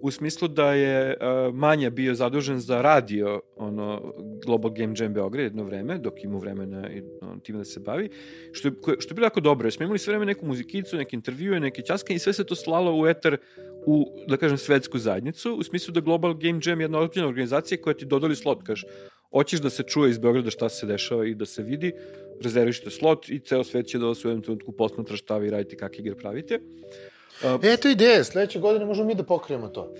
[0.00, 4.14] u smislu da je uh, Manja bio zadužen za radio ono
[4.46, 8.08] Global Game Jam Beograd jedno vreme, dok ima vremena i on, time da se bavi,
[8.52, 11.16] što je, što je bilo jako dobro, jer smo imali sve vreme neku muzikicu, neke
[11.16, 13.36] intervjue, neke časke i sve se to slalo u etar
[13.86, 17.78] u, da kažem, svetsku zajednicu, u smislu da Global Game Jam je jedna ozbiljna organizacija
[17.82, 18.86] koja ti dodali slot, kaže,
[19.34, 21.92] hoćeš da se čuje iz Beograda šta se dešava i da se vidi,
[22.40, 25.76] rezervišite slot i ceo svet će da vas u jednom trenutku posmatra šta vi radite,
[25.76, 26.54] kakve igre pravite.
[26.54, 29.92] Uh, E, to je ideja, sledeće godine možemo mi da pokrijemo to.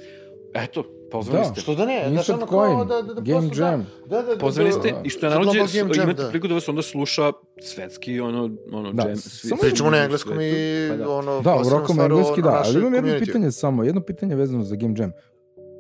[0.55, 1.45] Eto, pozvani Da.
[1.45, 1.61] ste.
[1.61, 2.07] Što da ne?
[2.09, 3.87] Insert ono coin, kao da, da, da Game prosto, da, Jam.
[4.07, 5.01] Da, da, da, da, ste da.
[5.05, 5.33] i što je
[5.73, 6.29] Jam, imate da.
[6.29, 7.33] priliku da vas onda sluša
[7.63, 10.53] svetski ono, ono Da, jam, samo- Pričamo na engleskom i.
[10.91, 11.11] Pa da.
[11.11, 14.77] ono, Da, u rokom engleski da, ali imam jedno pitanje samo, jedno pitanje vezano za
[14.77, 15.13] Game Jam.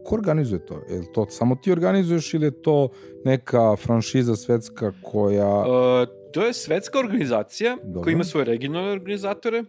[0.05, 0.75] Ko organizuje to?
[0.91, 2.89] Je li to samo ti organizuješ ili je to
[3.25, 5.59] neka franšiza svetska koja...
[5.59, 8.03] Uh, to je svetska organizacija Dobro.
[8.03, 9.67] koja ima svoje regionalne organizatore uh,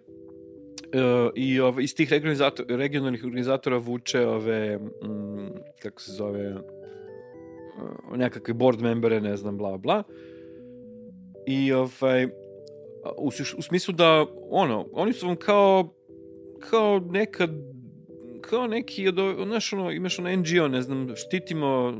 [1.35, 5.49] i ove, iz tih regionalizator, regionalnih organizatora vuče ove, mm,
[5.81, 10.03] kako se zove, uh, nekakve board membere, ne znam, bla, bla.
[11.47, 12.25] I ovaj,
[13.17, 13.27] u,
[13.57, 15.93] u smislu da, ono, oni su vam kao,
[16.59, 17.49] kao nekad,
[18.41, 19.15] kao neki, od,
[19.47, 21.93] znaš, ono, imaš ono NGO, ne znam, štitimo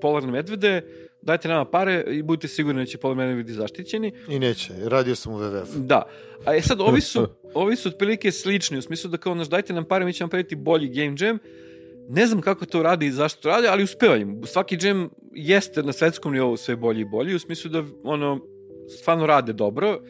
[0.00, 0.82] polarne medvede,
[1.22, 4.12] dajte nama pare i budite sigurni da će polarne medvede biti zaštićeni.
[4.28, 5.76] I neće, radio sam u WWF.
[5.76, 6.02] Da.
[6.44, 9.72] A e sad, ovi su, ovi su otprilike slični, u smislu da kao, znaš, dajte
[9.72, 11.38] nam pare, mi ćemo napraviti bolji game jam.
[12.08, 14.42] Ne znam kako to radi i zašto to radi, ali uspeva im.
[14.46, 18.40] Svaki jam jeste na svetskom nivou sve bolji i bolji, u smislu da, ono,
[18.98, 20.00] stvarno rade dobro.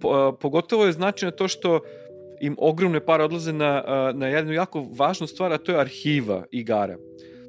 [0.00, 1.80] Po, pogotovo je značajno to što
[2.40, 3.84] im ogromne pare odlaze na,
[4.14, 6.96] na jednu jako važnu stvar, a to je arhiva igara.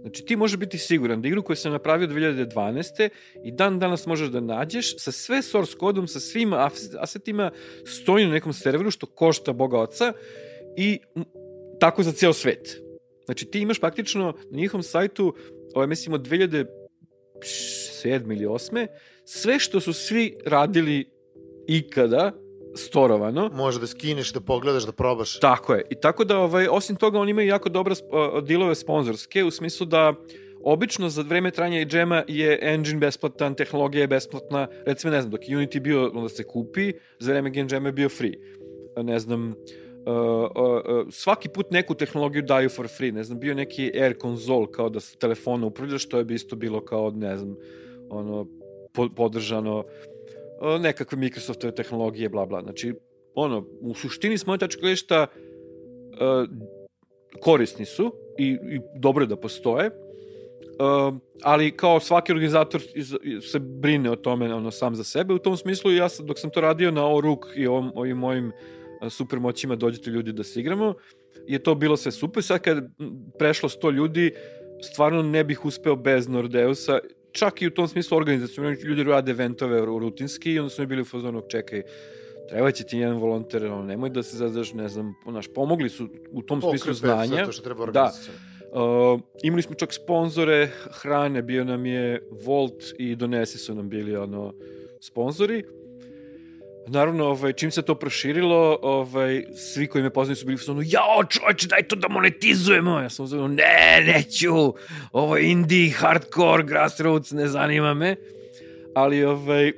[0.01, 3.09] Znači, ti možeš biti siguran da igru koju sam napravio 2012.
[3.43, 6.53] i dan danas možeš da nađeš sa sve source kodom, sa svim
[6.99, 7.51] asetima,
[7.85, 10.13] stoji na nekom serveru što košta boga oca
[10.77, 10.99] i
[11.79, 12.81] tako za ceo svet.
[13.25, 15.35] Znači, ti imaš praktično na njihovom sajtu,
[15.73, 16.65] ovaj, mislim, od 2007.
[18.35, 18.87] ili 8.
[19.25, 21.09] sve što su svi radili
[21.67, 22.31] ikada,
[22.75, 25.39] storovano, Može da skineš, da pogledaš, da probaš.
[25.39, 25.83] Tako je.
[25.89, 29.85] I tako da, ovaj, osim toga, oni imaju jako dobre uh, dilove sponzorske, u smislu
[29.85, 30.13] da
[30.63, 35.31] obično za vreme trajanja i džema je engine besplatan, tehnologija je besplatna, recimo, ne znam,
[35.31, 38.33] dok je Unity bio onda se kupi, za vreme Game Jama je bio free.
[38.97, 39.55] Ne znam, uh,
[40.05, 44.67] uh, uh, svaki put neku tehnologiju daju for free, ne znam, bio neki Air Console
[44.71, 47.55] kao da se telefona upravljaš, što je bi isto bilo kao, ne znam,
[48.09, 48.47] ono,
[48.93, 49.83] po, podržano
[50.79, 52.61] nekakve Microsoftove tehnologije, bla, bla.
[52.61, 52.93] Znači,
[53.35, 56.49] ono, u suštini s moje tačke gledišta uh,
[57.41, 63.15] korisni su i, i dobro je da postoje, uh, ali kao svaki organizator iz,
[63.51, 65.33] se brine o tome ono, sam za sebe.
[65.33, 68.47] U tom smislu ja sam, dok sam to radio na Oruk i ovom, ovim mojim
[68.47, 70.93] uh, super moćima dođete ljudi da se igramo,
[71.47, 72.43] je to bilo sve super.
[72.43, 72.83] Sad kad
[73.39, 74.33] prešlo 100 ljudi,
[74.81, 76.99] stvarno ne bih uspeo bez Nordeusa,
[77.31, 81.01] čak i u tom smislu organizacijom, ljudi rade eventove rutinski i onda su mi bili
[81.01, 81.83] u fazonu, čekaj,
[82.49, 86.09] treba će ti jedan volonter, ono, nemoj da se zazdaš, ne znam, naš, pomogli su
[86.31, 87.45] u tom smislu Pokrepe, sve znanja.
[87.45, 88.11] to što treba Da.
[88.71, 94.15] Uh, imali smo čak sponzore hrane, bio nam je Volt i Donesi su nam bili
[94.15, 94.53] ono,
[94.99, 95.63] sponzori.
[96.87, 100.81] Naravno, ovaj, čim se to proširilo, ovaj, svi koji me poznaju su bili u fazonu,
[100.85, 102.99] jao čovječe, daj to da monetizujemo.
[102.99, 104.73] Ja sam uzmano, ne, neću,
[105.11, 108.15] ovo je indie, hardcore, grassroots, ne zanima me.
[108.95, 109.73] Ali, ovaj, uh,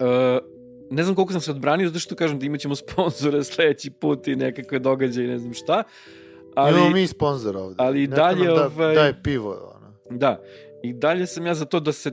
[0.90, 4.28] ne znam koliko sam se odbranio, zato što kažem da imat ćemo sponzore sledeći put
[4.28, 5.82] i nekakve događaje, ne znam šta.
[6.54, 7.74] Ali, Imamo mi sponsor ovde.
[7.78, 9.74] ali i dalje, da, ovaj- daje pivo.
[9.76, 10.18] Ono.
[10.18, 10.42] Da,
[10.82, 12.12] i dalje sam ja za to da se,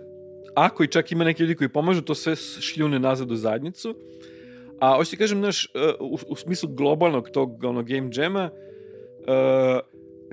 [0.55, 3.95] ako i čak ima neki ljudi koji pomažu, to sve šljune nazad u zajednicu.
[4.79, 9.79] A hoću ti kažem, znaš, uh, u, u smislu globalnog tog ono, game jama, uh,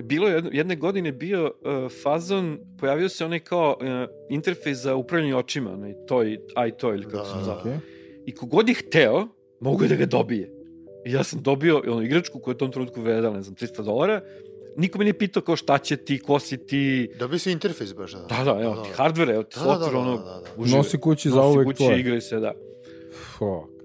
[0.03, 3.87] bilo je jedne, godine bio uh, fazon, pojavio se onaj kao uh,
[4.29, 7.61] interfejs za upravljanje očima, onaj toj, iToy ili kako Da, se da, zove.
[7.63, 7.77] Okay.
[8.25, 9.27] I kogod je hteo,
[9.59, 10.51] mogu je da ga dobije.
[11.05, 13.83] I ja sam dobio ono, igračku koja je u tom trenutku vredala, ne znam, 300
[13.83, 14.21] dolara.
[14.77, 17.11] Niko me nije pitao kao šta će ti, ko si ti.
[17.19, 18.19] Dobio si interfejs baš, da.
[18.19, 20.41] Da, da, evo ti hardware, evo ti Da, da, da, software, da, ono, da, da.
[20.57, 20.77] uživaj.
[20.77, 21.99] Nosi kući za Nosi uvek kući, tvoje.
[21.99, 22.53] igraj se, da.
[23.31, 23.77] Fuck.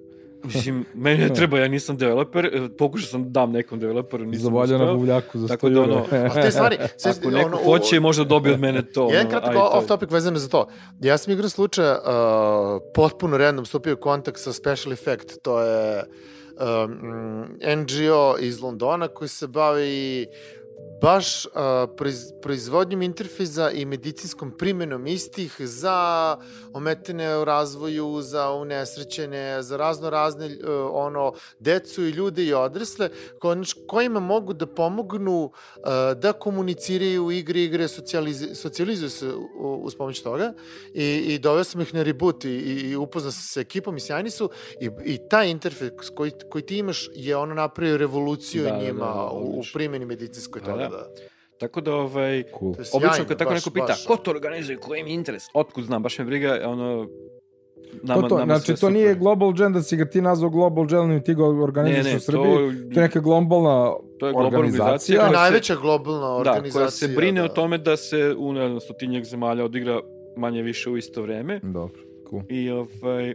[0.45, 4.45] Mislim, meni ne treba, ja nisam developer, e, pokušao sam da dam nekom developeru, nisam
[4.45, 4.97] Zavalja na uspeo.
[4.97, 6.07] buvljaku za 100 Tako da, ono.
[6.31, 9.09] A te stvari, sve, Ako neko hoće, možda dobije od mene to.
[9.11, 10.69] Jedan ono, kratak off topic vezano za to.
[11.01, 15.43] Ja sam igra slučaja uh, potpuno random stupio u kontakt sa Special Effect.
[15.43, 16.05] To je
[16.85, 17.43] um,
[17.77, 20.27] NGO iz Londona koji se bavi
[21.03, 21.53] baš uh,
[21.97, 26.37] proiz, proizvodnjom interfejza i medicinskom primjenom istih za
[26.73, 30.53] ometene u razvoju, za unesrećene, za razno razne uh,
[30.93, 33.09] ono, decu i ljude i odrasle
[33.39, 33.55] ko,
[33.87, 35.83] kojima mogu da pomognu uh,
[36.17, 39.29] da komuniciraju igre, igre socijaliz, socijalizuju se
[39.59, 40.55] u- uz pomoć toga
[40.95, 44.01] i, i doveo sam ih na reboot i, i, upoznao sam se sa ekipom i
[44.01, 44.51] sjajni su
[44.81, 48.83] i, i taj interfejs koji, koji ti imaš je ono napravio revoluciju Da, da, da,
[48.85, 49.73] njima da, u, u odlično.
[49.75, 50.79] primjeni medicinskoj Da, toga.
[50.79, 50.89] da.
[50.89, 51.07] Da.
[51.59, 52.71] Tako da, ovaj, Cool.
[52.93, 54.07] Obično kad tako baš, neko pita, baš.
[54.07, 57.09] ko to organizuje, koji im je interes, otkud znam, baš me briga, ono,
[58.03, 59.19] nama, to, to, nama znači, sve to nije super.
[59.19, 62.17] Global Jam da si ga ti nazvao Global Jam i ti ga organizuješ Ne, ne,
[62.17, 62.45] u Srbiji.
[62.45, 65.21] to- To, je neka globalna To je globalna organizacija.
[65.21, 66.73] To je najveća globalna organizacija.
[66.73, 67.45] Da, koja se brine da.
[67.45, 70.01] o tome da se u ne znam, stotinjak zemalja odigra
[70.37, 71.61] manje više u isto vreme.
[71.63, 72.43] Dobro, cool.
[72.49, 73.35] I ovaj,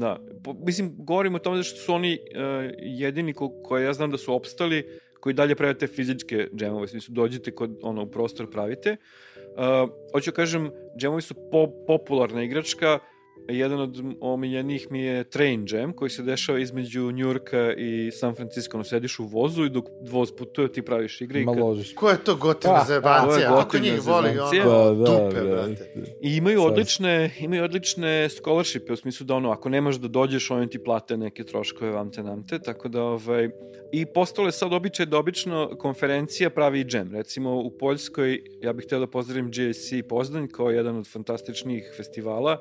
[0.00, 3.92] da, po, mislim, govorim o tome da što su oni uh, jedini ko, koje ja
[3.92, 4.84] znam da su opstali,
[5.22, 8.96] koji dalje prave te fizičke džemove, smislu dođete kod, ono, u prostor pravite.
[9.36, 12.98] Uh, hoću kažem, džemovi su po, popularna igračka,
[13.48, 13.90] jedan od
[14.20, 18.76] omiljenih mi je Train Jam, koji se dešava između Njurka i San Francisco.
[18.76, 21.40] Ono, sediš u vozu i dok voz putuje, ti praviš igre.
[21.42, 21.94] Ma kad- ložiš.
[21.94, 23.26] Ko je to gotivna Ah, zajebancija?
[23.26, 25.46] ovo je Kako gotivna njih voli ono, Da, da, dupe, da.
[25.46, 25.94] brate.
[26.22, 30.68] I imaju odlične, imaju odlične scholarshipe u smislu da ono, ako nemaš da dođeš, oni
[30.68, 33.48] ti plate neke troškove vamte namte, tako da ovaj,
[33.92, 37.10] i postalo je sad običaj da obično konferencija pravi i džem.
[37.12, 42.58] Recimo u Poljskoj, ja bih htio da pozdravim JSC Pozdanj kao jedan od fantastičnih festivala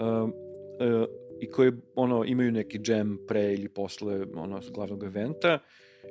[0.00, 1.04] um, uh,
[1.40, 5.58] i koji ono, imaju neki džem pre ili posle ono, glavnog eventa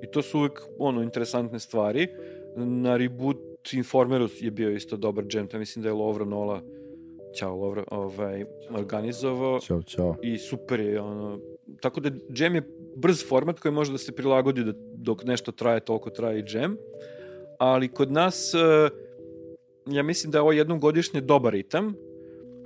[0.03, 2.07] i to su uvek ono, interesantne stvari.
[2.56, 6.61] Na Reboot Informeru je bio isto dobar džem, to mislim da je Lovro Nola
[7.36, 10.16] Ćao Lovro, ovaj, organizovao Ćao, čao.
[10.22, 11.40] i super je ono,
[11.82, 12.61] tako da džem je
[12.95, 16.78] brz format koji može da se prilagodi da dok nešto traje, toliko traje i džem,
[17.57, 18.90] ali kod nas eh,
[19.86, 21.95] ja mislim da je ovo jednom godišnje dobar ritam,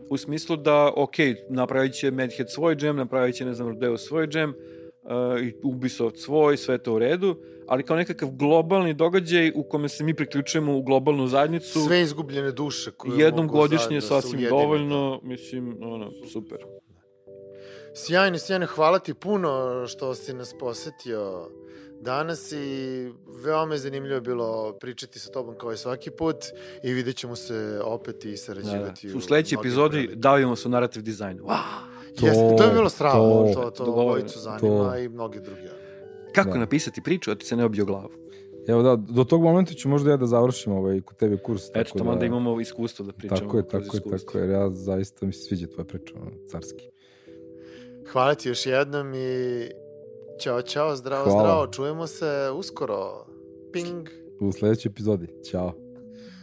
[0.10, 1.16] u smislu da, ok,
[1.50, 6.58] napravit će Madhead svoj džem, napravit će, ne znam, Rodeo svoj džem, uh, Ubisoft svoj,
[6.58, 7.36] sve to u redu,
[7.68, 12.52] ali kao nekakav globalni događaj u kome se mi priključujemo u globalnu zajednicu, Sve izgubljene
[12.52, 16.58] duše koje jednom mogu godišnje sasvim dovoljno, mislim, ono, super.
[17.96, 21.50] Sjajno, sjajno, hvala ti puno što si nas posetio
[22.04, 26.36] danas i veoma je zanimljivo bilo pričati sa tobom kao i svaki put
[26.84, 27.54] i vidjet ćemo se
[27.84, 28.38] opet i Da, da.
[28.38, 31.44] sarađivati U sledećoj epizodi davimo se u narativ dizajnu.
[31.44, 31.58] Wow!
[32.16, 34.60] To- Jeste, to je bilo strano, to- to, to, obojicu zanima
[34.90, 35.62] To- i mnogi drugi.
[36.36, 36.58] Kako Da.
[36.58, 38.10] napisati priču, a ti se ne obio glavu?
[38.68, 41.64] Evo da, do tog momenta ću možda ja da završim ovaj kod tebe kurs.
[41.64, 43.40] Eto, tako tamo da, da imamo iskustvo da pričamo.
[43.40, 44.50] Tako je, tako je, tako je.
[44.50, 46.14] Ja zaista mi se sviđa tvoja priča,
[46.52, 46.86] carski.
[48.12, 49.70] Hvala ti još jednom i
[50.40, 51.42] ćao, čao, zdravo, Hvala.
[51.42, 53.26] zdravo, čujemo se uskoro.
[53.74, 54.10] Ping.
[54.40, 55.28] U sledećoj epizodi.
[55.52, 55.74] Ćao.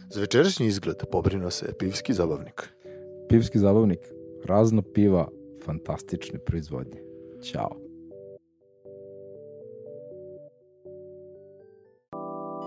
[0.09, 2.69] Za večerašnji izgled pobrinuo se pivski zabavnik.
[3.29, 3.99] Pivski zabavnik.
[4.45, 5.27] Razno piva.
[5.65, 7.01] Fantastične proizvodnje.
[7.43, 7.69] Ćao.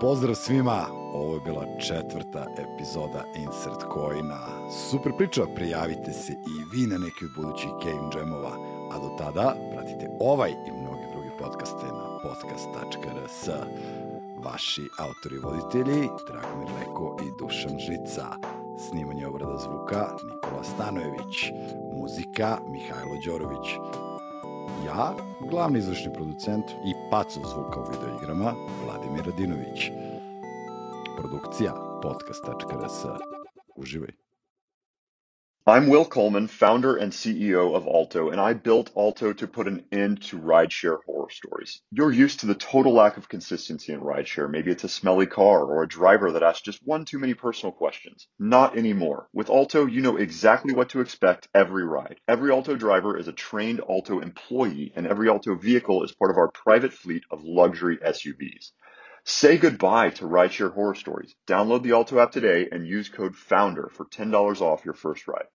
[0.01, 4.69] Pozdrav svima, ovo je bila četvrta epizoda Insert Coina.
[4.89, 8.53] Super priča, prijavite se i vi na neki od budućih Game Jamova,
[8.91, 10.94] a do tada pratite ovaj i drugi
[11.45, 13.49] podcaste na podcast.rs.
[14.45, 18.27] Vaši autori i voditelji, Dragomir Leko i Dušan Žica.
[18.89, 21.51] Snimanje obrada zvuka, Nikola Stanojević.
[21.93, 23.67] Muzika, Mihajlo Đorović.
[24.85, 25.13] Ja,
[25.49, 28.53] glavni izvršni producent i pacov zvuka u videoigrama,
[28.85, 29.91] Vladimir Radinović.
[31.17, 31.73] Produkcija
[32.03, 33.05] podcast.rs.
[33.75, 34.24] Uživaj.
[35.67, 39.85] I'm Will Coleman, founder and CEO of Alto, and I built Alto to put an
[39.91, 41.81] end to rideshare horror stories.
[41.89, 44.47] You're used to the total lack of consistency in rideshare.
[44.47, 47.71] Maybe it's a smelly car or a driver that asks just one too many personal
[47.71, 48.27] questions.
[48.37, 49.27] Not anymore.
[49.33, 52.19] With Alto, you know exactly what to expect every ride.
[52.27, 56.37] Every Alto driver is a trained Alto employee, and every Alto vehicle is part of
[56.37, 58.69] our private fleet of luxury SUVs.
[59.27, 61.33] Say goodbye to rideshare horror stories.
[61.47, 65.43] Download the Alto app today and use code FOUNDER for $10 off your first ride.